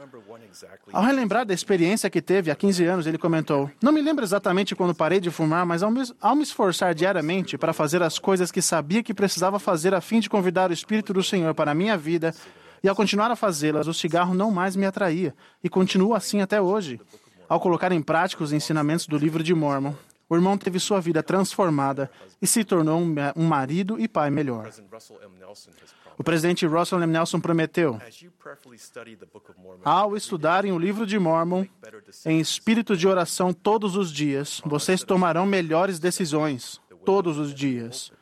[0.90, 4.74] Ao relembrar da experiência que teve há 15 anos, ele comentou: Não me lembro exatamente
[4.74, 8.50] quando parei de fumar, mas ao me, ao me esforçar diariamente para fazer as coisas
[8.50, 11.74] que sabia que precisava fazer a fim de convidar o Espírito do Senhor para a
[11.74, 12.34] minha vida,
[12.82, 16.60] e ao continuar a fazê-las, o cigarro não mais me atraía, e continua assim até
[16.60, 17.00] hoje.
[17.48, 19.94] Ao colocar em prática os ensinamentos do livro de Mormon,
[20.28, 22.10] o irmão teve sua vida transformada
[22.40, 22.98] e se tornou
[23.36, 24.70] um marido e pai melhor.
[26.16, 27.12] O presidente Russell M.
[27.12, 28.00] Nelson prometeu:
[29.84, 31.66] Ao estudarem o livro de Mormon
[32.24, 38.12] em espírito de oração todos os dias, vocês tomarão melhores decisões todos os dias.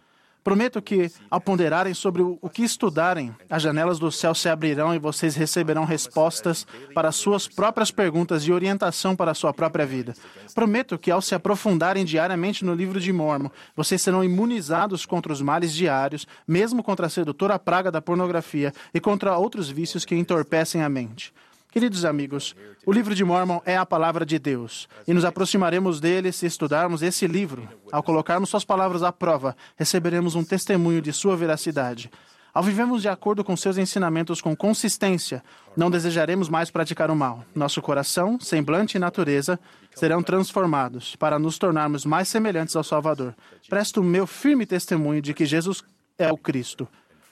[0.42, 4.98] Prometo que, ao ponderarem sobre o que estudarem, as janelas do céu se abrirão e
[4.98, 10.14] vocês receberão respostas para suas próprias perguntas e orientação para a sua própria vida.
[10.54, 15.42] Prometo que, ao se aprofundarem diariamente no livro de Mormon, vocês serão imunizados contra os
[15.42, 20.82] males diários, mesmo contra a sedutora praga da pornografia e contra outros vícios que entorpecem
[20.82, 21.32] a mente.
[21.70, 26.32] Queridos amigos, o livro de Mormon é a palavra de Deus e nos aproximaremos dele
[26.32, 27.68] se estudarmos esse livro.
[27.92, 32.10] Ao colocarmos suas palavras à prova, receberemos um testemunho de sua veracidade.
[32.52, 35.44] Ao vivermos de acordo com seus ensinamentos com consistência,
[35.76, 37.44] não desejaremos mais praticar o mal.
[37.54, 39.56] Nosso coração, semblante e natureza
[39.94, 43.32] serão transformados para nos tornarmos mais semelhantes ao Salvador.
[43.68, 45.84] Presto o meu firme testemunho de que Jesus
[46.18, 46.88] é o Cristo,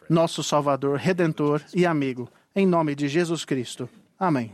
[0.08, 2.30] nosso Salvador, Redentor e amigo.
[2.54, 3.88] Em nome de Jesus Cristo.
[4.18, 4.52] Amém.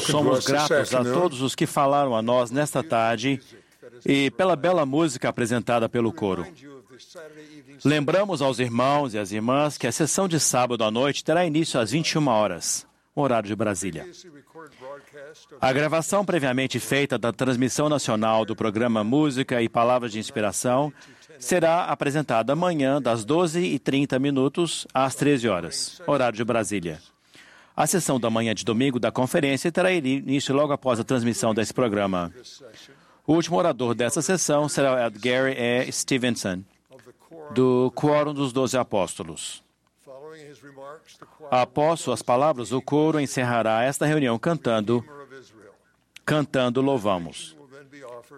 [0.00, 3.40] Somos gratos a todos os que falaram a nós nesta tarde
[4.06, 6.46] e pela bela música apresentada pelo coro.
[7.84, 11.80] Lembramos aos irmãos e às irmãs que a sessão de sábado à noite terá início
[11.80, 14.06] às 21 horas, horário de Brasília.
[15.60, 20.92] A gravação previamente feita da transmissão nacional do programa Música e Palavras de Inspiração
[21.38, 27.00] será apresentada amanhã das 12h30 minutos às 13 horas, horário de Brasília.
[27.74, 31.72] A sessão da manhã de domingo da conferência terá início logo após a transmissão desse
[31.72, 32.32] programa.
[33.26, 35.90] O último orador dessa sessão será Gary E.
[35.90, 36.62] Stevenson,
[37.54, 39.62] do Quórum dos Doze Apóstolos.
[41.50, 45.04] Após suas palavras, o coro encerrará esta reunião cantando
[46.24, 47.56] Cantando Louvamos.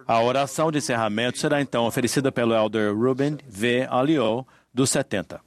[0.07, 3.87] A oração de encerramento será então oferecida pelo elder Ruben V.
[3.89, 5.39] Alio, dos 70.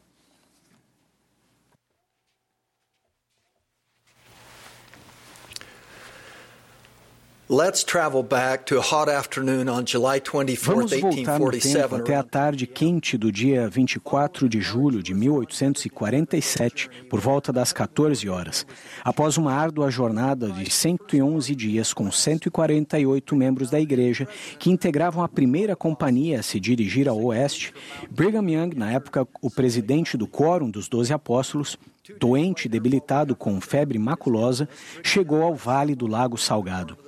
[7.51, 12.15] Let's travel back to a hot afternoon on July 24, Vamos voltar no tempo até
[12.15, 18.67] a tarde quente do dia 24 de julho de 1847, por volta das 14 horas.
[19.03, 25.29] Após uma árdua jornada de 111 dias com 148 membros da igreja que integravam a
[25.29, 27.73] primeira companhia a se dirigir ao oeste,
[28.11, 31.79] Brigham Young, na época o presidente do Quórum dos Doze Apóstolos,
[32.21, 34.69] doente e debilitado com febre maculosa,
[35.03, 37.08] chegou ao Vale do Lago Salgado.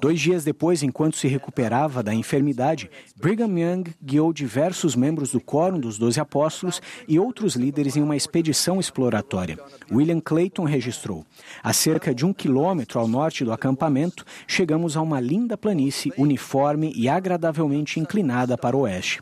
[0.00, 5.80] Dois dias depois, enquanto se recuperava da enfermidade, Brigham Young guiou diversos membros do Quórum
[5.80, 9.58] dos Doze Apóstolos e outros líderes em uma expedição exploratória.
[9.90, 11.26] William Clayton registrou:
[11.64, 16.92] a cerca de um quilômetro ao norte do acampamento, chegamos a uma linda planície uniforme
[16.94, 19.20] e agradavelmente inclinada para o oeste.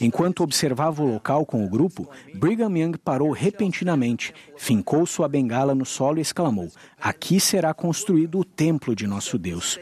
[0.00, 5.84] Enquanto observava o local com o grupo, Brigham Young parou repentinamente, fincou sua bengala no
[5.84, 9.78] solo e exclamou: Aqui será construído o templo de nosso Deus.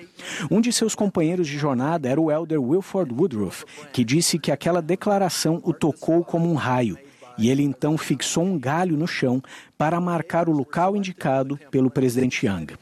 [0.51, 4.83] Um de seus companheiros de jornada era o elder Wilford Woodruff, que disse que aquela
[4.83, 6.99] declaração o tocou como um raio.
[7.39, 9.43] E ele então fixou um galho no chão
[9.79, 12.75] para marcar o local indicado pelo presidente Young.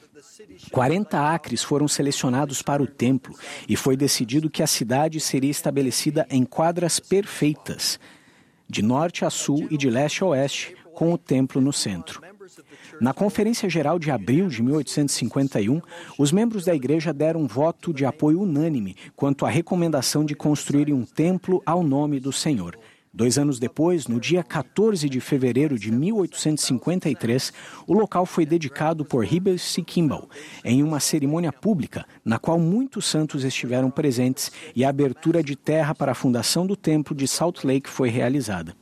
[0.70, 3.34] 40 acres foram selecionados para o templo
[3.68, 7.98] e foi decidido que a cidade seria estabelecida em quadras perfeitas,
[8.68, 12.20] de norte a sul e de leste a oeste, com o templo no centro.
[13.00, 15.80] Na Conferência Geral de abril de 1851,
[16.18, 20.92] os membros da igreja deram um voto de apoio unânime quanto à recomendação de construírem
[20.92, 22.78] um templo ao nome do Senhor.
[23.10, 27.54] Dois anos depois, no dia 14 de fevereiro de 1853,
[27.86, 29.80] o local foi dedicado por Heber C.
[29.80, 30.28] Kimball
[30.62, 35.94] em uma cerimônia pública na qual muitos santos estiveram presentes e a abertura de terra
[35.94, 38.76] para a fundação do templo de Salt Lake foi realizada.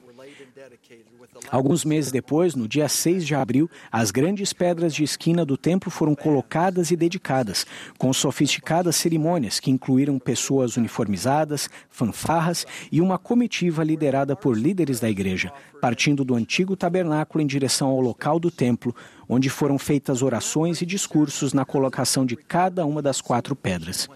[1.50, 5.90] Alguns meses depois, no dia 6 de abril, as grandes pedras de esquina do templo
[5.90, 7.66] foram colocadas e dedicadas,
[7.96, 15.08] com sofisticadas cerimônias que incluíram pessoas uniformizadas, fanfarras e uma comitiva liderada por líderes da
[15.08, 18.94] igreja, partindo do antigo tabernáculo em direção ao local do templo,
[19.28, 24.08] onde foram feitas orações e discursos na colocação de cada uma das quatro pedras.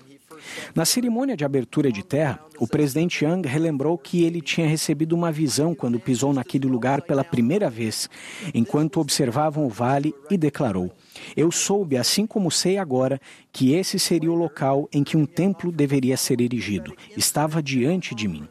[0.74, 5.32] Na cerimônia de abertura de terra, o presidente Young relembrou que ele tinha recebido uma
[5.32, 8.09] visão quando pisou naquele lugar pela primeira vez,
[8.55, 10.90] enquanto observavam o vale, e declarou:
[11.36, 13.20] Eu soube, assim como sei agora,
[13.52, 16.94] que esse seria o local em que um templo deveria ser erigido.
[17.16, 18.47] Estava diante de mim.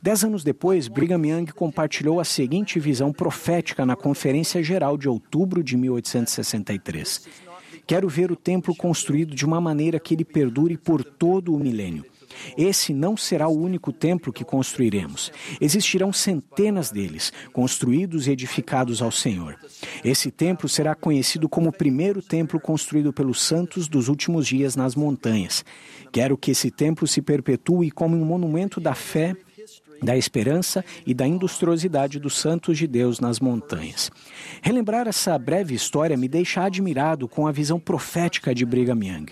[0.00, 5.62] Dez anos depois, Brigham Young compartilhou a seguinte visão profética na Conferência Geral de outubro
[5.62, 7.41] de 1863.
[7.86, 12.04] Quero ver o templo construído de uma maneira que ele perdure por todo o milênio.
[12.56, 15.30] Esse não será o único templo que construiremos.
[15.60, 19.56] Existirão centenas deles, construídos e edificados ao Senhor.
[20.04, 24.94] Esse templo será conhecido como o primeiro templo construído pelos santos dos últimos dias nas
[24.94, 25.64] montanhas.
[26.10, 29.36] Quero que esse templo se perpetue como um monumento da fé
[30.02, 34.10] da esperança e da industriosidade dos santos de Deus nas montanhas.
[34.60, 39.26] Relembrar essa breve história me deixa admirado com a visão profética de Brigham Young.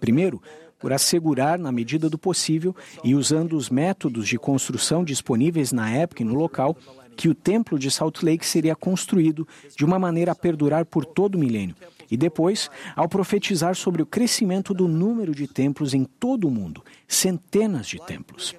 [0.00, 0.40] Primeiro,
[0.78, 2.74] por assegurar, na medida do possível
[3.04, 6.76] e usando os métodos de construção disponíveis na época e no local,
[7.16, 9.46] que o templo de Salt Lake seria construído
[9.76, 11.76] de uma maneira a perdurar por todo o milênio.
[12.10, 16.82] E depois, ao profetizar sobre o crescimento do número de templos em todo o mundo,
[17.06, 18.54] centenas de templos.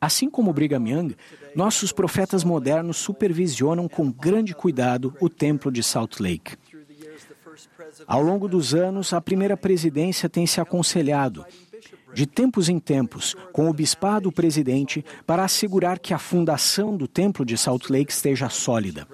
[0.00, 1.16] Assim como Brigham Young,
[1.54, 6.56] nossos profetas modernos supervisionam com grande cuidado o templo de Salt Lake.
[8.06, 11.44] Ao longo dos anos, a primeira presidência tem se aconselhado
[12.16, 17.44] de tempos em tempos, com o bispado presidente, para assegurar que a fundação do templo
[17.44, 19.06] de Salt Lake esteja sólida.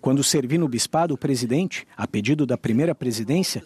[0.00, 3.62] Quando servi no bispado presidente, a pedido da primeira presidência,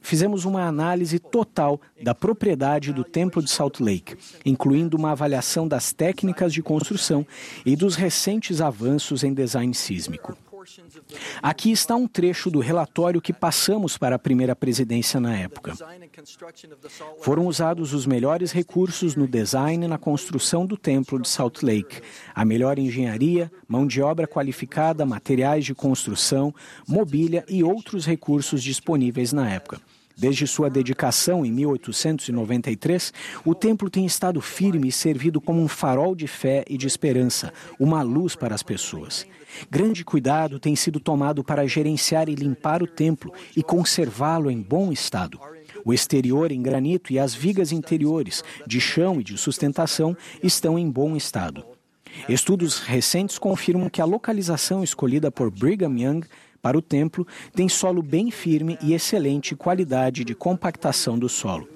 [0.00, 5.92] fizemos uma análise total da propriedade do templo de Salt Lake, incluindo uma avaliação das
[5.92, 7.26] técnicas de construção
[7.66, 10.34] e dos recentes avanços em design sísmico.
[11.42, 15.74] Aqui está um trecho do relatório que passamos para a primeira presidência na época.
[17.20, 22.00] Foram usados os melhores recursos no design e na construção do templo de Salt Lake,
[22.34, 26.54] a melhor engenharia, mão de obra qualificada, materiais de construção,
[26.86, 29.80] mobília e outros recursos disponíveis na época.
[30.16, 33.12] Desde sua dedicação em 1893,
[33.44, 37.52] o templo tem estado firme e servido como um farol de fé e de esperança,
[37.80, 39.26] uma luz para as pessoas.
[39.70, 44.92] Grande cuidado tem sido tomado para gerenciar e limpar o templo e conservá-lo em bom
[44.92, 45.38] estado.
[45.84, 50.90] O exterior em granito e as vigas interiores, de chão e de sustentação, estão em
[50.90, 51.64] bom estado.
[52.28, 56.26] Estudos recentes confirmam que a localização escolhida por Brigham Young
[56.62, 61.68] para o templo tem solo bem firme e excelente qualidade de compactação do solo.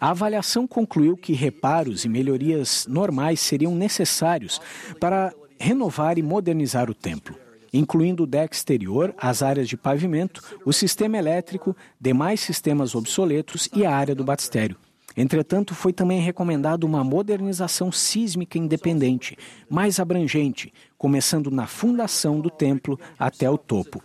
[0.00, 4.60] A avaliação concluiu que reparos e melhorias normais seriam necessários
[5.00, 5.32] para
[5.62, 7.36] renovar e modernizar o templo
[7.72, 13.86] incluindo o deck exterior, as áreas de pavimento, o sistema elétrico, demais sistemas obsoletos e
[13.86, 14.76] a área do batistério.
[15.16, 19.38] Entretanto, foi também recomendado uma modernização sísmica independente,
[19.70, 24.02] mais abrangente, começando na fundação do templo até o topo.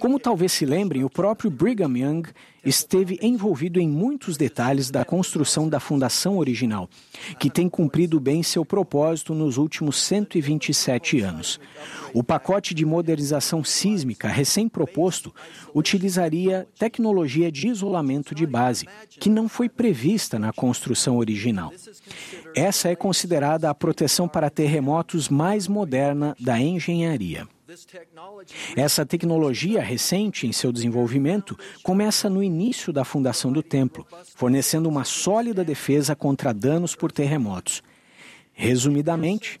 [0.00, 2.22] Como talvez se lembrem, o próprio Brigham Young
[2.64, 6.88] esteve envolvido em muitos detalhes da construção da fundação original,
[7.38, 11.60] que tem cumprido bem seu propósito nos últimos 127 anos.
[12.12, 15.34] O pacote de modernização sísmica recém-proposto
[15.74, 21.72] utilizaria tecnologia de isolamento de base, que não foi prevista na construção original.
[22.54, 27.46] Essa é considerada a proteção para terremotos mais moderna da engenharia.
[28.76, 35.04] Essa tecnologia recente em seu desenvolvimento começa no início da fundação do templo, fornecendo uma
[35.04, 37.82] sólida defesa contra danos por terremotos.
[38.52, 39.58] Resumidamente,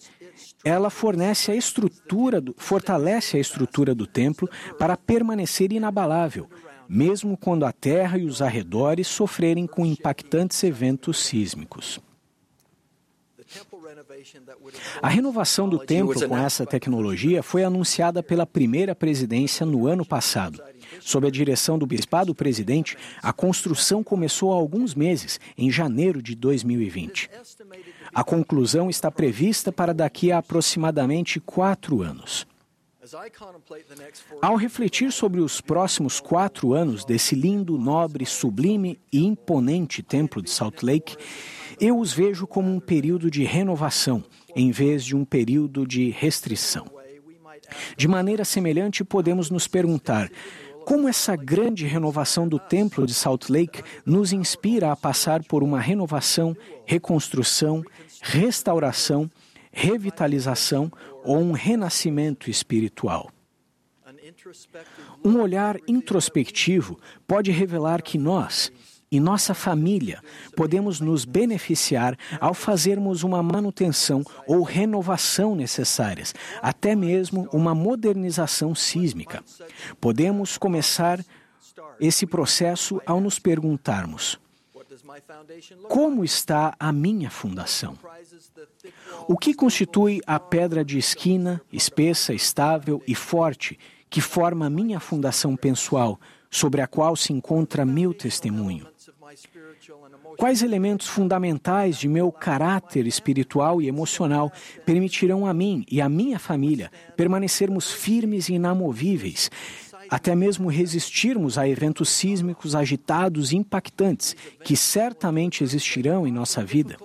[0.64, 6.48] ela fornece a estrutura, do, fortalece a estrutura do templo para permanecer inabalável,
[6.88, 12.00] mesmo quando a terra e os arredores sofrerem com impactantes eventos sísmicos.
[15.02, 20.62] A renovação do templo com essa tecnologia foi anunciada pela primeira presidência no ano passado.
[21.00, 26.34] Sob a direção do bispado presidente, a construção começou há alguns meses, em janeiro de
[26.34, 27.30] 2020.
[28.12, 32.46] A conclusão está prevista para daqui a aproximadamente quatro anos.
[34.40, 40.50] Ao refletir sobre os próximos quatro anos desse lindo, nobre, sublime e imponente templo de
[40.50, 41.16] Salt Lake,
[41.80, 44.22] eu os vejo como um período de renovação,
[44.54, 46.86] em vez de um período de restrição.
[47.96, 50.30] De maneira semelhante, podemos nos perguntar
[50.84, 55.78] como essa grande renovação do templo de Salt Lake nos inspira a passar por uma
[55.78, 57.84] renovação, reconstrução,
[58.20, 59.30] restauração,
[59.70, 60.90] revitalização
[61.22, 63.30] ou um renascimento espiritual.
[65.24, 68.72] Um olhar introspectivo pode revelar que nós,
[69.10, 70.22] e nossa família
[70.56, 76.32] podemos nos beneficiar ao fazermos uma manutenção ou renovação necessárias,
[76.62, 79.42] até mesmo uma modernização sísmica.
[80.00, 81.24] Podemos começar
[81.98, 84.38] esse processo ao nos perguntarmos:
[85.88, 87.98] como está a minha fundação?
[89.26, 93.76] O que constitui a pedra de esquina, espessa, estável e forte,
[94.08, 96.18] que forma a minha fundação pessoal,
[96.48, 98.89] sobre a qual se encontra meu testemunho?
[100.36, 104.52] Quais elementos fundamentais de meu caráter espiritual e emocional
[104.84, 109.50] permitirão a mim e a minha família permanecermos firmes e inamovíveis,
[110.08, 114.34] até mesmo resistirmos a eventos sísmicos agitados e impactantes
[114.64, 116.96] que certamente existirão em nossa vida?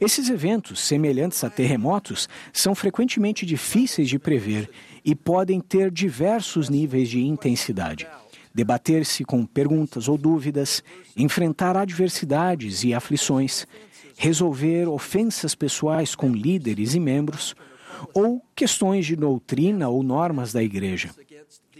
[0.00, 4.70] Esses eventos, semelhantes a terremotos, são frequentemente difíceis de prever
[5.04, 8.06] e podem ter diversos níveis de intensidade
[8.56, 10.82] debater-se com perguntas ou dúvidas,
[11.14, 13.66] enfrentar adversidades e aflições,
[14.16, 17.54] resolver ofensas pessoais com líderes e membros,
[18.14, 21.10] ou questões de doutrina ou normas da igreja.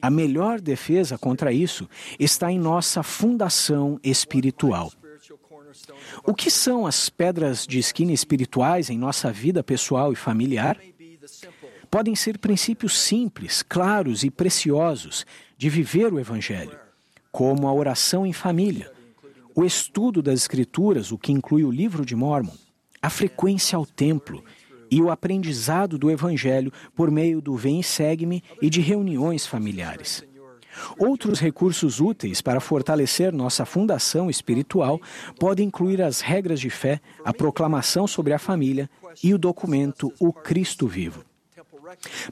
[0.02, 1.88] A melhor defesa contra isso
[2.20, 4.92] está em nossa fundação espiritual.
[6.26, 10.78] O que são as pedras de esquina espirituais em nossa vida pessoal e familiar?
[11.90, 15.24] Podem ser princípios simples, claros e preciosos
[15.56, 16.78] de viver o Evangelho,
[17.32, 18.92] como a oração em família,
[19.54, 22.52] o estudo das Escrituras, o que inclui o livro de Mormon,
[23.00, 24.44] a frequência ao templo
[24.90, 30.24] e o aprendizado do Evangelho por meio do Vem e Segue-me e de reuniões familiares.
[30.98, 35.00] Outros recursos úteis para fortalecer nossa fundação espiritual
[35.38, 38.88] podem incluir as regras de fé, a proclamação sobre a família
[39.22, 41.24] e o documento O Cristo Vivo.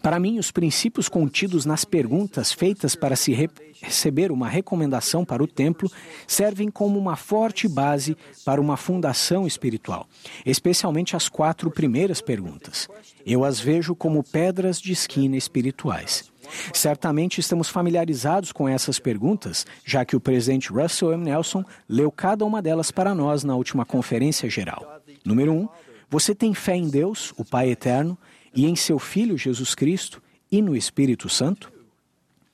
[0.03, 3.49] Para mim, os princípios contidos nas perguntas feitas para se re
[3.83, 5.91] receber uma recomendação para o templo
[6.27, 10.09] servem como uma forte base para uma fundação espiritual,
[10.47, 12.89] especialmente as quatro primeiras perguntas.
[13.27, 16.33] Eu as vejo como pedras de esquina espirituais.
[16.73, 21.25] Certamente estamos familiarizados com essas perguntas, já que o presidente Russell M.
[21.25, 25.01] Nelson leu cada uma delas para nós na última conferência geral.
[25.25, 25.69] Número um,
[26.09, 28.17] você tem fé em Deus, o Pai Eterno,
[28.55, 31.73] e em seu Filho Jesus Cristo e no Espírito Santo?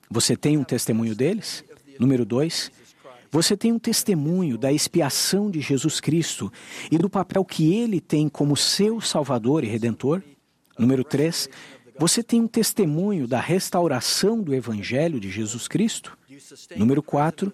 [0.09, 1.63] Você tem um testemunho deles?
[1.99, 2.71] Número dois,
[3.31, 6.51] você tem um testemunho da expiação de Jesus Cristo
[6.91, 10.21] e do papel que ele tem como seu Salvador e Redentor?
[10.77, 11.47] Número três,
[12.01, 16.17] Você tem um testemunho da restauração do Evangelho de Jesus Cristo?
[16.75, 17.53] Número 4.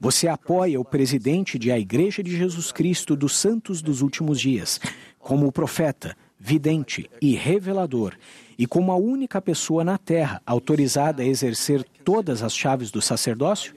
[0.00, 4.80] Você apoia o presidente de a Igreja de Jesus Cristo dos Santos dos Últimos Dias,
[5.18, 6.16] como profeta,
[6.46, 8.14] vidente e revelador,
[8.58, 13.74] e como a única pessoa na Terra autorizada a exercer todas as chaves do sacerdócio?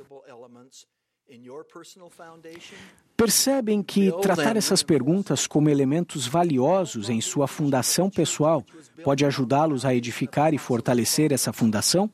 [3.15, 8.65] Percebem que tratar essas perguntas como elementos valiosos em sua fundação pessoal
[9.01, 12.09] pode ajudá-los a edificar e fortalecer essa fundação?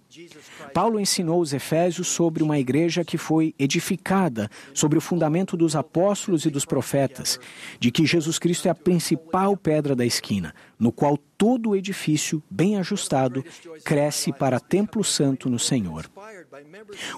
[0.73, 6.45] Paulo ensinou os Efésios sobre uma igreja que foi edificada sobre o fundamento dos apóstolos
[6.45, 7.39] e dos profetas,
[7.79, 12.41] de que Jesus Cristo é a principal pedra da esquina, no qual todo o edifício,
[12.49, 13.43] bem ajustado,
[13.83, 16.09] cresce para templo santo no Senhor.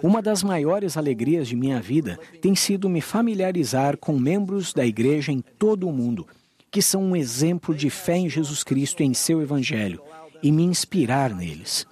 [0.02, 5.32] Uma das maiores alegrias de minha vida tem sido me familiarizar com membros da igreja
[5.32, 6.28] em todo o mundo,
[6.72, 10.02] que são um exemplo de fé em Jesus Cristo e em seu Evangelho,
[10.44, 11.88] e me inspirar neles.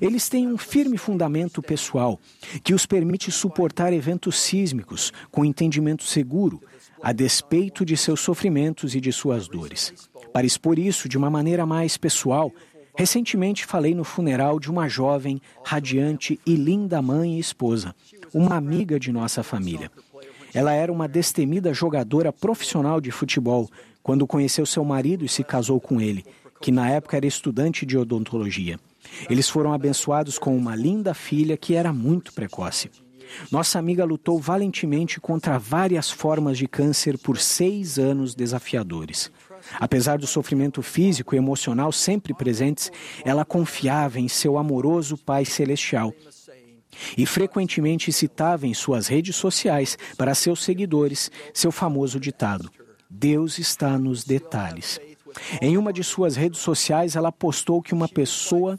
[0.00, 2.18] Eles têm um firme fundamento pessoal
[2.62, 6.62] que os permite suportar eventos sísmicos com entendimento seguro,
[7.02, 9.92] a despeito de seus sofrimentos e de suas dores.
[10.32, 12.52] Para expor isso de uma maneira mais pessoal,
[12.96, 17.94] recentemente falei no funeral de uma jovem, radiante e linda mãe e esposa,
[18.32, 19.90] uma amiga de nossa família.
[20.52, 23.68] Ela era uma destemida jogadora profissional de futebol
[24.02, 26.24] quando conheceu seu marido e se casou com ele,
[26.60, 28.78] que na época era estudante de odontologia.
[29.28, 32.90] Eles foram abençoados com uma linda filha que era muito precoce.
[33.50, 39.30] Nossa amiga lutou valentemente contra várias formas de câncer por seis anos desafiadores.
[39.80, 42.92] Apesar do sofrimento físico e emocional sempre presentes,
[43.24, 46.12] ela confiava em seu amoroso Pai Celestial
[47.16, 52.70] e frequentemente citava em suas redes sociais para seus seguidores seu famoso ditado:
[53.10, 55.00] Deus está nos detalhes.
[55.60, 58.78] Em uma de suas redes sociais, ela postou que uma pessoa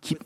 [0.00, 0.16] que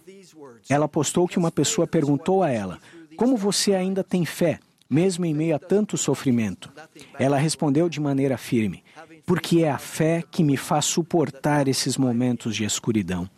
[0.69, 2.79] ela postou que uma pessoa perguntou a ela:
[3.17, 4.59] "Como você ainda tem fé,
[4.89, 6.71] mesmo em meio a tanto sofrimento?"
[7.19, 8.83] Ela respondeu de maneira firme:
[9.27, 13.29] "Porque é a fé que me faz suportar esses momentos de escuridão."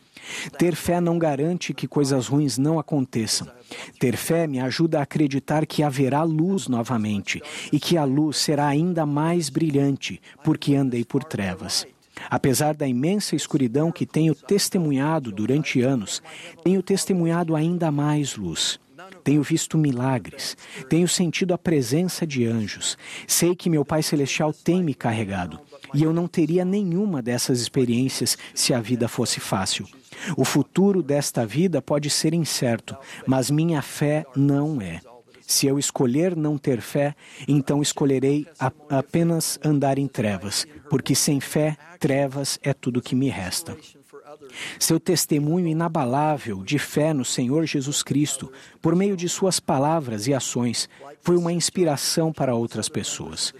[0.58, 3.46] Ter fé não garante que coisas ruins não aconteçam.
[3.98, 8.66] Ter fé me ajuda a acreditar que haverá luz novamente e que a luz será
[8.66, 11.86] ainda mais brilhante, porque andei por trevas.
[12.30, 16.22] Apesar da imensa escuridão que tenho testemunhado durante anos,
[16.62, 18.78] tenho testemunhado ainda mais luz.
[19.22, 20.56] Tenho visto milagres,
[20.88, 22.96] tenho sentido a presença de anjos.
[23.26, 25.58] Sei que meu Pai Celestial tem me carregado.
[25.92, 29.86] E eu não teria nenhuma dessas experiências se a vida fosse fácil.
[30.36, 32.96] O futuro desta vida pode ser incerto,
[33.26, 35.00] mas minha fé não é.
[35.46, 37.14] Se eu escolher não ter fé,
[37.46, 38.46] então escolherei
[38.88, 43.76] apenas andar em trevas, porque sem fé, trevas é tudo que me resta.
[44.78, 50.32] Seu testemunho inabalável de fé no Senhor Jesus Cristo, por meio de suas palavras e
[50.32, 50.88] ações,
[51.20, 53.52] foi uma inspiração para outras pessoas.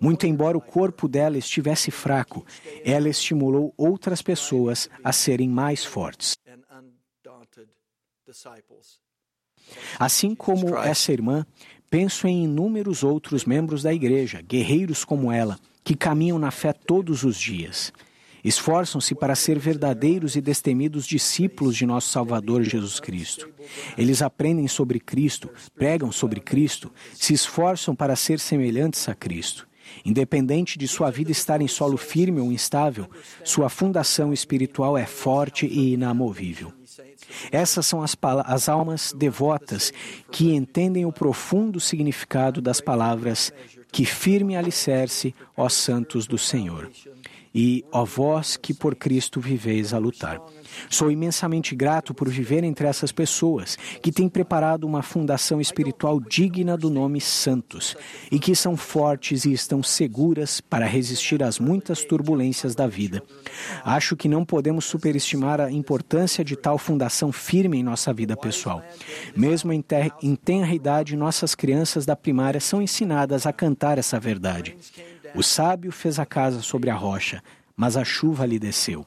[0.00, 2.44] Muito embora o corpo dela estivesse fraco,
[2.84, 6.36] ela estimulou outras pessoas a serem mais fortes.
[9.96, 11.46] Assim como essa irmã,
[11.88, 17.24] penso em inúmeros outros membros da igreja, guerreiros como ela, que caminham na fé todos
[17.24, 17.92] os dias.
[18.42, 23.48] Esforçam-se para ser verdadeiros e destemidos discípulos de nosso Salvador Jesus Cristo.
[23.98, 29.68] Eles aprendem sobre Cristo, pregam sobre Cristo, se esforçam para ser semelhantes a Cristo.
[30.04, 33.10] Independente de sua vida estar em solo firme ou instável,
[33.44, 36.72] sua fundação espiritual é forte e inamovível.
[37.50, 39.92] Essas são as, as almas devotas
[40.30, 43.52] que entendem o profundo significado das palavras
[43.90, 46.90] que firme alicerce, ó santos do Senhor
[47.54, 50.40] e, ó vós que por Cristo viveis a lutar.
[50.88, 56.76] Sou imensamente grato por viver entre essas pessoas que têm preparado uma fundação espiritual digna
[56.76, 57.96] do nome Santos
[58.30, 63.22] e que são fortes e estão seguras para resistir às muitas turbulências da vida.
[63.84, 68.82] Acho que não podemos superestimar a importância de tal fundação firme em nossa vida pessoal.
[69.36, 74.18] Mesmo em, ter, em tenra idade, nossas crianças da primária são ensinadas a cantar essa
[74.18, 74.76] verdade.
[75.34, 77.42] O sábio fez a casa sobre a rocha,
[77.76, 79.06] mas a chuva lhe desceu.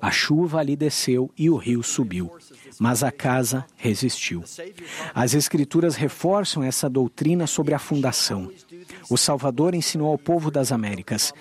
[0.00, 2.30] A chuva lhe desceu e o rio subiu,
[2.78, 4.42] mas a casa resistiu.
[5.14, 8.50] As Escrituras reforçam essa doutrina sobre a fundação.
[9.08, 11.32] O Salvador ensinou ao povo das Américas: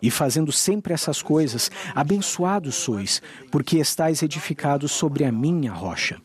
[0.00, 3.20] E fazendo sempre essas coisas, abençoados sois,
[3.50, 6.20] porque estáis edificados sobre a minha rocha.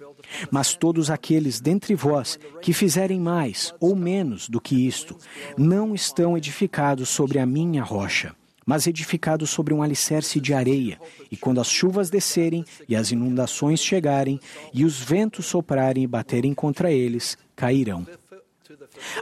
[0.51, 5.17] Mas todos aqueles dentre vós que fizerem mais ou menos do que isto,
[5.57, 8.35] não estão edificados sobre a minha rocha.
[8.65, 10.97] mas edificado sobre um alicerce de areia,
[11.29, 14.39] e quando as chuvas descerem e as inundações chegarem,
[14.73, 18.07] e os ventos soprarem e baterem contra eles, cairão.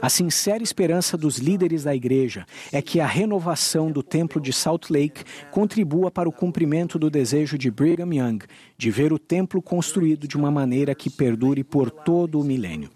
[0.00, 4.90] A sincera esperança dos líderes da igreja é que a renovação do templo de Salt
[4.90, 8.44] Lake contribua para o cumprimento do desejo de Brigham Young
[8.76, 12.90] de ver o templo construído de uma maneira que perdure por todo o milênio.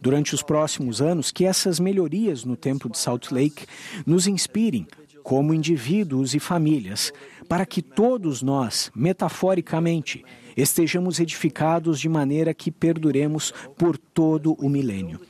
[0.00, 3.66] Durante os próximos anos, que essas melhorias no templo de Salt Lake
[4.06, 4.86] nos inspirem
[5.22, 7.12] como indivíduos e famílias,
[7.48, 10.24] para que todos nós, metaforicamente,
[10.56, 15.20] estejamos edificados de maneira que perduremos por todo o milênio.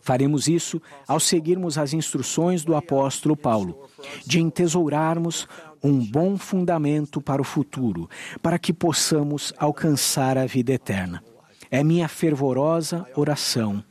[0.00, 3.88] Faremos isso ao seguirmos as instruções do apóstolo Paulo,
[4.24, 5.46] de entesourarmos
[5.82, 8.08] um bom fundamento para o futuro,
[8.42, 11.22] para que possamos alcançar a vida eterna.
[11.70, 13.84] É minha fervorosa oração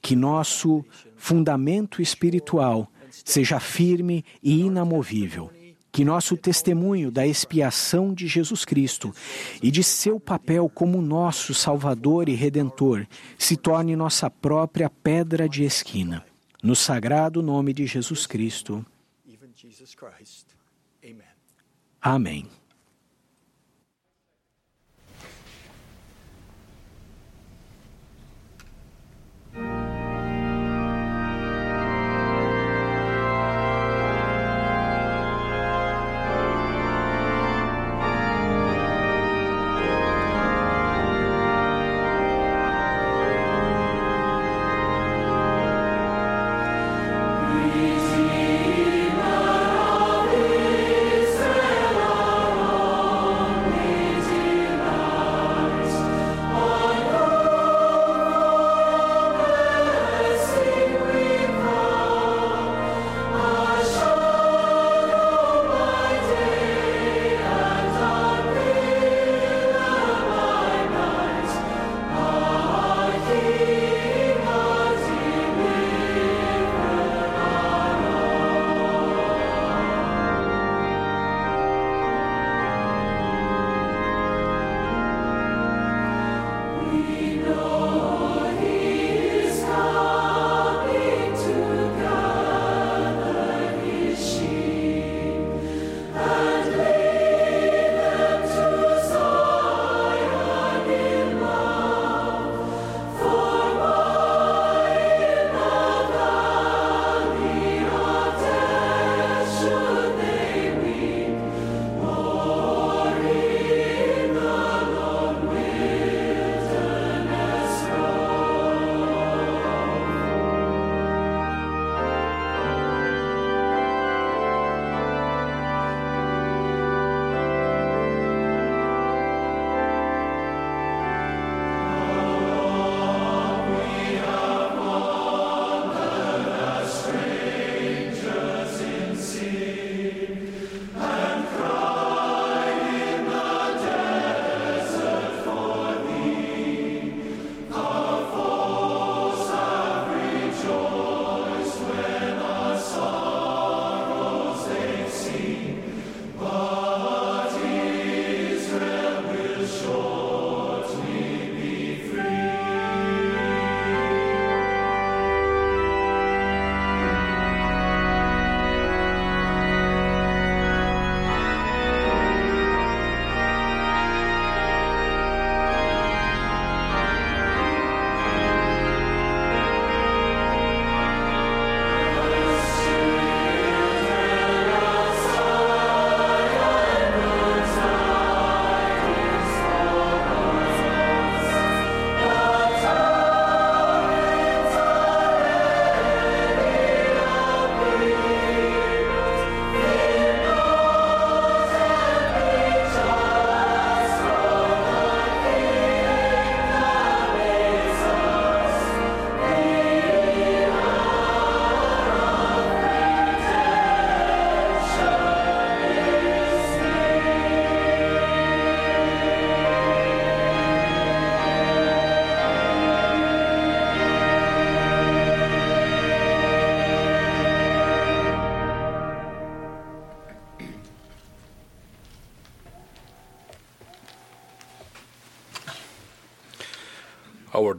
[0.00, 0.84] que nosso
[1.16, 2.88] fundamento espiritual
[3.24, 5.50] seja firme e inamovível.
[5.94, 9.14] Que nosso testemunho da expiação de Jesus Cristo
[9.62, 13.06] e de seu papel como nosso Salvador e Redentor
[13.38, 16.26] se torne nossa própria pedra de esquina.
[16.60, 18.84] No sagrado nome de Jesus Cristo.
[22.02, 22.48] Amém.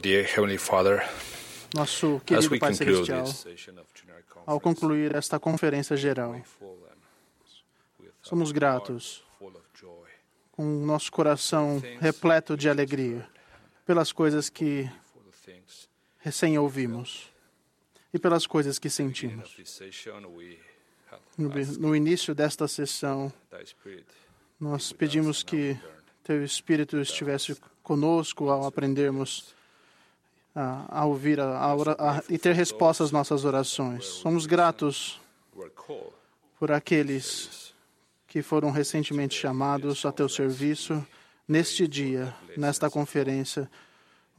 [0.06, 1.02] Dear Heavenly Father,
[1.74, 3.26] nosso querido Pai Celestial,
[4.46, 6.40] ao concluir esta conferência geral,
[8.22, 9.24] Somos gratos
[10.52, 13.28] com o nosso coração repleto de alegria
[13.84, 14.88] pelas coisas que
[16.20, 17.28] recém ouvimos
[18.14, 19.56] e pelas coisas que sentimos.
[21.78, 23.32] No, início desta sessão,
[24.58, 25.76] nós pedimos que
[26.22, 29.55] Teu Espírito estivesse conosco ao aprendermos
[30.56, 34.04] a, a ouvir a, a, e ter resposta às nossas orações.
[34.06, 35.20] Somos gratos
[36.58, 37.74] por aqueles
[38.26, 41.06] que foram recentemente chamados a Teu serviço
[41.46, 43.70] neste dia, nesta conferência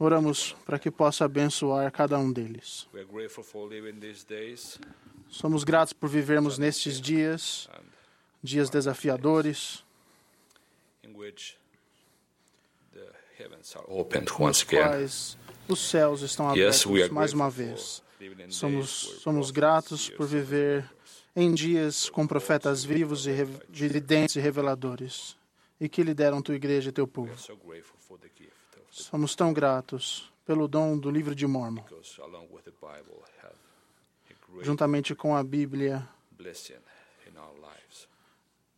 [0.00, 2.86] Oramos para que possa abençoar cada um deles.
[5.28, 7.68] Somos gratos por vivermos nestes dias,
[8.40, 9.84] dias desafiadores,
[14.40, 15.38] nos quais
[15.68, 18.02] os céus estão abertos mais uma vez.
[18.48, 20.88] Somos, somos gratos por viver
[21.36, 23.32] em dias com profetas vivos e
[23.68, 25.36] videntes e reveladores
[25.80, 27.32] e que lideram tua igreja e teu povo.
[28.90, 31.84] Somos tão gratos pelo dom do livro de Mormon.
[34.62, 36.08] Juntamente com a Bíblia,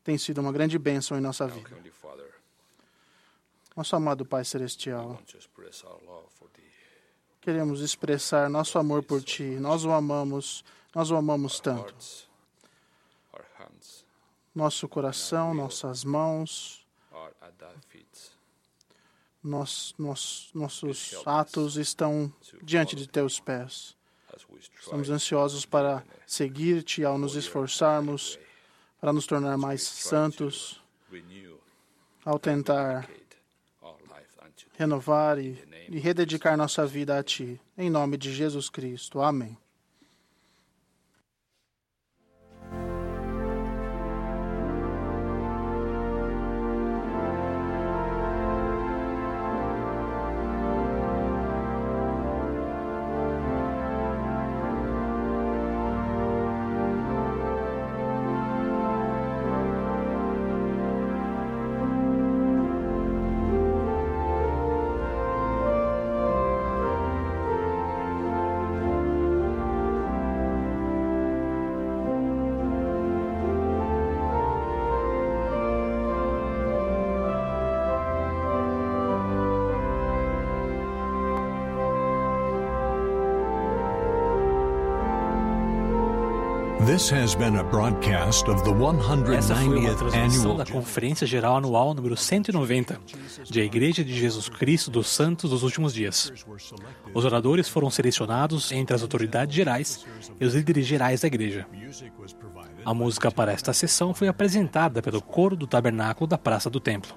[0.03, 1.71] tem sido uma grande bênção em nossa vida.
[3.77, 5.19] Nosso amado Pai Celestial,
[7.41, 9.57] queremos expressar nosso amor por Ti.
[9.61, 10.65] Nós o amamos,
[10.95, 11.95] nós o amamos tanto.
[14.55, 16.87] Nosso coração, nossas mãos,
[20.55, 22.33] nossos atos estão
[22.63, 23.97] diante de teus pés.
[24.81, 28.39] Estamos ansiosos para seguir-te ao nos esforçarmos
[29.01, 30.81] para nos tornar mais santos,
[32.25, 33.09] ao tentar
[34.81, 35.59] renovar e,
[35.91, 37.61] e rededicar nossa vida a Ti.
[37.77, 39.21] Em nome de Jesus Cristo.
[39.21, 39.59] Amém.
[86.91, 91.59] This has been a broadcast of the 190th Essa foi uma transmissão da Conferência Geral
[91.59, 93.01] Anual número 190
[93.49, 96.33] de A Igreja de Jesus Cristo dos Santos dos Últimos Dias.
[97.15, 100.05] Os oradores foram selecionados entre as autoridades gerais
[100.41, 101.65] e os líderes gerais da igreja.
[102.85, 107.15] A música para esta sessão foi apresentada pelo coro do Tabernáculo da Praça do Templo.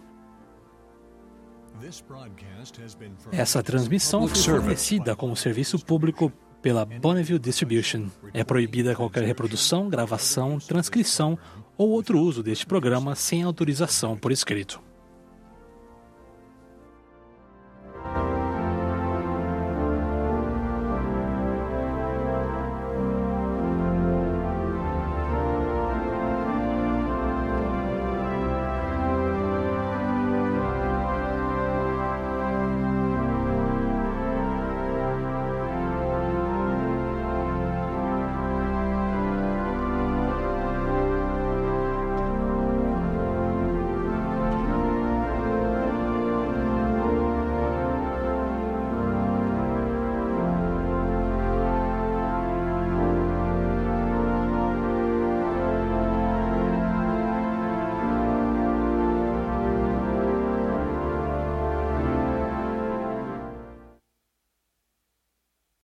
[3.31, 6.31] Essa transmissão foi fornecida como serviço público
[6.63, 8.07] pela Bonneville Distribution.
[8.33, 11.37] É proibida qualquer reprodução, gravação, transcrição
[11.77, 14.81] ou outro uso deste programa sem autorização por escrito.